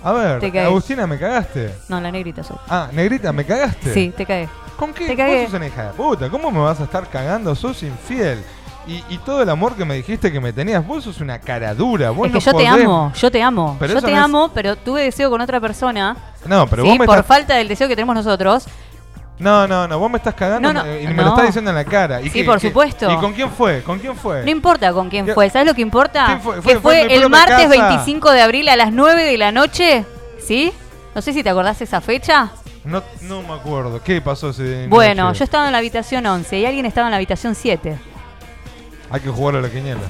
[0.05, 0.66] A ver, Te cagué.
[0.66, 1.74] Agustina, ¿me cagaste?
[1.89, 2.56] No, la negrita soy.
[2.68, 3.93] Ah, negrita, ¿me cagaste?
[3.94, 4.48] Sí, te cae.
[4.76, 5.06] ¿Con qué?
[5.06, 5.36] Te cagué.
[5.43, 6.28] Vos sos una hija de puta.
[6.31, 7.55] ¿Cómo me vas a estar cagando?
[7.55, 8.43] Sos infiel.
[8.86, 11.74] Y, y todo el amor que me dijiste que me tenías, vos sos una cara
[11.74, 12.10] dura.
[12.10, 13.76] Vos Es que no yo te amo, yo te amo.
[13.81, 16.14] Pero yo te no es- amo, pero tuve deseo con otra persona.
[16.44, 17.26] No, pero sí, vos me por estás...
[17.26, 18.66] falta del deseo que tenemos nosotros.
[19.39, 21.70] No, no, no, vos me estás cagando No, no, me- y me lo estás diciendo
[21.70, 22.20] en la cara.
[22.20, 23.11] ¿Y Sí, qué- por qué- supuesto.
[23.12, 23.82] ¿Y con quién fue?
[23.82, 24.44] ¿Con quién fue?
[24.44, 25.51] No importa con quién ¿Qué- fue.
[25.51, 26.27] ¿Sabes lo que importa?
[26.27, 26.61] ¿Quién fue?
[26.62, 27.69] Que Fue- el martes casa.
[27.69, 30.05] 25 de abril a las 9 de la noche.
[30.40, 30.73] ¿Sí?
[31.15, 32.51] No sé si te acordás esa fecha.
[32.85, 34.01] No, no me acuerdo.
[34.05, 35.39] ¿Qué pasó ese Bueno, noche?
[35.40, 37.98] yo estaba en la habitación 11 y alguien estaba en la habitación 7.
[39.11, 40.01] Hay que jugar a la quiniela.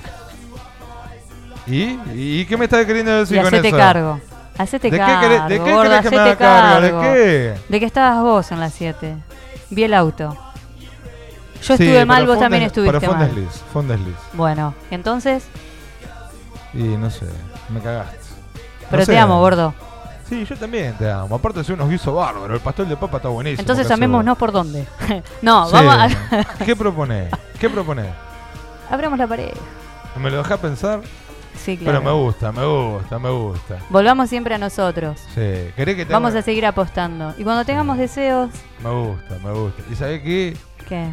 [1.67, 1.99] ¿Y?
[2.15, 3.77] ¿Y qué me estás queriendo decir Y con eso?
[3.77, 4.21] cargo.
[4.59, 5.21] Hacete ¿De qué cargo.
[5.29, 7.01] querés- de qué gorda, querés que me hacete haga cargo?
[7.01, 7.55] ¿De qué?
[7.69, 9.17] De que estabas vos en las 7.
[9.71, 10.37] Vi el auto.
[11.63, 13.27] Yo Sí, estuve mal, vos también estuviste Pero fue mal.
[13.35, 14.15] desliz, fue un desliz.
[14.35, 15.45] Bueno, entonces,
[16.75, 17.27] Y no sé,
[17.71, 18.19] me cagaste.
[18.91, 19.19] pero No te sé.
[19.19, 19.75] amo, gordo.
[20.29, 21.37] Sí, yo también te amo.
[21.37, 23.61] Aparte de ser unos guisos bárbaros, el pastel de papa está buenísimo.
[23.61, 24.87] Entonces hace amémonos por dónde.
[25.43, 25.73] no, Sí.
[25.73, 26.09] vamos a...
[26.65, 27.31] ¿Qué proponés?
[27.59, 28.09] ¿Qué proponés?
[28.91, 29.51] Abramos la pared.
[30.21, 31.01] ¿Me lo dejás pensar?
[31.57, 32.01] Sí, claro.
[32.01, 33.79] Pero me gusta, me gusta, me gusta.
[33.91, 35.19] Volvamos siempre a nosotros.
[35.35, 37.33] Sí, ¿querés que te Vamos a seguir apostando.
[37.39, 38.51] Y cuando tengamos deseos,
[38.83, 39.83] Me gusta, me gusta.
[39.91, 40.57] ¿Y sabés qué?
[40.89, 41.11] ¿qué?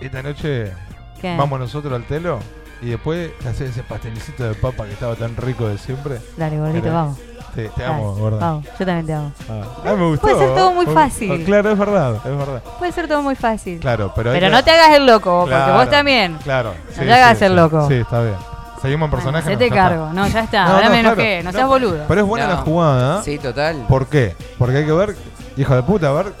[0.00, 0.72] Esta noche
[1.20, 1.36] ¿Qué?
[1.36, 2.38] vamos nosotros al telo
[2.82, 6.18] y después hacer ese pastelicito de papa que estaba tan rico de siempre.
[6.36, 6.92] Dale, gordito, ¿Querés?
[6.94, 7.18] vamos.
[7.54, 8.38] Sí, te Dale, amo, gorda.
[8.38, 9.32] Vamos, yo también te amo.
[9.48, 10.22] Ah, ah, me gustó.
[10.28, 11.32] Puede ser todo muy Oh, fácil.
[11.32, 12.62] oh, claro, es verdad, es verdad.
[12.78, 13.80] Puede ser todo muy fácil.
[13.80, 14.30] Claro, pero.
[14.30, 16.36] Pero que- no te hagas el loco, porque Claro, vos también.
[16.44, 16.72] Claro.
[16.96, 17.88] No te hagas el loco.
[17.88, 18.36] Sí, está bien.
[18.82, 19.54] Seguimos en personaje.
[19.54, 20.04] No, ya cargo.
[20.08, 20.14] está.
[20.14, 20.64] No, ya está.
[20.64, 21.14] No, Ahora no, me claro.
[21.20, 21.38] enojé.
[21.42, 22.04] No, No, seas boludo.
[22.08, 22.52] Pero es buena No.
[22.54, 23.22] la jugada.
[23.22, 23.84] Sí, total.
[23.88, 24.34] ¿Por qué?
[24.58, 25.16] Porque hay que ver,
[25.56, 26.32] hijo de puta, a ver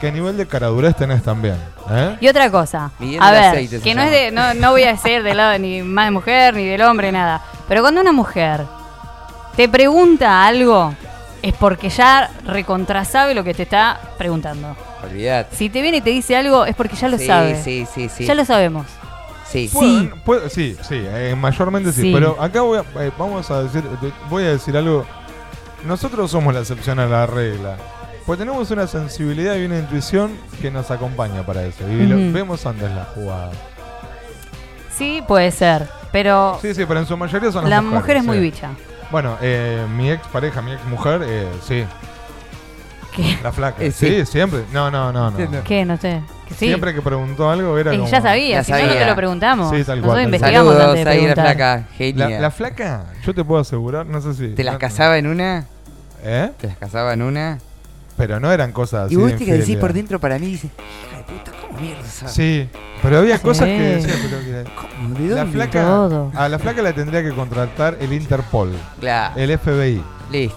[0.00, 1.56] qué nivel de caradurez tenés también.
[1.90, 2.16] ¿eh?
[2.20, 2.90] Y otra cosa,
[3.20, 5.58] a ver, aceite se que no es de, no, no voy a ser del lado
[5.58, 7.42] ni más de mujer, ni del hombre, nada.
[7.68, 8.62] Pero cuando una mujer
[9.56, 10.92] te pregunta algo,
[11.42, 14.74] es porque ya recontra sabe lo que te está preguntando.
[15.04, 15.54] Olvidate.
[15.54, 17.62] Si te viene y te dice algo, es porque ya lo Sí, sabe.
[17.62, 18.24] sí, sí, sí.
[18.24, 18.86] Ya lo sabemos.
[19.54, 19.68] Sí.
[19.68, 19.74] Sí.
[19.78, 22.10] Pueden- puede- sí, sí, eh, mayormente sí, Sí.
[22.12, 25.04] Pero acá voy a, eh, vamos a decir, de- voy a decir algo.
[25.86, 27.76] Nosotros somos la excepción a la regla.
[28.26, 31.88] Pues tenemos una sensibilidad y una intuición que nos acompaña para eso.
[31.88, 33.52] Y lo- vemos antes la jugada.
[34.96, 35.88] Sí, puede ser.
[36.12, 38.00] Pero Sí, sí, pero en su mayoría son las la mujeres.
[38.02, 38.70] mujer es muy bicha.
[39.10, 41.84] Bueno, eh, mi ex pareja, mi ex mujer, eh, sí.
[43.14, 43.38] ¿Qué?
[43.42, 43.82] La flaca.
[43.82, 44.06] Eh, sí.
[44.08, 44.26] sí.
[44.26, 44.64] siempre.
[44.72, 45.64] No, no, no, no.
[45.64, 45.84] ¿Qué?
[45.84, 46.20] No sé.
[46.48, 46.66] Que sí.
[46.66, 48.10] Siempre que preguntó algo era Eh, como...
[48.10, 49.06] ya sabía, Ya si no, no te sabía.
[49.08, 49.70] lo preguntamos.
[49.70, 52.28] Sí, tal cual, Nosotros tal investigamos Saludos antes de ahí la flaca, genia.
[52.28, 54.48] La, la flaca, yo te puedo asegurar, no sé si...
[54.54, 55.64] ¿Te las no- casaba en una?
[56.22, 56.50] ¿Eh?
[56.60, 57.58] ¿Te las casaba en una?
[58.16, 60.70] Pero no eran cosas así y vos viste que decís por dentro para mí, dices,
[61.08, 62.32] hija de puta, ¿cómo mierda sabes?
[62.34, 62.68] Sí,
[63.02, 65.14] pero había cosas que decía, pero que- ¿Cómo?
[65.18, 65.52] ¿De La dónde?
[65.52, 66.30] flaca, Todo.
[66.34, 68.70] a la flaca la tendría que contratar el Interpol,
[69.00, 70.02] Claro, el FBI.
[70.30, 70.56] listo.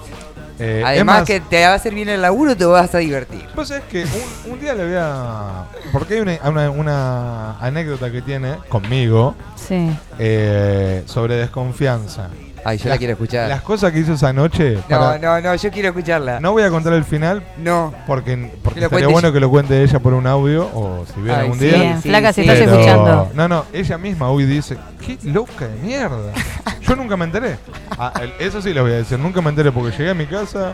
[0.59, 3.45] Eh, Además más, que te va a hacer bien el laburo, te vas a divertir.
[3.53, 4.03] Pues es que
[4.45, 5.65] un, un día le voy a...
[5.91, 9.89] Porque hay una, una- una anécdota que tiene conmigo Sí.
[10.17, 12.29] eh, sobre desconfianza.
[12.65, 13.47] Ay, yo la quiero escuchar.
[13.47, 14.75] Las cosas que hizo esa noche...
[14.89, 16.39] No, para- no, no, yo quiero escucharla.
[16.39, 17.93] no voy a contar el final No.
[18.05, 21.41] porque, porque cuente bueno que lo cuente ella por un audio o si viene Ay,
[21.43, 21.95] algún sí, día.
[22.01, 22.49] Sí, flaca, si sí.
[22.49, 23.31] estás Pero- escuchando.
[23.35, 26.33] No, no, ella misma hoy dice, qué loca de mierda.
[26.81, 27.57] Yo nunca me enteré.
[27.97, 30.25] Ah, el- eso sí les voy a decir, nunca me enteré porque llegué a mi
[30.25, 30.73] casa,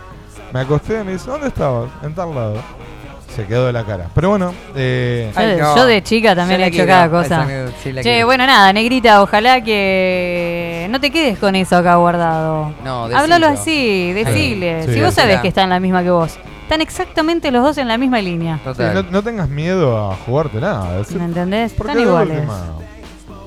[0.52, 1.90] me acosté y me dice, ¿dónde estabas?
[2.04, 2.56] En tal lado.
[3.36, 4.10] Se quedó de la cara.
[4.14, 5.76] Pero bueno, eh, Yo, Ay, de- no.
[5.76, 7.48] yo de chica también he hecho cada cosa.
[7.84, 8.28] sí, Che, quiero.
[8.28, 12.74] bueno, nada, negrita, ojalá que no te quedes con eso acá guardado.
[12.84, 13.20] No, decilo.
[13.24, 14.84] Háblalo así, decile.
[14.86, 16.38] Sí, si vos sabés que está en la misma que vos.
[16.64, 18.60] Están exactamente los dos en la misma línea.
[18.66, 20.98] no, no tengas miedo a jugarte nada.
[21.00, 21.74] decir, ¿Me entendés?
[21.74, 22.44] porque Están iguales.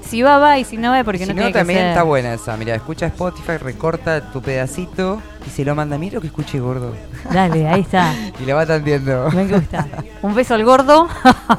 [0.08, 1.88] Si va, va y si no va, porque si no no, tiene que también ser.
[1.88, 2.56] está buena esa.
[2.56, 5.98] Mira, escucha Spotify, recorta tu pedacito y se lo manda.
[5.98, 6.94] Mira lo que escuche gordo.
[7.32, 8.14] Dale, ahí está.
[8.40, 9.30] Y la va tanteando.
[9.32, 9.86] Me gusta.
[10.22, 11.08] Un beso al gordo.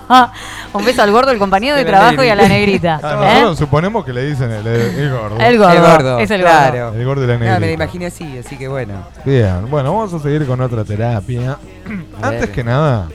[0.74, 2.98] Un beso al gordo, el compañero de trabajo y a la negrita.
[2.98, 3.00] negrita.
[3.18, 3.34] Ah, ¿eh?
[3.42, 5.38] nosotros suponemos que le dicen el, el gordo.
[5.40, 5.74] El gordo.
[5.74, 6.20] El gordo.
[6.20, 6.54] Es el gordo.
[6.56, 6.94] claro.
[6.94, 7.68] El gordo y la No, me negrita.
[7.68, 8.94] la imaginé así, así que bueno.
[9.26, 11.58] Bien, bueno, vamos a seguir con otra terapia.
[12.22, 13.08] Antes que nada,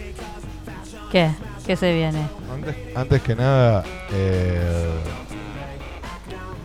[1.10, 1.30] ¿Qué?
[1.66, 2.20] ¿Qué se viene?
[2.52, 3.82] antes, antes que nada,
[4.12, 4.90] eh,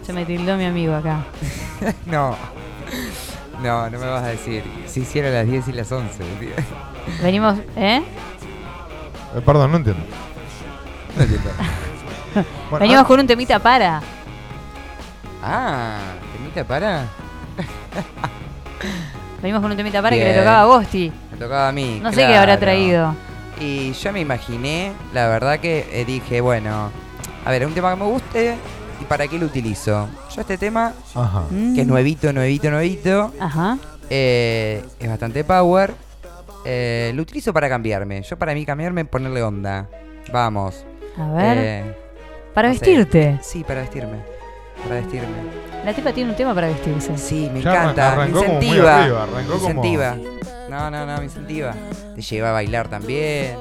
[0.08, 1.26] Se me tildó mi amigo acá.
[2.06, 2.34] No.
[3.62, 4.64] No, no me vas a decir.
[4.86, 6.24] Si hiciera las 10 y las 11.
[6.40, 6.50] tío.
[7.22, 8.02] Venimos, ¿eh?
[9.36, 10.04] eh, perdón, no entiendo.
[11.18, 11.50] No entiendo.
[12.70, 14.02] Bueno, Venimos ah, con un temita para.
[15.44, 15.98] Ah,
[16.34, 17.06] ¿temita para?
[19.42, 21.12] Venimos con un temita para que le tocaba a Gosti.
[21.32, 22.00] Me tocaba a mí.
[22.02, 22.60] No sé qué habrá claro.
[22.60, 23.16] traído.
[23.60, 26.92] Y yo me imaginé, la verdad que eh, dije, bueno,
[27.44, 28.56] a ver, un tema que me guste
[29.02, 30.08] y para qué lo utilizo.
[30.34, 31.44] Yo este tema, Ajá.
[31.76, 33.78] que es nuevito, nuevito, nuevito, Ajá.
[34.10, 35.94] eh, es bastante power.
[36.66, 38.22] eh, lo utilizo para cambiarme.
[38.24, 39.88] Yo para mí cambiarme, ponerle onda.
[40.34, 40.84] Vamos.
[41.18, 41.58] A ver.
[41.58, 41.98] Eh,
[42.54, 42.80] para no sé.
[42.82, 43.40] vestirte.
[43.42, 44.18] Sí, para vestirme.
[44.84, 45.28] Para vestirme.
[45.86, 47.18] La tipa tiene un tema para vestirse.
[47.18, 48.02] Sí, me Ya arran- encanta.
[48.16, 49.02] Me arrancó como muy incentiva.
[49.04, 50.18] arriba, arrancó me como- incentiva.
[50.70, 51.74] No, no, no, me incentiva.
[52.16, 53.58] Te lleva a bailar también.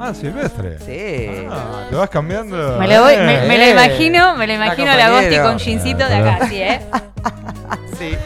[0.00, 0.78] Ah, Silvestre.
[0.80, 1.46] Sí.
[1.50, 2.76] Ah, te vas cambiando.
[2.78, 3.70] Me, lo voy- me, me la eh.
[3.70, 6.80] imagino, me la Está imagino a la Gosti con jeansito de acá, así, ¿eh?
[7.98, 8.16] Sí.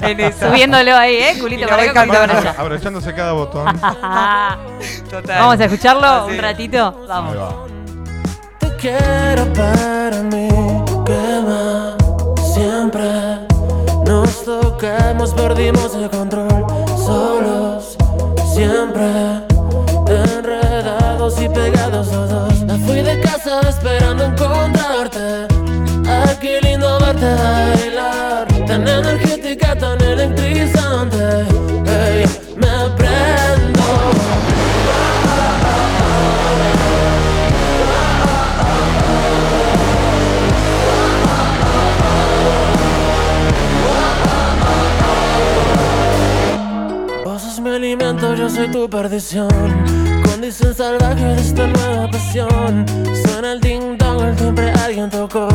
[0.00, 0.48] En eso.
[0.48, 1.36] Subiéndolo ahí, ¿eh?
[1.40, 2.54] Culito para acá, culito para allá.
[2.58, 3.66] Abrochándose cada botón.
[5.10, 5.38] Total.
[5.40, 6.34] Vamos a escucharlo Ah, sí.
[6.34, 7.04] un ratito.
[7.08, 7.36] Vamos.
[7.36, 7.54] va.
[8.58, 10.48] Te quiero para mí,
[11.06, 11.94] que más
[12.54, 13.46] siempre
[14.04, 16.66] nos tocamos, perdimos el control,
[18.60, 19.06] siempre
[20.06, 22.60] enredados y pegados los dos.
[22.64, 25.46] Me fui de casa esperando encontrarte,
[26.06, 29.98] ay qué lindo verte bailar, tan energética, tan
[48.60, 49.48] soy tu perdición.
[50.22, 52.84] Condición salvaje de esta nueva pasión.
[53.24, 55.48] Suena el ding dong, el timbre alguien tocó.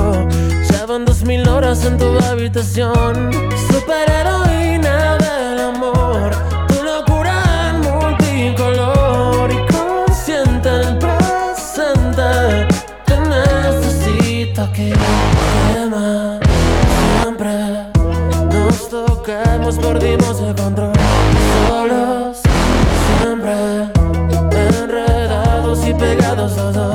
[0.71, 3.31] Ya van dos mil horas en tu habitación.
[3.69, 6.31] Superheroína del amor.
[6.67, 10.71] Tu locura multicolor y consciente
[11.03, 12.67] presente.
[13.05, 14.91] Te necesito aquí.
[15.73, 16.39] Quema
[17.21, 17.53] siempre.
[18.51, 20.84] Nos tocamos, perdimos el control.
[26.47, 26.94] 走走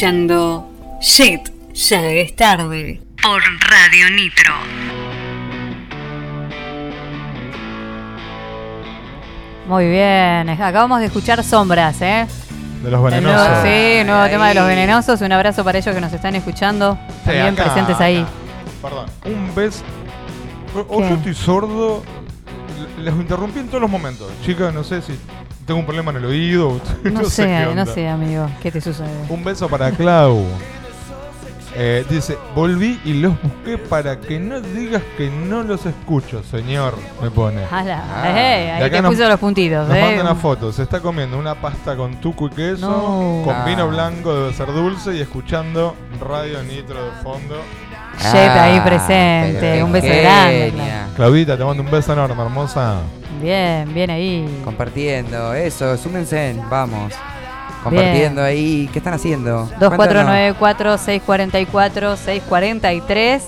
[0.00, 0.66] escuchando
[1.02, 4.54] Shit, ya es tarde por Radio Nitro.
[9.66, 12.26] Muy bien, acabamos de escuchar Sombras, ¿eh?
[12.82, 13.46] De los venenosos.
[13.46, 15.20] Nuevo, sí, nuevo tema de los venenosos.
[15.20, 16.98] Un abrazo para ellos que nos están escuchando.
[17.26, 18.24] También presentes ahí.
[18.80, 19.84] Perdón, un beso.
[20.74, 22.02] Yo estoy sordo.
[22.98, 24.32] Les interrumpí en todos los momentos.
[24.46, 25.12] Chicas, no sé si
[25.70, 26.80] tengo un problema en el oído.
[27.04, 28.50] No, sé, sé, qué no sé, amigo.
[28.60, 29.06] ¿Qué te sucede?
[29.28, 30.44] Un beso para Clau.
[31.76, 36.94] Eh, dice, volví y los busqué para que no digas que no los escucho, señor,
[37.22, 37.62] me pone.
[37.70, 38.28] Ala, Ah.
[38.28, 39.86] eh, ahí acá te nos- puso los puntitos.
[39.86, 40.00] Nos eh.
[40.02, 43.42] manda una foto, se está comiendo una pasta con tuco y queso, No.
[43.44, 43.64] con Ah.
[43.64, 47.54] vino blanco, debe ser dulce, y escuchando Radio Nitro de fondo.
[48.18, 49.84] Jet ahí Ah, presente.
[49.84, 50.72] Un beso grande.
[51.14, 52.96] Claudita, te mando un beso enorme, hermosa.
[53.40, 54.62] Bien, bien ahí.
[54.64, 57.12] Compartiendo, eso, súmense, vamos.
[57.82, 59.68] Compartiendo ahí, ¿qué están haciendo?
[59.78, 60.56] Cuéntanos.
[60.58, 63.40] 2494-644-643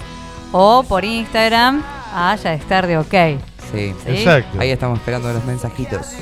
[0.52, 1.82] o por Instagram
[2.14, 3.14] a ya estar de ok.
[3.72, 3.94] Sí.
[4.04, 4.06] ¿Sí?
[4.06, 4.58] Exacto.
[4.60, 6.12] Ahí estamos esperando los mensajitos.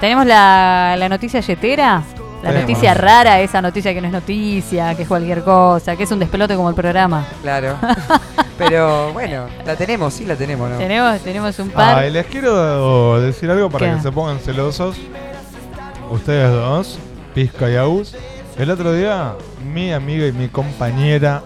[0.00, 2.02] ¿Tenemos la, la noticia yetera?
[2.42, 2.70] La Tenemos.
[2.70, 6.18] noticia rara, esa noticia que no es noticia, que es cualquier cosa, que es un
[6.18, 7.26] despelote como el programa.
[7.42, 7.76] Claro.
[8.58, 10.78] Pero bueno, la tenemos, sí la tenemos, ¿no?
[10.78, 11.98] Tenemos, tenemos un par.
[11.98, 13.96] Ay, les quiero decir algo para ¿Qué?
[13.96, 14.96] que se pongan celosos.
[16.10, 16.98] Ustedes dos,
[17.34, 18.14] Pisca y Agus.
[18.58, 19.34] El otro día,
[19.64, 21.42] mi amiga y mi compañera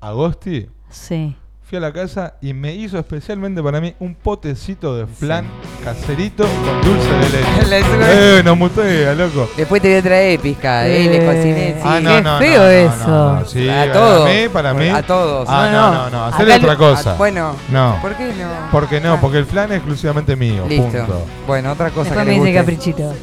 [0.00, 1.36] Agosti Sí.
[1.68, 5.44] Fui a la casa y me hizo especialmente para mí un potecito de flan
[5.84, 7.68] caserito con dulce de leche.
[7.98, 9.50] La eh, no mutea, loco.
[9.54, 11.74] Después te voy a traer pizca, eh, Eh, le cociné.
[11.74, 11.80] sí.
[11.84, 13.06] Ah, no, qué no, feo no, no, eso.
[13.08, 14.28] no, no, sí, A para todos.
[14.30, 14.88] mí, para mí.
[14.88, 15.48] A todos.
[15.50, 16.04] Ah, No, no, no.
[16.04, 17.10] no, no, hacerle Acá otra lo- cosa.
[17.12, 17.98] Ah, bueno, No.
[18.00, 18.70] ¿por qué no?
[18.72, 19.12] ¿Por qué no?
[19.14, 20.64] Ah, Porque el flan es exclusivamente mío.
[20.66, 20.84] Listo.
[20.90, 21.26] Punto.
[21.46, 22.94] Bueno, otra cosa Después que me le dice guste.
[22.94, 23.14] caprichito.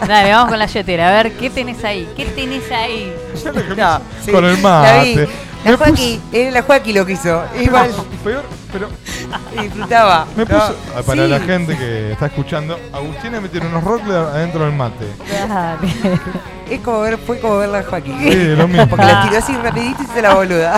[0.08, 1.08] Dale, vamos con la yetera.
[1.10, 2.08] A ver, ¿qué tenés ahí?
[2.16, 3.12] ¿Qué tenés ahí?
[3.76, 5.14] No, sí, Con el La vi.
[5.16, 5.49] mate.
[5.64, 7.42] La Joaquín, era la Joaquín lo que hizo.
[7.60, 7.90] Igual
[8.24, 8.88] Peor, pero
[9.62, 10.26] disfrutaba.
[10.36, 10.48] me ¿no?
[10.48, 10.74] puso.
[10.96, 11.28] ah, Para Sí.
[11.28, 15.06] la gente que está escuchando, Agustina me tiene unos rockler adentro del mate.
[16.70, 18.16] Es como ver, fue como ver la Joaquín.
[18.20, 18.88] Sí, lo mismo.
[18.88, 20.76] Porque la tiró así rapidito y se la boluda.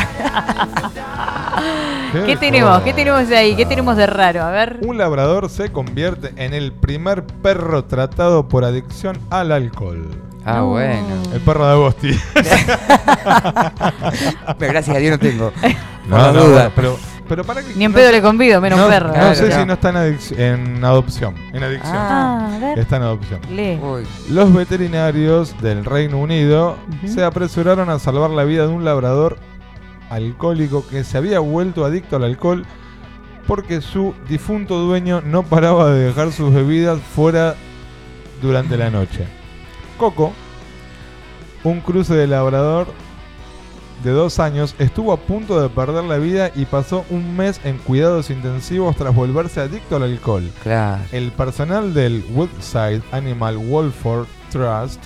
[2.26, 2.80] ¿Qué tenemos?
[2.80, 3.54] ¿Qué tenemos ahí?
[3.54, 4.42] ¿Qué tenemos de raro?
[4.42, 4.78] A ver.
[4.82, 10.08] Un labrador se convierte en el primer perro tratado por adicción al alcohol.
[10.44, 10.66] Ah, No.
[10.68, 11.22] bueno.
[11.32, 12.10] El perro de Agosti.
[14.58, 15.52] Pero gracias a Dios no tengo.
[16.08, 16.48] No, no, dudas.
[16.50, 16.98] bueno, pero,
[17.28, 17.74] pero para que.
[17.76, 19.06] Ni en no pedo le convido, menos no, perro.
[19.06, 19.54] No Claro, sé no.
[19.60, 21.34] si no está en, adic- en adopción.
[21.52, 21.94] En adicción.
[21.96, 22.50] Ah.
[22.56, 22.78] A ver.
[22.80, 23.40] Está en adopción.
[24.28, 29.38] Los veterinarios del Reino Unido se apresuraron a salvar la vida de un labrador
[30.10, 32.66] alcohólico que se había vuelto adicto al alcohol
[33.46, 37.54] porque su difunto dueño no paraba de dejar sus bebidas fuera
[38.42, 39.24] durante la noche.
[40.02, 40.32] Coco,
[41.62, 42.88] un cruce de labrador
[44.02, 47.78] de dos años, estuvo a punto de perder la vida y pasó un mes en
[47.78, 50.50] cuidados intensivos tras volverse adicto al alcohol.
[50.64, 51.04] Claro.
[51.12, 55.00] El personal del Woodside Animal Welfare Trust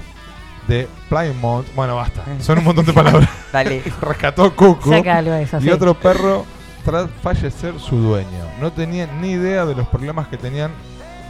[0.67, 3.29] de Plymouth, bueno, basta, son un montón de palabras.
[3.53, 3.83] Dale.
[4.01, 5.69] Rescató Coco eso, y sí.
[5.69, 6.47] otro perro
[6.87, 8.49] tras fallecer su dueño.
[8.63, 10.71] No tenían ni idea de los problemas que tenían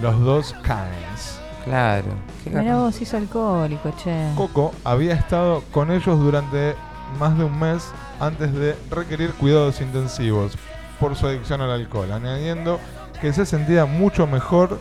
[0.00, 1.35] los dos canes.
[1.66, 2.06] Claro.
[2.46, 2.80] Garrón.
[2.82, 4.30] vos, hizo alcohólico, che.
[4.36, 6.74] Coco había estado con ellos durante
[7.18, 7.90] más de un mes
[8.20, 10.52] antes de requerir cuidados intensivos
[10.98, 12.80] por su adicción al alcohol, añadiendo
[13.20, 14.78] que se sentía mucho mejor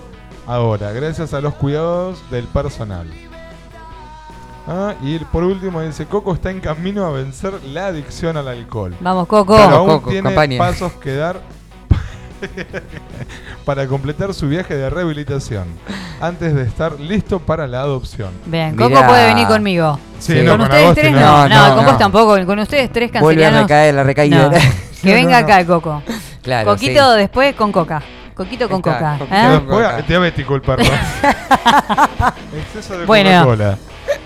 [0.48, 3.08] ahora, gracias a los cuidados del personal.
[4.68, 8.96] Ah, y por último dice, Coco está en camino a vencer la adicción al alcohol.
[9.00, 9.56] Vamos, Coco.
[9.56, 10.58] Pero Vamos, aún Coco, tiene campaña.
[10.58, 11.42] pasos que dar
[13.66, 15.66] para completar su viaje de rehabilitación
[16.22, 18.32] antes de estar listo para la adopción.
[18.46, 18.90] Bien, Mirá.
[18.90, 20.00] Coco puede venir conmigo.
[20.20, 20.42] Sí, Sí.
[20.44, 21.20] no, con con ustedes Agosti tres no.
[21.20, 21.26] no.
[21.26, 21.90] No, No, no, con no.
[21.92, 22.46] vos tampoco.
[22.46, 24.50] Con ustedes tres Vuelve a recaer la recaída.
[24.50, 24.58] No.
[25.02, 26.02] Que venga acá el Coco.
[26.42, 27.20] Claro, Coquito sí.
[27.20, 28.02] después con Coca.
[28.34, 29.18] Coquito con Está, Coca.
[29.20, 29.58] Coquito ¿eh?
[29.60, 29.88] con Coca.
[29.88, 30.84] Después, diabético el perro.
[32.58, 33.30] Exceso de Bueno.
[33.46, 33.78] Coca-Cola.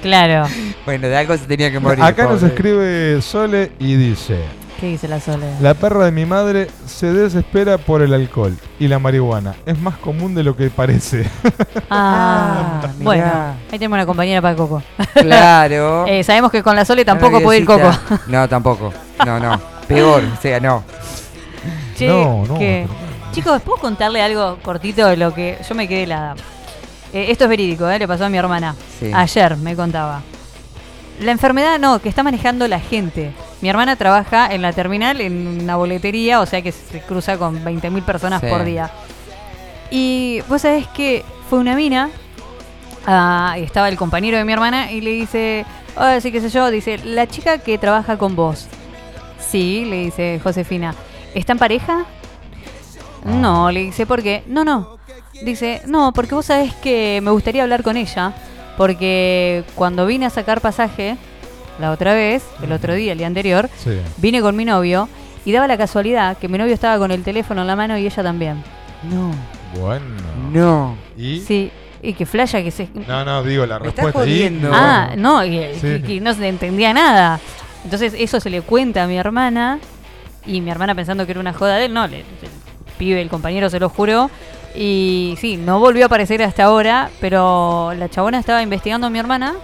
[0.02, 0.48] Claro.
[0.86, 2.02] Bueno, de algo se tenía que morir.
[2.04, 2.48] Acá nos pobre.
[2.48, 4.40] escribe Sole y dice:
[4.80, 5.46] ¿Qué dice la Sole?
[5.62, 9.56] La perra de mi madre se desespera por el alcohol y la marihuana.
[9.66, 11.30] Es más común de lo que parece.
[11.90, 13.04] Ah, Ah, mirá.
[13.04, 13.26] bueno.
[13.72, 14.82] Ahí tenemos una compañera para Coco.
[15.14, 16.06] Claro.
[16.08, 17.92] Eh, sabemos que con la Sole tampoco puede ir Coco.
[18.28, 18.94] No, tampoco.
[19.26, 19.60] No, no.
[19.88, 20.84] Peor, o sea, no.
[21.98, 22.88] Che, No, no, que-
[23.32, 26.36] Chicos, ¿puedo contarle algo cortito de lo que yo me quedé helada?
[27.14, 28.00] Eh, esto es verídico, ¿eh?
[28.00, 28.76] le pasó a mi hermana.
[29.00, 29.12] Sí.
[29.14, 30.22] Ayer me contaba.
[31.20, 33.34] La enfermedad no, que está manejando la gente.
[33.62, 37.64] Mi hermana trabaja en la terminal, en una boletería, o sea que se cruza con
[37.64, 38.48] 20.000 personas Sí.
[38.48, 38.90] por día.
[39.92, 42.10] Y vos sabés que fue una mina,
[43.06, 45.66] ah, y estaba el compañero de mi hermana, y le dice,
[45.98, 48.68] oh, sí, qué sé yo, dice, la chica que trabaja con vos.
[49.40, 50.94] Sí, le dice Josefina,
[51.34, 52.06] ¿está en pareja?
[53.26, 54.44] No, le dice, ¿por qué?
[54.48, 54.98] No, no.
[55.44, 58.34] Dice, no, porque vos sabés que me gustaría hablar con ella,
[58.78, 61.18] porque cuando vine a sacar pasaje,
[61.80, 63.92] la otra vez, el otro día, el día anterior, Sí.
[64.18, 65.08] vine con mi novio
[65.46, 68.06] Y daba la casualidad que mi novio estaba con el teléfono en la mano y
[68.06, 68.62] ella también.
[69.10, 69.32] No.
[69.80, 70.06] Bueno.
[70.52, 70.96] No.
[71.18, 71.40] ¿Y?
[71.40, 71.72] Sí,
[72.04, 72.90] y que flasha que se...
[73.08, 74.30] No, no, digo la Me estás respuesta.
[74.30, 74.62] ¿y?
[74.72, 76.04] Ah, no, y, y- Sí.
[76.16, 77.40] y no se entendía nada.
[77.86, 79.80] Entonces eso se le cuenta a mi hermana
[80.46, 82.26] y mi hermana pensando que era una joda de él, no, le- el
[82.98, 84.30] pibe, el compañero se lo juró.
[84.76, 89.20] Y sí, no volvió a aparecer hasta ahora, pero la chabona estaba investigando a mi
[89.20, 89.56] hermana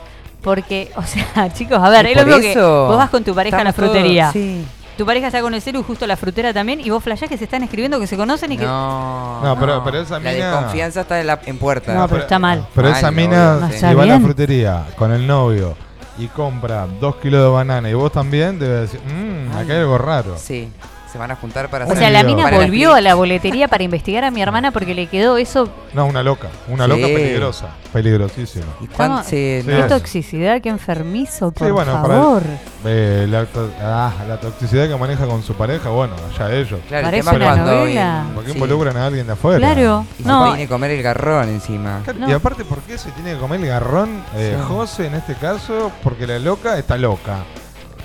[0.46, 3.58] porque, o sea, chicos, a ver, es lo mismo que vos vas con tu pareja
[3.58, 4.32] a la todos- frutería.
[4.32, 4.66] sí.
[4.98, 7.38] Tu pareja está con el celu y justo la frutera también y vos flashás que
[7.38, 8.64] se están escribiendo, que se conocen y que...
[8.64, 9.42] No.
[9.44, 11.94] No, pero- pero esa La mina- desconfianza está en, la- en puerta.
[11.94, 12.66] No, pero está mal.
[12.74, 15.76] Pero esa mina, No si va a la frutería con el novio
[16.18, 19.98] y compra dos kilos de banana y vos también, debe decir, mmm, acá hay algo
[19.98, 20.36] raro.
[20.38, 20.72] Sí,
[21.16, 23.70] se van a juntar para O hacer sea, la mina para volvió a la boletería
[23.70, 25.70] para investigar a mi hermana porque le quedó eso...
[25.94, 26.90] No, una loca, una Sí.
[26.90, 28.66] loca peligrosa, peligrosísima.
[28.82, 29.66] ¿Y cuándo Estamos- se- Sí.
[29.68, 32.44] Qué no- toxicidad, qué enfermizo, por Sí, bueno, para favor.
[32.84, 36.82] Eh, la, to- ah, la toxicidad que maneja con su pareja, bueno, ya ellos.
[36.90, 37.86] Claro, el Parece tema una cuando novela.
[37.86, 38.58] viene- ¿Por qué sí.
[38.58, 39.58] involucran a alguien de afuera?
[39.60, 42.02] Claro, Y se no, tiene que comer el garrón encima.
[42.04, 42.30] Claro, No.
[42.30, 44.66] Y aparte, ¿por qué se tiene que comer el garrón eh, Sí.
[44.68, 45.94] José en este caso?
[46.04, 47.38] Porque la loca está loca.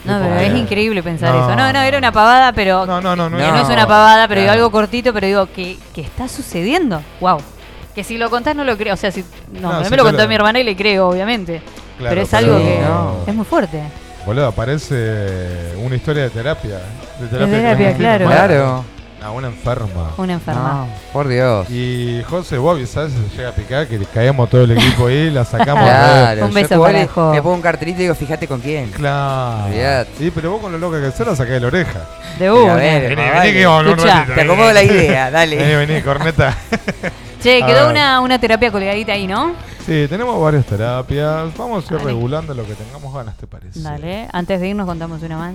[0.05, 1.40] No, pero es increíble pensar no.
[1.47, 1.56] eso.
[1.56, 2.86] No, no, era una pavada, pero...
[2.86, 3.36] No, no, no, no.
[3.36, 6.28] que No, no es una pavada, pero digo algo cortito, pero digo, que, que está
[6.28, 7.02] sucediendo.
[7.20, 7.39] Wow.
[7.94, 8.94] Que si lo contás no lo creo.
[8.94, 9.24] O sea, si...
[9.52, 11.60] No, No, a mí si me lo contó lo- mi hermana y le creo, obviamente.
[11.98, 13.16] Claro, pero es pero- algo que no.
[13.27, 13.82] es muy fuerte.
[14.24, 16.78] Boludo, parece una historia de terapia.
[17.18, 18.18] De terapia, terapia, clandestina.
[18.18, 18.27] claro.
[18.27, 18.85] Claro.
[19.22, 20.12] A una enferma.
[20.16, 20.86] Una enferma.
[20.86, 21.68] No, por Dios.
[21.70, 25.09] Y José, vos avisás si se llega a picar que le caemos todo el equipo
[25.09, 25.84] ahí, la sacamos.
[25.84, 27.34] Claro, Un beso para le, Jo.
[27.34, 28.90] le pongo un cartelito y digo, fíjate con quién.
[28.90, 29.66] Claro.
[29.66, 30.10] Olvidate.
[30.18, 32.01] Sí, pero vos con lo loca que sos la sacás de la oreja.
[32.38, 32.74] De una.
[32.76, 34.34] Vení, vení que vamos un Escuchá, ratito.
[34.34, 35.56] Te acomodo la idea, dale.
[35.56, 36.56] Vení, vení, corneta.
[37.42, 39.52] Che, quedó una, una terapia colgadita ahí, ¿no?
[39.86, 41.55] Sí, tenemos varias terapias.
[41.56, 42.12] Vamos a ir Dale.
[42.12, 43.80] regulando lo que tengamos ganas, ¿te parece?
[43.80, 44.28] Dale.
[44.32, 45.55] Antes de irnos contamos una más.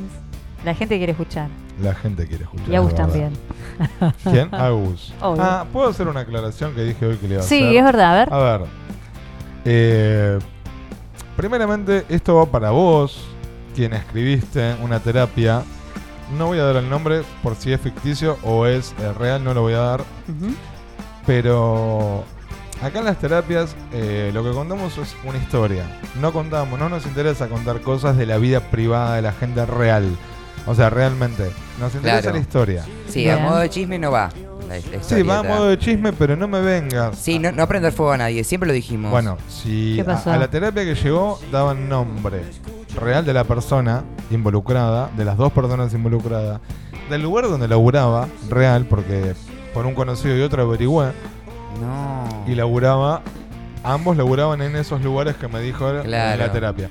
[0.66, 1.48] La gente quiere escuchar.
[1.82, 2.70] La gente quiere escuchar.
[2.70, 3.32] Y Agus también.
[4.24, 4.54] ¿Quién?
[4.54, 5.14] Agus.
[5.22, 5.44] Obvio.
[5.44, 7.76] Ah, ¿puedo hacer una aclaración que dije hoy que le iba a Sí, hacer?
[7.78, 8.12] es verdad.
[8.12, 8.34] A ver.
[8.34, 8.62] A ver.
[9.66, 10.40] Eh,
[11.38, 13.26] primeramente, esto va para vos,
[13.76, 15.64] quien escribiste una terapia.
[16.38, 19.54] No voy a dar el nombre por si es ficticio o es eh, real, no
[19.54, 20.04] lo voy a dar.
[21.26, 22.24] Pero
[22.82, 25.84] acá en las terapias eh, lo que contamos es una historia.
[26.22, 30.06] No contamos, no nos interesa contar cosas de la vida privada de la gente real.
[30.68, 31.52] O sea, realmente.
[31.80, 32.36] Nos interesa Claro.
[32.38, 32.86] la historia.
[33.08, 33.46] Sí, a Bien.
[33.48, 34.30] modo de chisme no va.
[34.68, 35.30] la- la Sí, historieta.
[35.32, 37.16] va a modo de chisme, pero no me vengas.
[37.20, 39.12] Sí, no, no prender fuego a nadie, siempre lo dijimos.
[39.12, 40.32] Bueno, si ¿Qué a, pasó?
[40.32, 42.42] a la terapia que llegó daban nombre
[43.00, 46.62] real de la persona involucrada, de las dos personas involucradas,
[47.12, 49.36] del lugar donde laburaba, real, porque
[49.72, 51.12] por un conocido y otro averigüé,
[51.80, 52.44] No.
[52.48, 53.22] y laburaba,
[53.84, 56.40] ambos laburaban en esos lugares que me dijo en Claro.
[56.44, 56.90] la terapia.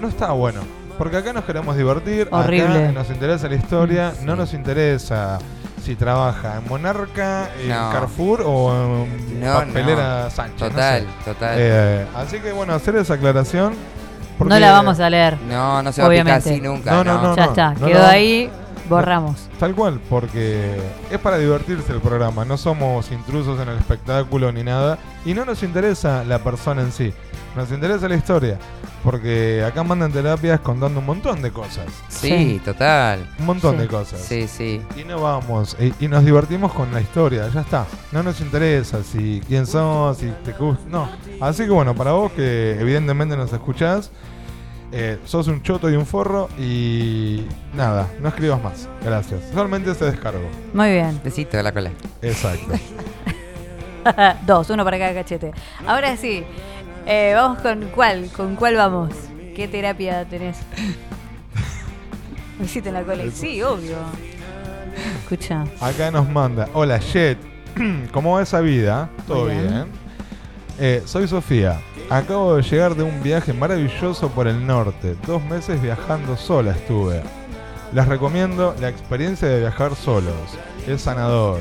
[0.00, 0.60] No está bueno,
[0.98, 2.84] porque acá nos queremos divertir, Horrible.
[2.84, 5.38] acá nos interesa la historia, no nos interesa
[5.82, 7.90] si trabaja en Monarca, en No.
[7.92, 10.30] Carrefour o en No, Papelera no.
[10.30, 10.60] Sánchez.
[10.60, 11.06] no Total, sé.
[11.24, 11.54] total.
[11.58, 13.74] Eh, así que bueno, hacer esa aclaración.
[14.38, 15.38] porque- No la vamos a leer.
[15.48, 16.50] no, no se va a picar Obviamente.
[16.50, 16.90] así nunca.
[16.90, 17.36] No, no, no.
[17.36, 17.74] ya está.
[17.74, 18.06] no, Quedó no.
[18.06, 18.50] ahí.
[18.88, 19.48] Borramos.
[19.58, 20.76] Tal cual, porque
[21.10, 25.44] es para divertirse el programa, no somos intrusos en el espectáculo ni nada, y no
[25.44, 27.12] nos interesa la persona en sí,
[27.56, 28.58] nos interesa la historia,
[29.02, 32.60] porque acá mandan terapias contando un montón de cosas, Sí, Sí.
[32.64, 33.26] total.
[33.38, 33.80] un montón Sí.
[33.82, 34.20] de cosas.
[34.20, 34.80] Sí, sí.
[34.96, 37.86] Y no vamos, y, y nos divertimos con la historia, ya está.
[38.12, 41.08] No nos interesa si quién sos, si te gusta, no.
[41.40, 44.10] Así que bueno, para vos que evidentemente nos escuchás,
[44.92, 47.44] eh, sos un choto y un forro y
[47.74, 48.88] nada, no escribas más.
[49.02, 49.40] Gracias.
[49.52, 50.48] Solamente ese descargo.
[50.72, 51.20] Muy bien.
[51.24, 51.90] Besito de la cola.
[52.22, 52.74] Exacto.
[54.46, 55.52] Dos, uno para cada cachete.
[55.86, 56.44] Ahora sí.
[57.06, 58.28] eh, vamos con cuál.
[58.36, 59.10] ¿Con cuál vamos?
[59.54, 60.58] ¿Qué terapia tenés?
[62.58, 63.24] Besito en la cola.
[63.32, 63.96] Sí, obvio.
[65.22, 65.64] Escucha.
[65.80, 67.36] Acá nos manda, hola Jet,
[68.12, 69.10] ¿cómo va esa vida?
[69.26, 69.68] Todo Muy bien.
[69.68, 69.86] bien.
[70.78, 71.80] Eh, soy Sofía,
[72.10, 77.22] acabo de llegar de un viaje maravilloso por el norte, dos meses viajando sola estuve.
[77.92, 80.34] Les recomiendo la experiencia de viajar solos,
[80.86, 81.60] es sanador.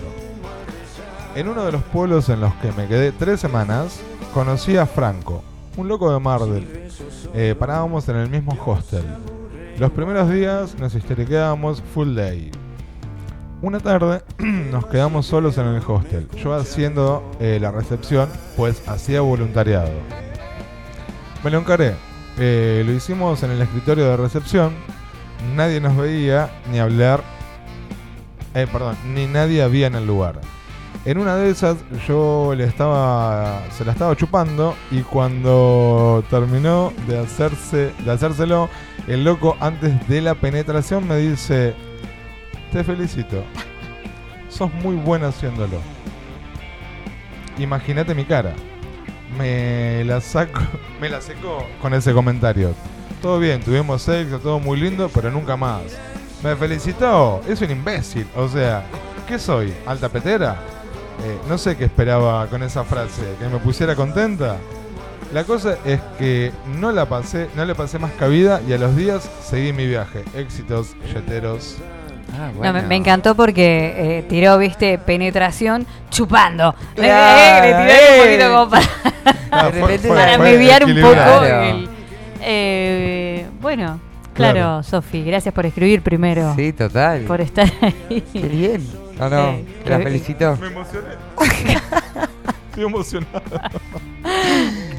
[1.36, 4.00] En uno de los pueblos en los que me quedé tres semanas,
[4.34, 5.44] conocí a Franco,
[5.78, 6.90] un loco de Mardel.
[7.34, 9.04] Eh, parábamos en el mismo hostel.
[9.78, 12.52] Los primeros días nos histeriqueábamos full day.
[13.62, 14.22] Una tarde
[14.72, 19.92] nos quedamos solos en el hostel, yo haciendo eh, la recepción, pues hacía voluntariado.
[21.46, 21.94] Me lo encaré,
[22.40, 24.74] eh, lo hicimos en el escritorio de recepción,
[25.56, 27.22] nadie nos veía ni hablar,
[28.56, 30.42] eh, perdón, ni nadie había en el lugar.
[31.06, 31.78] En una de esas
[32.08, 38.68] yo le estaba, se la estaba chupando y cuando terminó de hacerse, de hacérselo,
[39.08, 41.76] el loco antes de la penetración me dice,
[42.72, 43.44] te felicito.
[44.50, 45.80] Sos muy buena haciéndolo.
[47.60, 48.56] Imagínate mi cara.
[49.38, 50.62] Me la saco,
[51.02, 52.74] me la seco con ese comentario.
[53.22, 55.82] Todo bien, tuvimos sexo, todo muy lindo, pero nunca más.
[56.44, 58.28] Me felicitó, es un imbécil.
[58.36, 58.86] O sea,
[59.28, 59.74] ¿qué soy?
[59.86, 60.60] ¿Alta petera?
[61.24, 64.58] Eh, no sé qué esperaba con esa frase, que me pusiera contenta.
[65.34, 68.96] La cosa es que no la pasé, no le pasé más cabida y a los
[68.96, 70.24] días seguí mi viaje.
[70.36, 71.78] Éxitos, yeteros.
[72.38, 76.76] Ah, No, me, me encantó porque eh, tiró, viste, penetración chupando.
[76.96, 78.50] Le- Claro, le tiró un poquito eh.
[78.50, 81.44] como para, fue- fue- mediar un poco.
[81.44, 81.90] el-
[82.42, 84.00] eh, bueno,
[84.34, 84.84] claro, Claro.
[84.84, 86.54] Sofi, gracias por escribir primero.
[86.56, 87.22] Sí, total.
[87.22, 88.24] Por estar ahí.
[88.32, 88.86] Qué bien.
[89.20, 90.58] No, no, Eh, la felicito.
[90.60, 91.08] Me emocioné.
[92.70, 93.42] Estoy emocionado.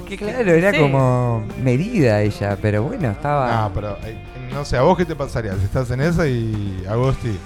[0.09, 0.79] Que- Claro, era sí.
[0.79, 3.65] como medida ella, pero bueno, estaba.
[3.67, 4.17] Ah, pero eh,
[4.53, 7.37] no sé, ¿a vos qué te pasaría si estás en esa y Agosti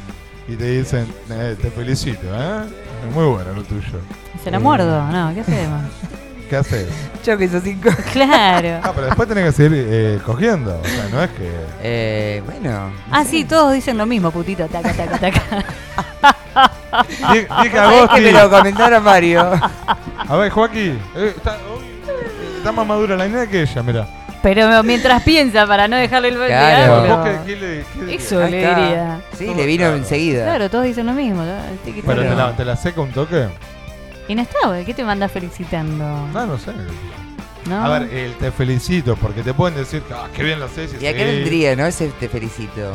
[0.49, 2.65] y te dicen, eh, te felicito, ¿eh?
[3.09, 4.01] Es muy bueno lo tuyo.
[4.43, 5.83] Se la muerdo, no, ¿qué hacemos?
[6.51, 6.89] ¿Qué haces?
[7.25, 7.91] Yo que esos cinco.
[8.13, 8.81] Claro.
[8.83, 10.81] Ah, pero después tenés que seguir eh, cogiendo.
[10.81, 11.49] O sea, no es que.
[11.81, 12.91] Eh, bueno.
[13.13, 15.65] Ah, sí, todos dicen lo mismo, putito, taca, taca, taca.
[17.33, 18.21] Di- Dije que Agosti.
[18.21, 19.49] me lo comentaron Mario.
[20.29, 20.99] A ver, Joaquín.
[21.15, 24.09] eh, está, uy, eh, está más madura la nena que ella, mira.
[24.43, 27.03] Pero mientras piensa para no dejarle el Claro.
[27.03, 27.17] diablo.
[27.19, 28.81] ¿Vos qué, qué le, qué Eso Ahí le está.
[28.81, 29.21] diría.
[29.37, 30.45] Sí, le vino enseguida.
[30.45, 31.43] Claro, todos dicen lo mismo.
[31.43, 31.53] ¿no?
[31.85, 33.49] Tiki, Pero te la, te la seca un toque.
[34.29, 34.85] Y no está, güey.
[34.85, 36.05] ¿Qué te manda felicitando?
[36.33, 36.73] No, no sé.
[37.67, 37.85] ¿No?
[37.85, 40.95] A ver, el te felicito, porque te pueden decir, ah, qué bien lo haces.
[41.01, 41.85] ¿Y a qué vendría, no?
[41.85, 42.93] Ese te felicito.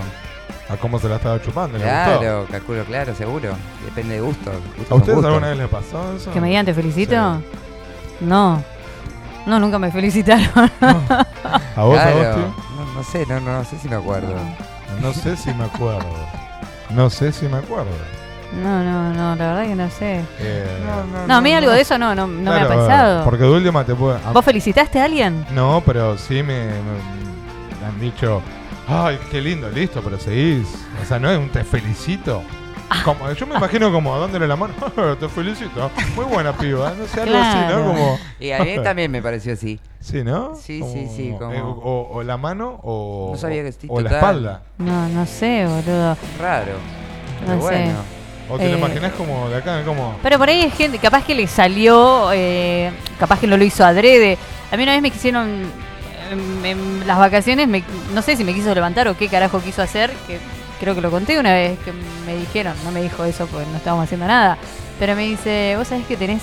[0.67, 2.19] A cómo se la estaba chupando, le gustó.
[2.19, 3.55] Claro, calculo, claro, seguro.
[3.85, 4.51] Depende de gusto.
[4.89, 6.31] ¿A ustedes alguna vez les pasó eso?
[6.31, 7.39] ¿Que me digan te felicito?
[8.21, 8.63] No.
[9.45, 10.49] No, nunca me felicitaron.
[10.81, 12.19] ¿A vos, Claro.
[12.21, 12.41] Agosti?
[12.77, 14.33] No, no sé, no, no sé si me acuerdo.
[15.01, 16.05] No sé si me acuerdo.
[16.89, 17.91] No sé si me acuerdo.
[18.63, 20.21] No, no, no, la verdad que no sé.
[20.39, 20.65] Eh,
[21.27, 23.23] No, a mí algo de eso no, no, no me ha pasado.
[23.25, 24.17] Porque de última te puede.
[24.25, 25.45] a- ¿Vos felicitaste a alguien?
[25.53, 28.41] No, pero sí me, me- me han dicho,
[28.87, 30.67] ay, qué lindo, listo, pero seguís.
[31.01, 32.43] O sea, no es un te felicito.
[33.03, 34.73] Como, yo me imagino como dándole la mano,
[35.19, 35.89] te felicito.
[36.15, 37.57] Muy buena piba, no sé, algo así.
[37.73, 37.83] ¿no?
[37.87, 39.79] Como, Y a mí también me pareció así.
[39.99, 40.55] sí, ¿no?
[40.55, 44.09] Sí, sí, sí, como- eh, o, o la mano o, No sabía que o la
[44.11, 44.61] espalda.
[44.77, 46.17] No, no sé, boludo.
[46.39, 46.73] Raro.
[47.41, 47.65] Pero No sé.
[47.67, 47.99] bueno.
[48.49, 50.17] O te lo Eh, imaginas como de acá, como...
[50.21, 53.83] Pero por ahí hay gente, capaz que le salió, eh, capaz que no lo hizo
[53.83, 54.37] adrede.
[54.71, 55.63] A mí una vez me quisieron,
[56.31, 57.83] en, en las vacaciones, me-
[58.13, 60.37] no sé si me quiso levantar o qué carajo quiso hacer, que
[60.79, 61.91] creo que lo conté una vez, que
[62.25, 64.57] me dijeron, no me dijo eso porque no estábamos haciendo nada,
[64.99, 66.41] pero me dice, vos sabés que tenés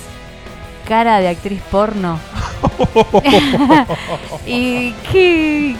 [0.89, 2.19] cara de actriz porno.
[4.47, 5.77] ¿Y qué,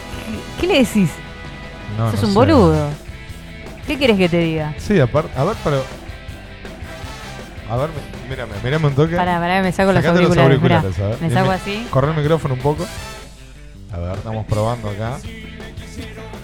[0.59, 1.09] qué le decís?
[1.97, 2.39] No, Sos no un sé.
[2.39, 2.89] boludo.
[3.87, 4.73] ¿Qué querés que te diga?
[4.77, 5.83] Sí, aparte, a ver, pero...
[7.69, 7.89] A ver,
[8.29, 9.15] mírame, mírame un toque.
[9.15, 10.61] Pará, pará, me saco los auriculares.
[10.61, 10.79] mirá.
[10.79, 11.21] a ver.
[11.21, 11.87] me saco así.
[11.89, 12.85] Corre el micrófono un poco.
[13.91, 15.17] A ver, estamos probando acá.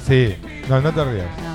[0.05, 0.35] Sí,
[0.67, 1.27] no, no te rías.
[1.43, 1.48] No.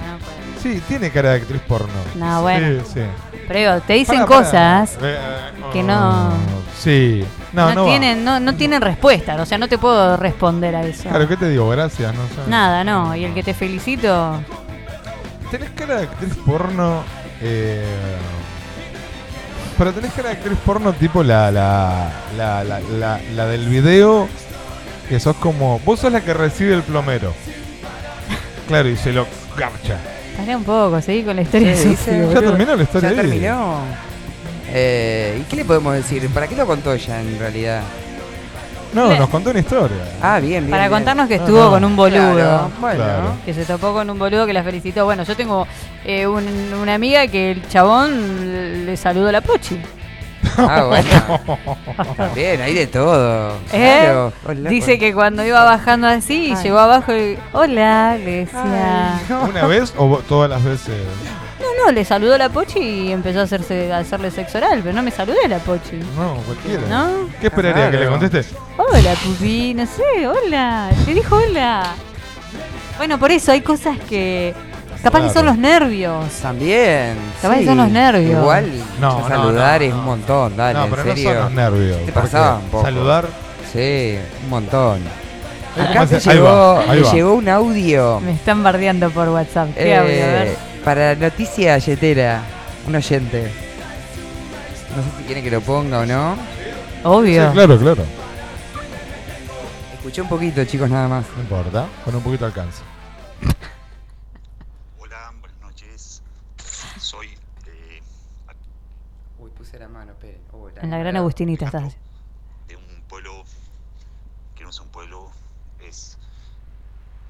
[0.64, 1.92] Sí, tiene cara de actriz porno.
[2.14, 2.82] No, bueno.
[2.90, 3.02] Sí.
[3.46, 6.32] Pero digo, te dicen cosas Eh, eh, que oh, no,
[6.78, 7.22] Sí,
[7.52, 9.34] no, no, tienen, no, no tienen respuesta.
[9.42, 11.02] O sea, no te puedo responder a eso.
[11.02, 11.68] Claro, ¿qué te digo?
[11.68, 12.48] Gracias, no sé.
[12.48, 13.14] Nada, no.
[13.14, 14.40] Y el que te felicito.
[15.50, 17.02] Tenés cara de actriz porno.
[17.42, 17.84] Eh,
[19.76, 24.28] pero tenés cara de actriz porno tipo la, la, la, la, la, la del video.
[25.10, 25.78] Que sos como.
[25.80, 27.34] Vos sos la que recibe el plomero.
[28.66, 29.26] Claro, y se lo
[29.58, 29.98] garcha.
[30.36, 32.34] Pará un poco, seguí con la historia de Sí, dice, boludo.
[32.34, 33.78] Ya terminó la historia Ya terminó.
[34.72, 36.28] Eh, ¿Y qué le podemos decir?
[36.30, 37.82] ¿Para qué lo contó ella en realidad?
[38.92, 39.96] No, nos contó una historia.
[40.22, 40.70] Ah, bien, bien.
[40.70, 40.92] Para bien.
[40.92, 41.70] contarnos que No, estuvo no.
[41.70, 42.34] con un boludo.
[42.34, 42.96] Claro, bueno.
[43.04, 43.24] Claro.
[43.44, 45.04] Que se topó con un boludo que la felicitó.
[45.04, 45.66] Bueno, yo tengo
[46.04, 49.80] eh, un- una amiga que el chabón le saludó a la pochi.
[50.58, 52.34] Ah, bueno.
[52.34, 53.52] Bien, hay de todo.
[53.72, 53.98] ¿Eh?
[54.02, 54.32] Claro.
[54.46, 56.62] Hola, Dice que cuando iba bajando así, Ay.
[56.62, 57.38] llegó abajo y.
[57.52, 59.16] Hola, le decía.
[59.16, 59.44] Ay, no.
[59.44, 60.94] ¿Una vez o todas las veces?
[61.60, 64.80] No, no, le saludó a la pochi y empezó a hacerse a hacerle sexo oral,
[64.82, 65.96] pero no me saludé a la pochi.
[66.16, 66.82] No, cualquiera.
[66.88, 67.28] ¿No?
[67.40, 67.90] ¿Qué esperaría?
[67.90, 68.44] ¿Que le conteste?
[68.76, 70.90] Hola, pupi, no sé, hola.
[71.04, 71.94] Te dijo hola.
[72.96, 74.54] Bueno, por eso hay cosas que.
[75.04, 75.48] Capaz que son Claro.
[75.50, 76.30] los nervios.
[76.42, 77.16] También.
[77.40, 77.66] Capaz que sí.
[77.66, 78.40] son los nervios.
[78.40, 79.98] Igual, No, saludar no, es no.
[80.00, 81.28] un montón, dale, no, en pero serio.
[81.28, 81.98] no son los nervios.
[81.98, 82.84] ¿Qué te pasaba un poco?
[82.84, 83.28] Saludar.
[83.72, 85.00] Sí, un montón.
[85.76, 87.12] Es Acá ahí llegó, va, ahí me va.
[87.12, 89.74] llegó un audio Me están bardeando por WhatsApp.
[89.74, 90.24] ¿Qué eh, audio?
[90.24, 90.56] A ver.
[90.84, 92.42] para Noticia Yetera,
[92.86, 93.50] un oyente.
[94.96, 96.36] No sé si quiere que lo ponga o no.
[97.02, 97.48] Obvio.
[97.48, 98.02] Sí, claro, claro.
[99.94, 101.24] Escuché un poquito, chicos, nada más.
[101.34, 101.86] No importa.
[102.04, 102.82] Con un poquito de alcance.
[105.00, 106.22] Hola, buenas noches.
[109.58, 110.38] puse la mano, esperen.
[110.52, 111.96] Oh, En la Gran Agustinita estás.
[112.68, 113.42] de un pueblo
[114.54, 115.32] que no es un pueblo,
[115.80, 116.18] es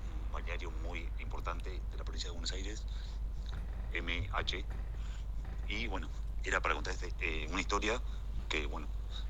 [0.02, 2.82] un balneario muy importante de la provincia de Buenos Aires,
[3.93, 4.64] MH.
[5.68, 6.10] Y bueno,
[6.43, 8.02] era para contar este, eh, una historia
[8.48, 8.89] que bueno,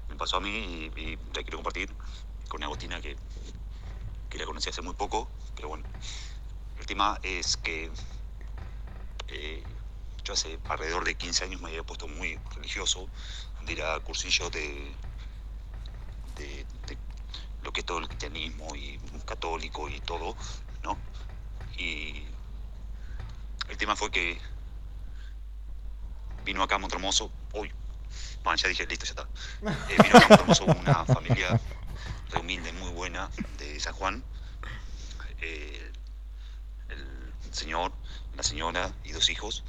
[0.08, 0.48] me pasó a mí
[0.96, 1.94] y, y la quiero compartir
[2.48, 3.18] con Agostina que,
[4.30, 5.84] que la conocí hace muy poco, pero bueno,
[6.78, 7.90] el tema es que
[9.28, 9.62] eh,
[10.24, 13.10] yo hace alrededor de 15 años me había puesto muy religioso
[13.64, 14.92] de ir a cursillos de,
[16.36, 16.98] de, de
[17.62, 20.36] lo que es todo el cristianismo y católico y todo,
[20.82, 20.98] ¿no?
[21.76, 22.24] Y
[23.68, 24.38] el tema fue que
[26.44, 27.72] vino acá a Montermoso, hoy,
[28.42, 29.28] bueno, ya dije, listo, ya está.
[29.90, 31.58] Eh, vino acá a Montermoso una familia
[32.30, 34.22] re humilde, muy buena, de San Juan.
[35.40, 35.92] Eh,
[36.90, 37.92] el señor,
[38.36, 39.64] la señora y dos hijos,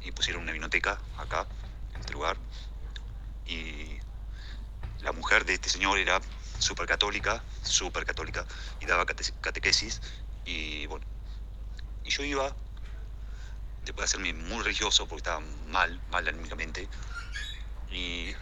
[0.00, 1.46] y pusieron una vinoteca acá,
[1.94, 2.38] en este lugar.
[3.46, 4.00] Y
[4.98, 6.20] la mujer de este señor era
[6.58, 8.46] súper católica, súper católica,
[8.80, 10.00] y daba cate- catequesis.
[10.44, 11.06] Y bueno,
[12.04, 12.56] y yo iba,
[13.82, 16.88] después de hacerme muy religioso, porque estaba mal, mal anímicamente,
[17.90, 18.34] y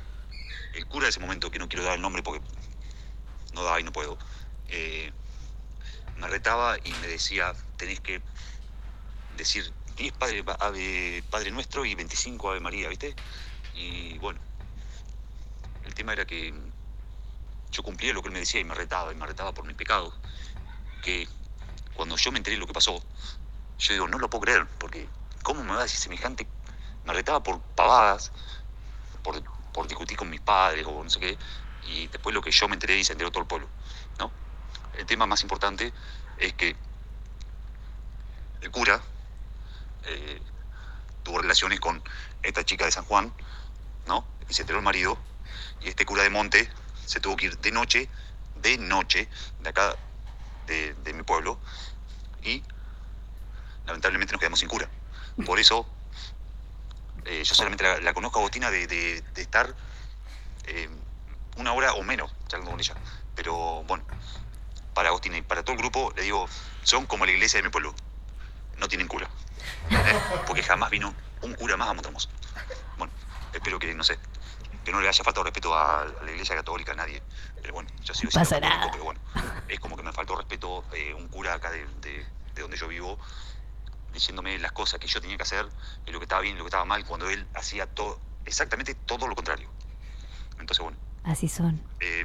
[0.75, 2.43] el cura de ese momento, que no quiero dar el nombre porque
[3.53, 4.19] no da y no puedo,
[4.69, 5.13] eh,
[6.17, 8.23] me retaba y me decía, tenés que
[9.37, 13.15] decir 10 Padre, Ave- Padre Nuestro y 25 Ave María, ¿viste?
[13.75, 14.41] Y bueno,
[15.95, 16.53] el tema era que
[17.71, 19.77] yo cumplía lo que él me decía y me retaba, y me retaba por mis
[19.77, 20.13] pecados.
[21.05, 21.29] Que
[21.95, 23.01] cuando yo me enteré de lo que pasó,
[23.79, 25.09] yo digo, no lo puedo creer, porque
[25.45, 26.49] ¿cómo me va a decir semejante?
[27.05, 28.33] Me retaba por pavadas,
[29.23, 29.41] por,
[29.73, 31.39] por discutir con mis padres o no sé qué,
[31.85, 33.69] y después lo que yo me enteré y se enteró todo el pueblo,
[34.19, 34.33] ¿no?
[34.95, 35.93] El tema más importante
[36.39, 36.77] es que
[38.63, 39.01] el cura
[40.07, 40.43] eh,
[41.23, 42.03] tuvo relaciones con
[42.43, 43.33] esta chica de San Juan,
[44.09, 44.25] ¿no?
[44.49, 45.19] Y se enteró el marido,
[45.85, 46.71] y este cura de monte
[47.05, 48.09] se tuvo que ir de noche,
[48.57, 49.29] de noche,
[49.61, 49.95] de acá,
[50.67, 51.61] de, de mi pueblo,
[52.43, 52.63] y
[53.87, 54.89] lamentablemente nos quedamos sin cura.
[55.45, 55.87] Por eso,
[57.27, 59.75] eh, yo solamente la, la conozco a Agostina de, de- de estar
[60.67, 60.89] eh,
[61.57, 62.97] una hora o menos charlando con ella.
[63.35, 64.05] Pero bueno,
[64.95, 66.49] para Agostina y para todo el grupo, le digo,
[66.83, 67.95] son como la iglesia de mi pueblo.
[68.79, 69.29] No tienen cura.
[69.91, 70.15] ¿eh?
[70.47, 72.29] Porque jamás vino un cura más a Montermoso.
[72.97, 73.13] Bueno,
[73.53, 74.19] espero que, no sé,
[74.85, 77.23] que no le haya faltado respeto a, la iglesia católica a nadie.
[77.61, 78.91] Pero bueno, yo sigo Pasa católico, nada.
[78.93, 79.21] pero bueno,
[79.69, 82.87] es como que me faltó respeto eh, un cura acá de, de- de donde yo
[82.89, 83.19] vivo,
[84.13, 85.67] diciéndome las cosas que yo tenía que hacer,
[86.07, 88.95] y lo que estaba bien y lo que estaba mal, cuando él hacía todo, exactamente
[88.95, 89.69] todo lo contrario.
[90.61, 91.81] Entonces, bueno, Así son.
[92.01, 92.25] eh,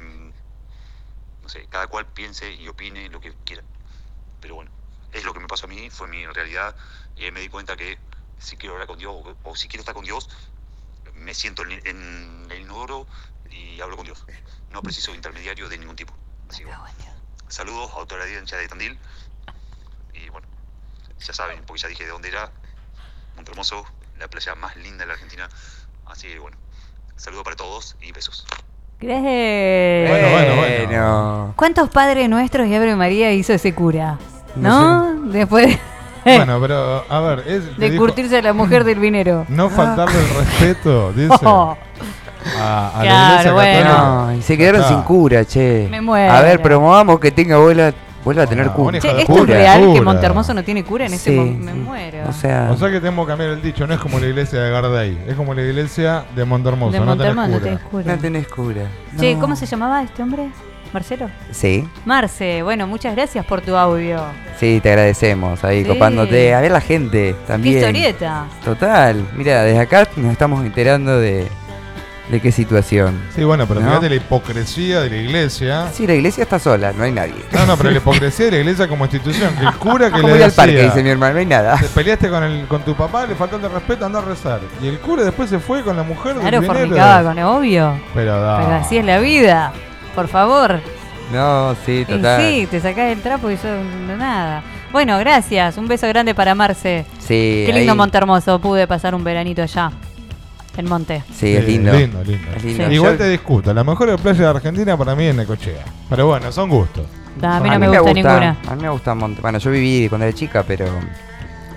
[1.42, 3.62] no sé, cada cual piense y opine lo que quiera.
[4.40, 4.70] Pero bueno,
[5.12, 6.76] es lo que me pasó a mí, fue mi realidad,
[7.16, 7.98] y ahí me di cuenta que
[8.38, 10.28] si quiero hablar con Dios o, o si quiero estar con Dios,
[11.20, 13.06] me siento en, en el inodoro
[13.50, 14.24] y hablo con Dios.
[14.72, 16.12] No preciso intermediario de ningún tipo.
[16.48, 16.70] Así que,
[17.48, 18.98] saludos a Autora Audiencia de Tandil.
[20.14, 20.46] Y bueno,
[21.18, 22.50] ya saben, porque ya dije de dónde era,
[23.36, 23.86] Montermoso,
[24.18, 25.48] la playa más linda de la Argentina.
[26.06, 26.56] Así que bueno,
[27.16, 28.46] saludos para todos y besos.
[29.00, 30.10] Gracias.
[30.10, 31.54] Bueno, bueno, bueno.
[31.56, 34.18] ¿Cuántos padres nuestros y Ave María hizo ese cura?
[34.56, 35.30] ¿No?
[35.30, 35.78] Después
[36.36, 39.44] Bueno, pero a ver, es, de dijo, curtirse a la mujer del vinero.
[39.48, 41.34] no faltarle el respeto, dice.
[41.44, 41.76] Oh.
[42.58, 43.90] A, a la Claro, iglesia bueno.
[43.90, 44.02] católica.
[44.32, 45.88] No, y se quedaron sin cura, che.
[45.90, 46.32] Me muero.
[46.32, 47.92] A ver, promovamos que tenga vuela,
[48.24, 48.98] vuelva a tener Bueno, cura.
[48.98, 50.02] Che, ¿esto es real que Cura.
[50.02, 51.64] Montermoso no tiene cura en este Sí, momento?
[51.66, 52.18] Me muero.
[52.30, 54.58] O sea, O sea que tenemos que cambiar el dicho, no es como la iglesia
[54.62, 57.64] de Gardey, es como la iglesia de Montermoso, de no tenés Montermoso no cura.
[57.70, 58.14] tenés cura.
[58.16, 58.82] no tenés cura.
[59.18, 59.36] Che.
[59.38, 60.48] ¿cómo se llamaba este hombre?
[60.92, 61.30] ¿Marcelo?
[61.52, 64.20] Sí, Marce, bueno, muchas gracias por tu audio.
[64.58, 65.88] sí, te agradecemos ahí Sí.
[65.88, 66.54] copándote.
[66.54, 67.74] A ver la gente también.
[67.74, 68.46] Qué historieta.
[68.64, 69.24] Total.
[69.36, 71.46] Mira, desde acá nos estamos enterando de,
[72.30, 73.20] de qué situación.
[73.34, 73.86] Sí, bueno, pero ¿No?
[73.88, 75.88] fíjate la hipocresía de la iglesia.
[75.92, 77.34] Sí, la iglesia está sola, no hay nadie.
[77.52, 80.26] No, no, pero la hipocresía de la iglesia como institución, que el cura que le
[80.28, 81.76] ir al decía, parque, dice mi hermano, no hay nada.
[81.78, 84.60] te peleaste con, el, con tu papá, le faltaste el respeto, anda a rezar.
[84.82, 86.78] Y el cura después se fue con la mujer del Claro, dinero.
[86.80, 87.94] fornicaba con obvio.
[88.14, 88.58] Pero da.
[88.58, 89.72] Pero así es la vida.
[90.14, 90.80] Por favor.
[91.32, 92.40] No, sí, Y total.
[92.42, 93.68] sí, te sacás el trapo y eso
[94.06, 94.62] no nada.
[94.90, 95.76] Bueno, gracias.
[95.76, 97.06] Un beso grande para Marce.
[97.20, 98.58] Sí, Qué lindo ahí- Monte Hermoso.
[98.58, 99.92] Pude pasar un veranito allá.
[100.76, 101.22] En Monte.
[101.32, 101.92] Sí, es Sí, lindo.
[101.92, 102.50] lindo, lindo.
[102.56, 102.90] Es lindo.
[102.90, 105.84] Igual Yo- te discuto, la mejor playa de Argentina para mí es Necochea.
[106.08, 107.06] Pero bueno, son gustos.
[107.36, 108.56] Da, a mí no me gusta ninguna.
[108.68, 109.40] A mí me gusta Monte.
[109.40, 110.86] Bueno, yo viví cuando era chica, pero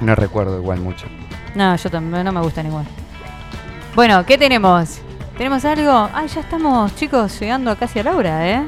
[0.02, 1.06] no recuerdo igual mucho.
[1.54, 2.86] No, yo también no me gusta ninguna.
[3.96, 5.00] Bueno, ¿qué tenemos?
[5.38, 6.10] ¿Tenemos algo?
[6.14, 8.64] Ay, ya estamos, chicos, llegando casi a la hora, ¿eh?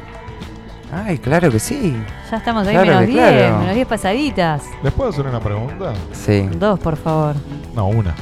[0.91, 1.95] Ay, claro que sí.
[2.31, 3.57] Ya estamos ahí Claro menos que 10, claro.
[3.59, 4.63] menos 10 pasaditas.
[4.83, 5.93] ¿Les puedo hacer una pregunta?
[6.13, 6.49] Sí.
[6.57, 7.35] Dos, por favor.
[7.75, 8.15] No, una.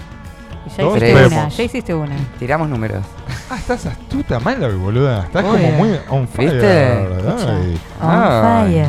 [0.77, 2.15] Ya Dos, hiciste una, ya hiciste una.
[2.39, 3.05] Tiramos números.
[3.49, 5.23] Ah, estás astuta, mala, boluda.
[5.25, 6.67] Estás como muy on fire, ¿Viste?
[6.67, 7.37] ¿verdad?
[7.37, 7.59] Escucha.
[7.63, 8.87] Y- On fire.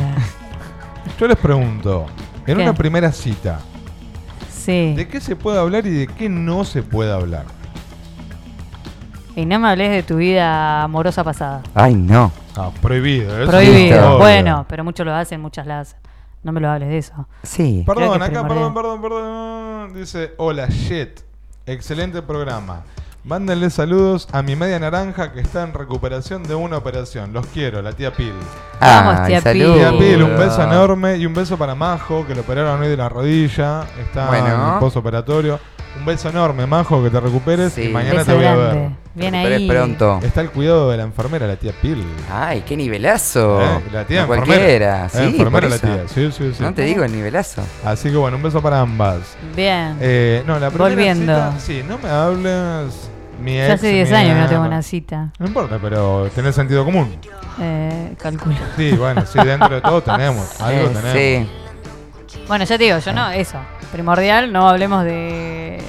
[1.19, 2.05] Yo les pregunto,
[2.47, 2.63] en ¿Qué?
[2.63, 3.59] una primera cita,
[4.51, 4.93] Sí.
[4.95, 7.45] ¿de qué se puede hablar y de qué no se puede hablar?
[9.35, 11.61] Y no me hables de tu vida amorosa pasada.
[11.73, 12.31] Ay, no.
[12.55, 13.37] Ah, prohibido.
[13.41, 14.13] eso Prohibido.
[14.13, 14.17] es.
[14.19, 15.99] Bueno, pero muchos lo hacen, muchas las hacen.
[16.43, 17.27] No me lo hables de eso.
[17.43, 17.83] Sí.
[17.85, 19.93] Perdón, acá, perdón, perdón, perdón.
[19.93, 21.19] Dice, hola, shit.
[21.65, 22.83] Excelente programa.
[23.23, 27.33] Mándenle saludos a mi media naranja que está en recuperación de una operación.
[27.33, 28.33] Los quiero, la tía Pil.
[28.79, 29.77] Vamos, Ay, tía saludos.
[29.77, 32.97] Tía Pil, un beso enorme y un beso para Majo, que lo operaron hoy de
[32.97, 33.81] la rodilla.
[33.99, 34.45] Está Bueno.
[34.45, 35.59] en el postoperatorio.
[35.97, 37.85] Un beso enorme, Majo, que te recuperes Sí.
[37.85, 38.89] y mañana Beso te voy a ver.
[39.15, 39.67] Bien ahí.
[39.67, 40.19] pronto.
[40.21, 42.05] Está el cuidado de la enfermera, la tía Pil.
[42.31, 43.61] Ay, qué nivelazo.
[43.61, 44.57] Eh, la tía No enfermera.
[44.57, 45.01] cualquiera.
[45.03, 46.03] La Sí, enfermera por la tía.
[46.07, 46.61] Sí, sí, sí.
[46.63, 47.63] No te digo el nivelazo.
[47.85, 49.19] Así que bueno, un beso para ambas.
[49.55, 49.97] Bien.
[50.01, 51.33] Eh, no, la primera Volviendo.
[51.33, 53.09] cita, sí, no me hables.
[53.41, 55.29] Mi Yo ex, hace 10 mi años que no tengo una cita.
[55.39, 57.15] No importa, pero tenés sentido común.
[57.59, 58.55] Eh, calculo.
[58.77, 60.45] Sí, bueno, sí, dentro de todo tenemos.
[60.61, 61.11] Algo Eh, tenemos.
[61.13, 62.41] sí.
[62.47, 63.57] Bueno, ya te digo, yo no, eso.
[63.91, 65.81] Primordial, no hablemos de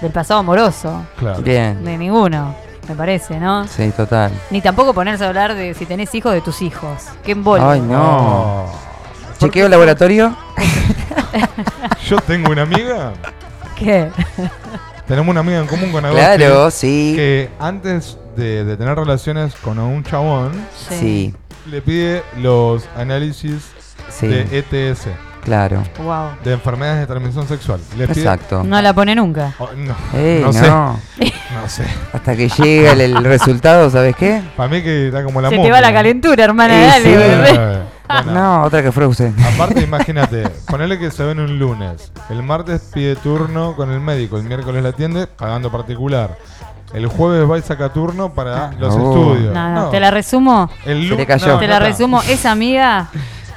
[0.00, 1.04] del pasado amoroso.
[1.18, 1.40] Claro.
[1.42, 1.84] Bien.
[1.84, 2.54] De ninguno,
[2.88, 3.66] me parece, ¿no?
[3.66, 4.30] Sí, total.
[4.50, 7.04] Ni tampoco ponerse a hablar de si tenés hijos de tus hijos.
[7.24, 7.62] Qué embole.
[7.64, 8.64] Ay, no.
[8.64, 8.72] Oh.
[9.38, 10.34] ¿Chequeo laboratorio?
[12.08, 13.12] Yo tengo una amiga.
[13.76, 14.10] ¿Qué?
[15.06, 16.24] Tenemos una amiga en común con Agosti.
[16.24, 17.12] Claro, sí.
[17.14, 20.52] Que antes de, de tener relaciones con un chabón,
[20.88, 21.34] Sí,
[21.66, 23.70] le pide los análisis
[24.08, 24.26] sí.
[24.28, 25.08] de ETS,
[25.46, 25.82] Claro.
[26.02, 26.30] Wow.
[26.44, 27.80] de enfermedades de transmisión sexual.
[27.96, 28.62] Le pide- Exacto.
[28.64, 29.54] No la pone nunca.
[29.58, 30.52] Oh, no, Eh, no, no.
[30.52, 31.32] sé.
[31.62, 31.84] No sé.
[32.12, 34.42] Hasta que llega el, el resultado, ¿sabes qué?
[34.56, 37.04] Para mí que está como la Se te va la calentura, hermana, Eh, dale.
[37.04, 37.10] sí.
[37.16, 37.52] bebé.
[38.08, 39.34] Bueno, No, otra que Frozen.
[39.54, 42.12] Aparte, imagínate, ponele que se ven un lunes.
[42.28, 46.36] El martes pide turno con el médico, el miércoles la atiende pagando particular.
[46.94, 49.52] El jueves va y saca turno para los estudios.
[49.52, 50.70] No, no, te la resumo.
[50.84, 51.46] El Se lu- le cayó.
[51.54, 52.22] no, Te la resumo.
[52.28, 53.08] Esa amiga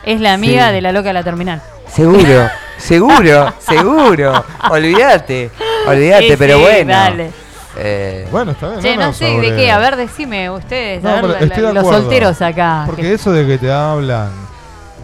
[0.04, 0.74] es la amiga Sí.
[0.76, 1.62] de la loca de la terminal.
[1.92, 4.44] Seguro, seguro, seguro.
[4.70, 5.50] Olvídate,
[5.88, 6.94] olvídate, Sí, pero sí, bueno.
[6.94, 7.32] Dale.
[7.78, 8.82] Eh, Bueno, está bien.
[8.82, 9.72] Che, no, sé sobre- de qué.
[9.72, 11.02] A ver, decime ustedes.
[11.04, 12.84] No, a ver, la- los solteros acá.
[12.86, 14.30] Porque que- eso de que te hablan,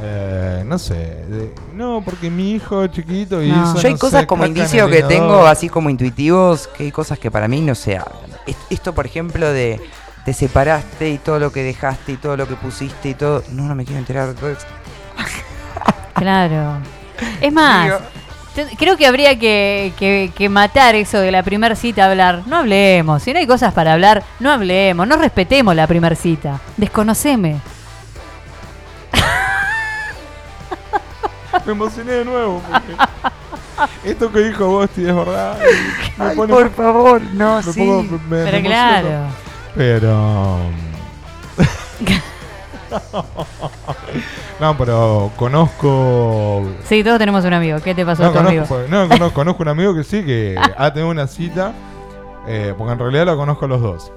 [0.04, 3.64] eh, no sé, de- no, porque mi hijo chiquito y No.
[3.72, 7.18] hizo, Yo hay cosas sé, como indicios que tengo, así como intuitivos, que hay cosas
[7.20, 8.30] que para mí no se hablan.
[8.46, 9.80] Est- Esto, por ejemplo, de
[10.26, 13.44] te separaste y todo lo que dejaste y todo lo que pusiste y todo.
[13.52, 14.66] No, no me quiero enterar eso.
[16.16, 16.78] Claro.
[17.42, 17.86] Es más,
[18.56, 22.42] Digo- creo que habría que, que- que matar eso de la primer cita, hablar.
[22.48, 23.22] No hablemos.
[23.22, 25.08] Si no hay cosas para hablar, no hablemos.
[25.08, 26.60] No respetemos la primer cita.
[26.78, 27.58] Desconoceme.
[31.66, 32.62] Me emocioné de nuevo.
[32.70, 32.96] porque
[34.10, 35.58] esto que dijo Bosti es verdad.
[35.60, 37.80] y me Ay, pone- por favor, no, me sí.
[37.80, 38.62] pongo- me- me Pero emociono.
[38.68, 39.28] claro.
[39.76, 40.60] Pero.
[44.60, 46.64] no, pero conozco.
[46.84, 47.80] Sí, todos tenemos un amigo.
[47.84, 48.66] ¿Qué te pasó a No, tu amigo?
[48.66, 51.74] conozco, no, conozco, conozco un amigo que sí, que ha tenido una cita.
[52.48, 54.12] eh, porque en realidad lo conozco a los dos.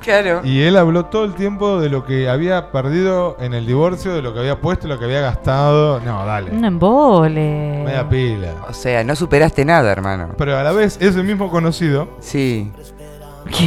[0.00, 0.42] Claro.
[0.44, 4.22] Y él habló todo el tiempo de lo que había perdido en el divorcio, de
[4.22, 5.98] lo que había puesto, lo que había gastado.
[6.00, 6.52] No, dale.
[6.52, 7.82] Un embole.
[7.84, 8.52] Media pila.
[8.68, 10.28] O sea, no superaste nada, hermano.
[10.38, 12.70] Pero a la vez, ese mismo conocido Sí.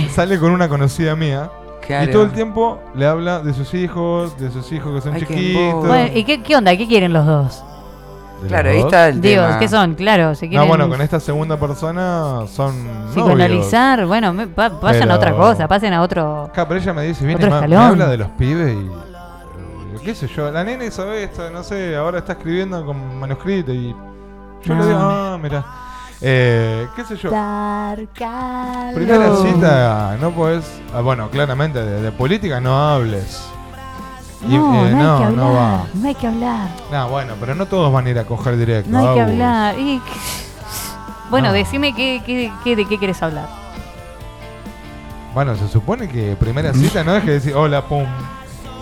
[0.09, 1.51] sale con una conocida mía.
[1.85, 2.09] Claro.
[2.09, 5.21] Y todo el tiempo le habla de sus hijos, de sus hijos que son Ay,
[5.21, 5.87] qué chiquitos.
[5.87, 6.75] Bueno, ¿y qué, qué onda?
[6.77, 7.63] ¿Qué quieren los dos?
[8.43, 8.85] ¿De Claro, los ahí dos?
[8.93, 9.59] está el Digo, tema.
[9.59, 9.95] ¿qué son?
[9.95, 13.11] Claro, si quieren No, bueno, con esta segunda persona son novios.
[13.13, 16.45] psicoanalizar, bueno, me- va- vayan a otra Pero- cosa, pasen a otro...
[16.45, 17.91] Acá, pero ella me dice, viene y Otro me, me escalón.
[17.91, 18.79] habla de los pibes y.
[18.87, 20.49] eh, ¿Qué sé yo?
[20.49, 23.95] La nena sabe esto, no sé, ahora está escribiendo con manuscrito y.
[24.63, 24.85] Yo le No.
[24.87, 25.63] digo, ah, mira.
[26.21, 27.29] Eh, ¿Qué sé yo?
[28.93, 30.65] Primera cita, no podés.
[30.93, 33.41] ah, bueno, claramente de, de política no hables.
[34.47, 35.85] Y, No, eh, no, no, hay que no hablar, va.
[35.93, 38.89] no hay que hablar, No, bueno, pero no todos van a ir a coger directo.
[38.89, 39.79] no hay que hablar.
[39.79, 40.01] Y-
[41.29, 41.53] Bueno, No.
[41.53, 43.47] decime qué, qué- qué- de qué quieres hablar.
[45.33, 48.05] Bueno, se supone que primera cita no es que decir hola, pum.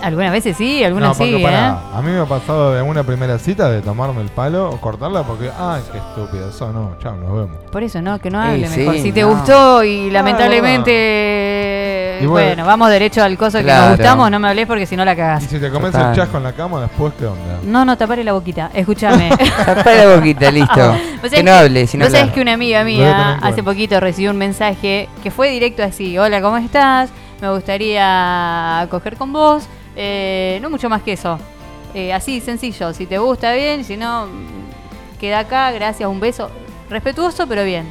[0.01, 1.47] Algunas veces sí, No, algunas porque sí, ¿eh?
[1.47, 5.23] a mí me ha pasado de una primera cita de tomarme el palo o cortarla
[5.23, 7.57] porque, ay, qué estúpido, eso no, chao, nos vemos.
[7.71, 8.19] Por eso, ¿no?
[8.19, 8.97] Que no hable sí, mejor.
[8.99, 9.29] Si te no.
[9.29, 12.19] gustó y Ah, lamentablemente...
[12.21, 12.65] Y bueno, bueno.
[12.65, 15.17] vamos derecho al coso que nos gustamos, no me hablés porque si no la Y
[15.17, 15.43] cagás.
[15.43, 16.09] si te comes Total.
[16.09, 17.59] el chasco en la cama, después, ¿qué onda?
[17.63, 18.69] No, no, tapare la boquita.
[18.73, 19.29] Escúchame.
[19.65, 20.73] Tapá la boquita, listo.
[20.75, 23.63] Vos sabés que no hable, si no Vos sabés que una amiga mía hace cuenta.
[23.63, 27.09] poquito recibió un mensaje que fue directo así: Hola, ¿cómo estás?
[27.41, 29.63] Me gustaría coger con vos.
[30.01, 31.37] Eh, no mucho más que eso.
[31.93, 32.93] Eh, así, sencillo.
[32.93, 33.83] Si te gusta, bien.
[33.83, 34.27] Si no,
[35.19, 35.71] queda acá.
[35.71, 36.49] Gracias, un beso.
[36.89, 37.85] Respetuoso, pero bien.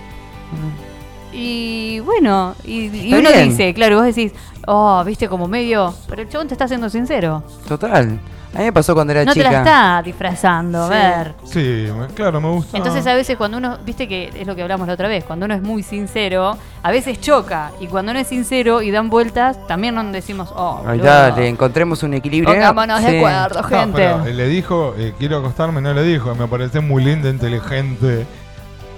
[1.35, 3.51] Y bueno, y, uno bien.
[3.51, 4.33] dice, claro, vos decís,
[4.67, 5.95] oh, viste como medio.
[6.09, 7.43] Pero el chabón te está siendo sincero.
[7.69, 8.19] Total.
[8.59, 9.53] A mí me pasó cuando era No te chica.
[9.53, 10.93] la está disfrazando, a Sí.
[10.95, 11.35] ver.
[11.45, 12.77] Sí, claro, me gusta.
[12.77, 15.47] Entonces a veces cuando uno, viste que es lo que hablamos la otra vez, cuando
[15.47, 17.71] uno es muy sincero, a veces choca.
[17.79, 22.03] Y cuando uno es sincero y dan vueltas, también no decimos, oh, Ay, dale, encontremos
[22.03, 22.53] un equilibrio.
[22.53, 23.17] Pongámonos de Sí.
[23.19, 23.97] acuerdo, No, gente.
[23.97, 26.35] pero le dijo, eh, quiero acostarme, no le dijo.
[26.35, 28.27] Me parece muy linda, inteligente.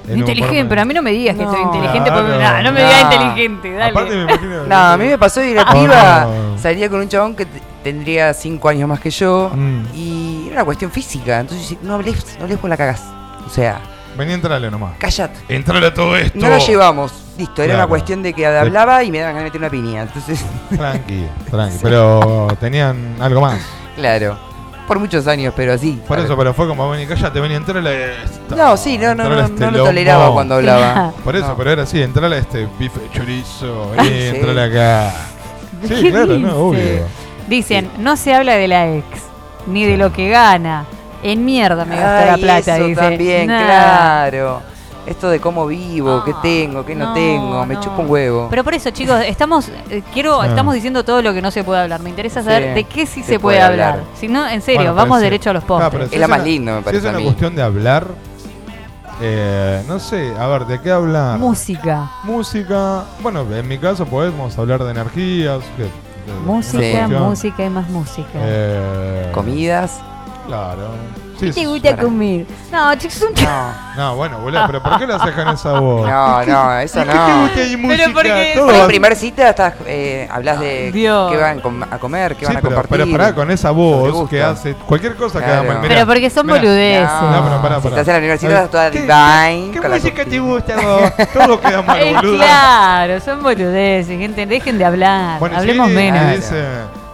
[0.08, 1.74] Inteligente, pero a mí no me digas que soy No.
[1.74, 2.56] inteligente porque Claro.
[2.56, 2.86] no, no me No.
[2.88, 3.90] digas inteligente, dale.
[3.90, 4.66] Aparte me imagino.
[4.66, 6.58] No, a mí me pasó y la Oh, piba no.
[6.58, 7.46] salía con un chabón que
[7.82, 9.82] tendría 5 años más que yo Mm.
[9.94, 11.40] y era una cuestión física.
[11.40, 13.02] Entonces no hables, no hables con la cagás.
[13.46, 13.80] O sea,
[14.16, 14.92] Vení, entrale nomás.
[14.98, 15.38] cállate.
[15.48, 16.38] Entrale a todo esto.
[16.38, 17.12] No la llevamos.
[17.38, 17.78] Listo, era Claro.
[17.84, 20.02] una cuestión de que hablaba y me daban ganas de meter una piña.
[20.02, 20.44] Entonces,
[20.76, 21.78] Tranqui, tranqui.
[21.82, 23.60] Pero tenían algo más.
[23.96, 24.50] claro.
[24.86, 26.02] Por muchos años, pero así.
[26.08, 28.56] Por eso, pero fue como, vení, cállate, vení, entrale a esto.
[28.56, 31.12] No, sí, no, no, no, este no lo toleraba cuando hablaba.
[31.24, 31.56] Por eso, No.
[31.56, 34.26] pero era así, entrale a este bife de chorizo, vení, sí.
[34.34, 35.14] entrale acá.
[35.86, 36.38] Sí, ¿Qué claro, dice?
[36.40, 37.04] no, obvio.
[37.50, 39.04] Dicen, no se habla de la ex,
[39.66, 40.86] ni de lo que gana.
[41.22, 43.00] En mierda me gasta la Ay, plata, eso dice.
[43.00, 43.64] también, Nah.
[43.66, 44.62] claro.
[45.06, 47.80] Esto de cómo vivo, qué tengo, qué no, no, tengo, me no.
[47.80, 48.46] chupa un huevo.
[48.50, 50.46] Pero por eso, chicos, estamos eh, quiero Ah.
[50.46, 52.00] estamos diciendo todo lo que no se puede hablar.
[52.00, 53.92] Me interesa saber Sí, de qué sí se se puede puede hablar.
[53.94, 54.06] hablar.
[54.14, 55.24] Si no, en serio, Bueno, vamos sí.
[55.24, 56.04] derecho a los Claro, postres.
[56.04, 57.24] Es si la una- más lindo, me Si parece es a una mí.
[57.24, 58.06] cuestión de hablar,
[59.20, 61.38] eh, no sé, a ver, ¿de qué hablar?
[61.38, 62.10] Música.
[62.24, 63.02] Música.
[63.22, 65.60] Bueno, en mi caso podemos hablar de energías.
[65.76, 68.28] que- de- Música, música y más música.
[68.34, 70.00] Eh, Comidas.
[70.46, 70.88] Claro.
[71.40, 72.46] ¿Qué te gusta para- comer?
[72.70, 73.34] No, chicos, un
[73.96, 76.08] No, bueno, boludo, pero ¿por qué lo haces con esa voz?
[76.08, 77.40] No, no, eso ¿Qué te no.
[77.42, 78.02] gusta ahí música?
[78.04, 81.30] Pero porque- Todo la va- primera cita estás, eh, hablas de Dios.
[81.32, 83.04] qué van com- a comer, qué Sí, van a pero, compartir.
[83.06, 84.30] pero pará con esa Lo que voz gusta.
[84.30, 85.60] que hace cualquier cosa que Claro.
[85.62, 85.82] haga mal.
[85.82, 86.58] Mirá, Pero porque son mirá.
[86.58, 87.08] boludeces.
[87.22, 87.88] No, pero pará, Si pará.
[88.00, 89.72] estás en la universidad, estás toda ¿qué- divine.
[89.72, 91.12] ¿Qué con la música te gusta a vos?
[91.32, 92.36] Todo queda mal, Eh, boludo.
[92.38, 94.46] claro, son boludeces, gente.
[94.46, 95.38] Dejen de hablar.
[95.40, 96.36] Bueno, Hablemos menos.
[96.36, 96.64] dice,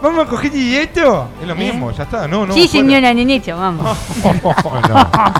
[0.02, 1.28] vamos a coger esto.
[1.40, 2.28] Es lo mismo, ya está.
[2.28, 2.54] No, no.
[2.54, 3.96] sí, señora Ñeñecha, vamos.
[4.88, 5.10] No.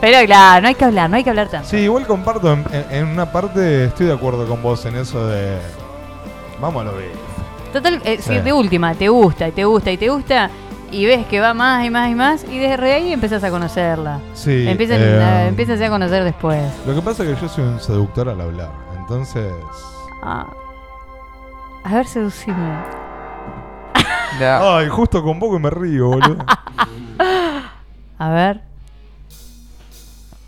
[0.00, 1.68] Pero claro, no hay que hablar, no hay que hablar tanto.
[1.68, 2.56] Sí, igual comparto.
[2.90, 5.58] En, una parte estoy de acuerdo con vos en eso de.
[6.60, 7.10] Vamos a lo de.
[7.72, 8.40] Total, eh, si Sí.
[8.40, 10.50] de última te gusta y te gusta y te gusta
[10.90, 14.20] y ves que va más y más y más y desde ahí empezás a conocerla.
[14.34, 14.66] Sí.
[14.66, 16.62] Eh, a, empiezas a conocer después.
[16.86, 18.70] Lo que pasa es que yo soy un seductor al hablar.
[18.98, 19.52] Entonces.
[20.22, 20.46] Ah.
[21.84, 23.07] A ver, seducime.
[24.40, 26.44] Ay, justo con poco y me río, boludo.
[28.18, 28.60] A ver.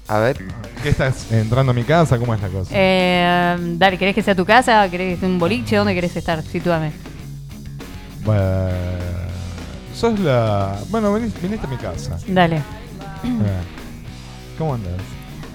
[0.09, 0.39] A ver.
[0.83, 2.19] ¿Qué estás entrando a mi casa?
[2.19, 2.71] ¿Cómo es la cosa?
[2.75, 4.89] Eh, dale, ¿querés que sea tu casa?
[4.91, 5.77] ¿Querés que sea un boliche?
[5.77, 6.43] ¿Dónde querés estar?
[6.43, 6.93] Sitúame.
[8.25, 8.71] Bueno,
[9.95, 10.79] sos la.
[10.89, 12.19] Bueno, viniste a mi casa.
[12.27, 12.57] Dale.
[12.57, 13.63] Eh,
[14.59, 15.01] ¿Cómo andas?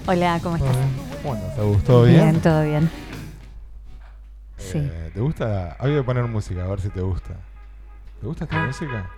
[0.06, 0.76] Hola, ¿cómo estás?
[1.22, 1.54] ¿Cómo andas?
[1.54, 2.20] ¿Te gustó bien?
[2.22, 2.90] Bien, todo bien.
[4.56, 4.78] Sí.
[4.78, 5.76] Eh, ¿Te gusta?
[5.78, 7.34] Hay que poner música, a ver si te gusta.
[8.20, 9.10] ¿Te gusta esta música?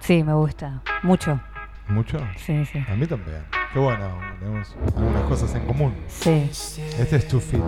[0.00, 0.82] Sí, me gusta.
[1.02, 1.40] Mucho.
[1.88, 2.18] ¿Mucho?
[2.36, 2.78] Sí, sí.
[2.90, 3.44] A mí también.
[3.72, 5.94] Qué bueno, tenemos algunas cosas en común.
[6.08, 6.48] Sí.
[6.98, 7.60] Este es tu fit.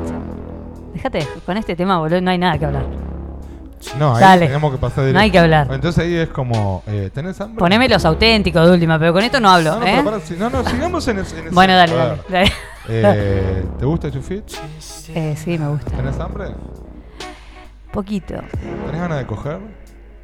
[0.94, 2.86] Déjate, con este tema, boludo, no hay nada que hablar.
[3.98, 4.47] No, ahí Dale.
[4.47, 5.20] tenemos que pasar No directo.
[5.22, 5.68] hay que hablar.
[5.70, 7.59] Entonces ahí es como, eh, ¿tenés hambre?
[7.59, 10.01] Poneme los auténticos de última, pero con esto no hablo, No, no, ¿eh?
[10.02, 12.48] pero si- no, no, sigamos en, ese- en Bueno, dale, a dale, ver.
[12.48, 12.52] dale.
[12.88, 14.44] Eh, ¿Te gusta tu fit?
[15.14, 15.90] Eh, sí, me gusta.
[15.90, 16.47] ¿Tenés hambre?
[17.93, 18.34] Poquito.
[18.86, 19.59] ¿Tenés ganas de coger?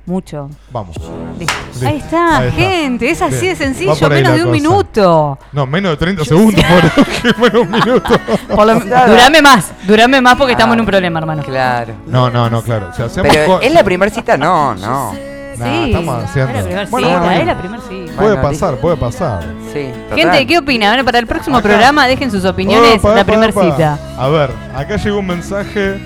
[0.04, 0.50] Mucho.
[0.72, 0.96] Vamos.
[1.38, 1.54] Listo.
[1.86, 2.60] Ahí está, Ahí está.
[2.60, 3.48] gente, es así Bien.
[3.50, 4.50] de sencillo, menos la de un cosa.
[4.52, 5.38] minuto.
[5.52, 8.10] No, menos de 30 segundos, por que menos de un minuto.
[8.54, 11.42] Por lo- durame más, durame más porque estamos en un problema, hermano.
[11.44, 11.94] Claro.
[12.06, 12.90] No, no, no, claro.
[13.22, 15.12] Pero es la primera cita, no, no.
[15.58, 16.50] Nah, sí, estamos haciendo.
[16.50, 18.12] es la primer Bueno, cita, bueno, es la primer cita.
[18.16, 19.44] Puede Bueno, pasar, puede pasar.
[19.72, 19.90] Sí.
[20.16, 20.88] Gente, ¿qué opina?
[20.88, 21.68] Bueno, para el próximo Acá.
[21.68, 23.62] programa dejen sus opiniones, Opa, la opa, primer opa.
[23.62, 23.98] cita.
[24.18, 26.00] A ver, acá llegó un mensaje.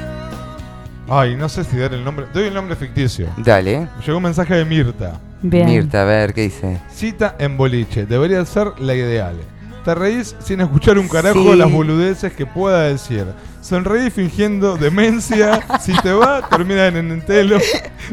[1.09, 2.27] Ay, no sé si dar el nombre.
[2.35, 3.29] Doy el nombre ficticio.
[3.37, 3.89] Dale.
[4.05, 5.21] Llegó un mensaje de Mirta.
[5.43, 5.67] Bien.
[5.67, 6.81] Mirta, a ver, ¿qué dice?
[6.93, 8.07] Cita en boliche.
[8.07, 9.37] Debería ser la ideal.
[9.85, 11.57] Te reís sin escuchar un carajo Sí.
[11.57, 13.25] las boludeces que pueda decir.
[13.61, 15.61] Sonreí fingiendo demencia.
[15.81, 17.59] si te va, termina en entelo.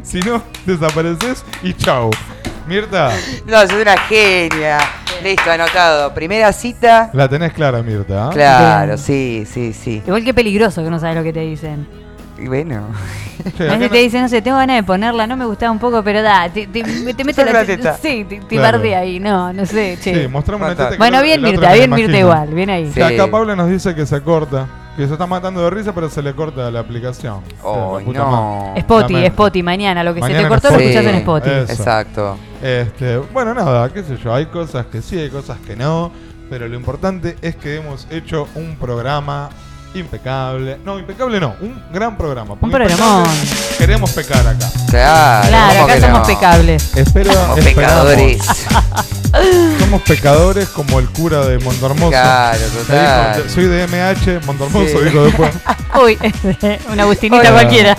[0.03, 2.11] Si no, desapareces y chau.
[2.68, 3.11] Mirta,
[3.48, 4.78] No, sos una genia.
[5.24, 6.14] Listo, anotado.
[6.14, 7.10] Primera cita.
[7.14, 8.28] la tenés clara, Mirta.
[8.28, 8.30] ¿ah?
[8.32, 10.03] Claro, sí, sí, sí.
[10.06, 11.88] Igual que peligroso que no sabes lo que te dicen.
[12.38, 12.88] Y bueno.
[13.60, 16.03] A veces te dicen, no sé, tengo ganas de ponerla, no me gustaba un poco,
[16.03, 17.97] pero da, te, te, te mete Saca la la teta.
[18.01, 18.77] Sí, te, te Claro.
[18.80, 20.23] bardea ahí, no, no sé, che.
[20.23, 20.89] Sí, mostrame una teta.
[20.91, 22.89] que Bueno, bien Mirta, bien Mirta igual, bien ahí.
[22.91, 24.68] Que acá Pablo nos dice que se corta.
[24.95, 27.41] Que se está matando de risa, pero se le corta la aplicación.
[27.64, 28.30] Oh, La no.
[28.68, 28.81] madre.
[28.81, 29.34] Spotty, Lamento.
[29.34, 30.97] Spotty, mañana, lo que se Mañana te en cortó lo Spotify.
[30.97, 31.49] escuchás en Spotty.
[31.49, 31.73] Eso.
[31.73, 32.38] Exacto.
[32.61, 36.11] Este, bueno, nada, qué sé yo, hay cosas que sí, hay cosas que no,
[36.47, 39.49] pero lo importante es que hemos hecho un programa
[39.95, 40.78] impecable.
[40.84, 42.56] No, impecable no, un gran programa.
[42.60, 43.26] Un programón.
[43.78, 44.70] Queremos pecar acá.
[44.90, 46.26] Claro, Claro, ¿cómo acá somos no?
[46.26, 46.95] pecables.
[46.95, 47.74] Espero, Somos esperamos.
[48.06, 48.41] pecadores.
[49.80, 52.11] Somos pecadores como el cura de Montermoso.
[52.11, 53.36] Claro, total.
[53.38, 55.06] dijo, soy de MH, Montermoso, Sí.
[55.06, 55.52] dijo después.
[56.03, 56.18] Uy,
[56.91, 57.52] una Agustinita Hola.
[57.52, 57.95] cualquiera.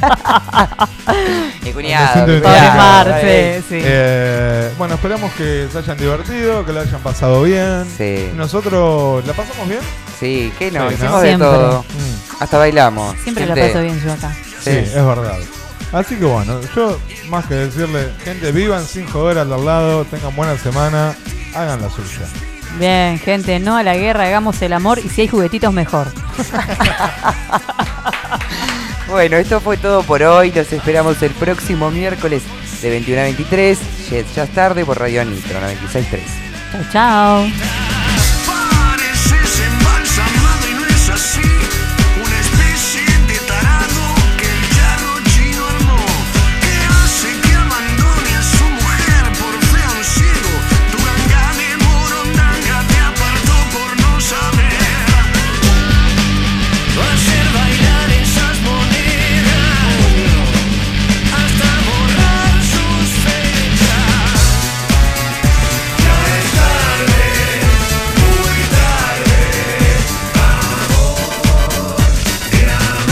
[1.63, 2.21] Mi cuñado.
[2.21, 2.77] Pobre mi cuñado.
[2.77, 3.79] Marce, sí.
[3.83, 7.85] Eh, bueno, esperamos que se hayan divertido, que lo hayan pasado bien.
[7.97, 8.31] Sí.
[8.33, 9.81] ¿Y nosotros la pasamos bien?
[10.19, 10.81] Sí, ¿qué no?
[10.81, 10.93] Sí, ¿no?
[10.93, 11.49] Hicimos de Siempre.
[11.49, 11.83] todo.
[11.83, 12.43] Mm.
[12.43, 13.17] Hasta bailamos.
[13.23, 14.33] Siempre la Gente, paso bien yo acá.
[14.63, 15.39] Sí, es verdad.
[15.93, 20.59] Así que bueno, yo más que decirle, gente, vivan sin joder al lado, tengan buena
[20.59, 21.15] semana,
[21.55, 22.27] hagan la suya.
[22.79, 26.09] Bien, gente, no a la guerra, hagamos el amor y si hay juguetitos mejor.
[29.09, 30.51] Bueno, esto fue todo por hoy.
[30.51, 32.43] Los esperamos el próximo miércoles
[32.83, 33.79] de 21 a 23.
[34.11, 36.21] Ya ya es tarde por Radio Nitro 96.3.
[36.73, 37.84] Chao, chao.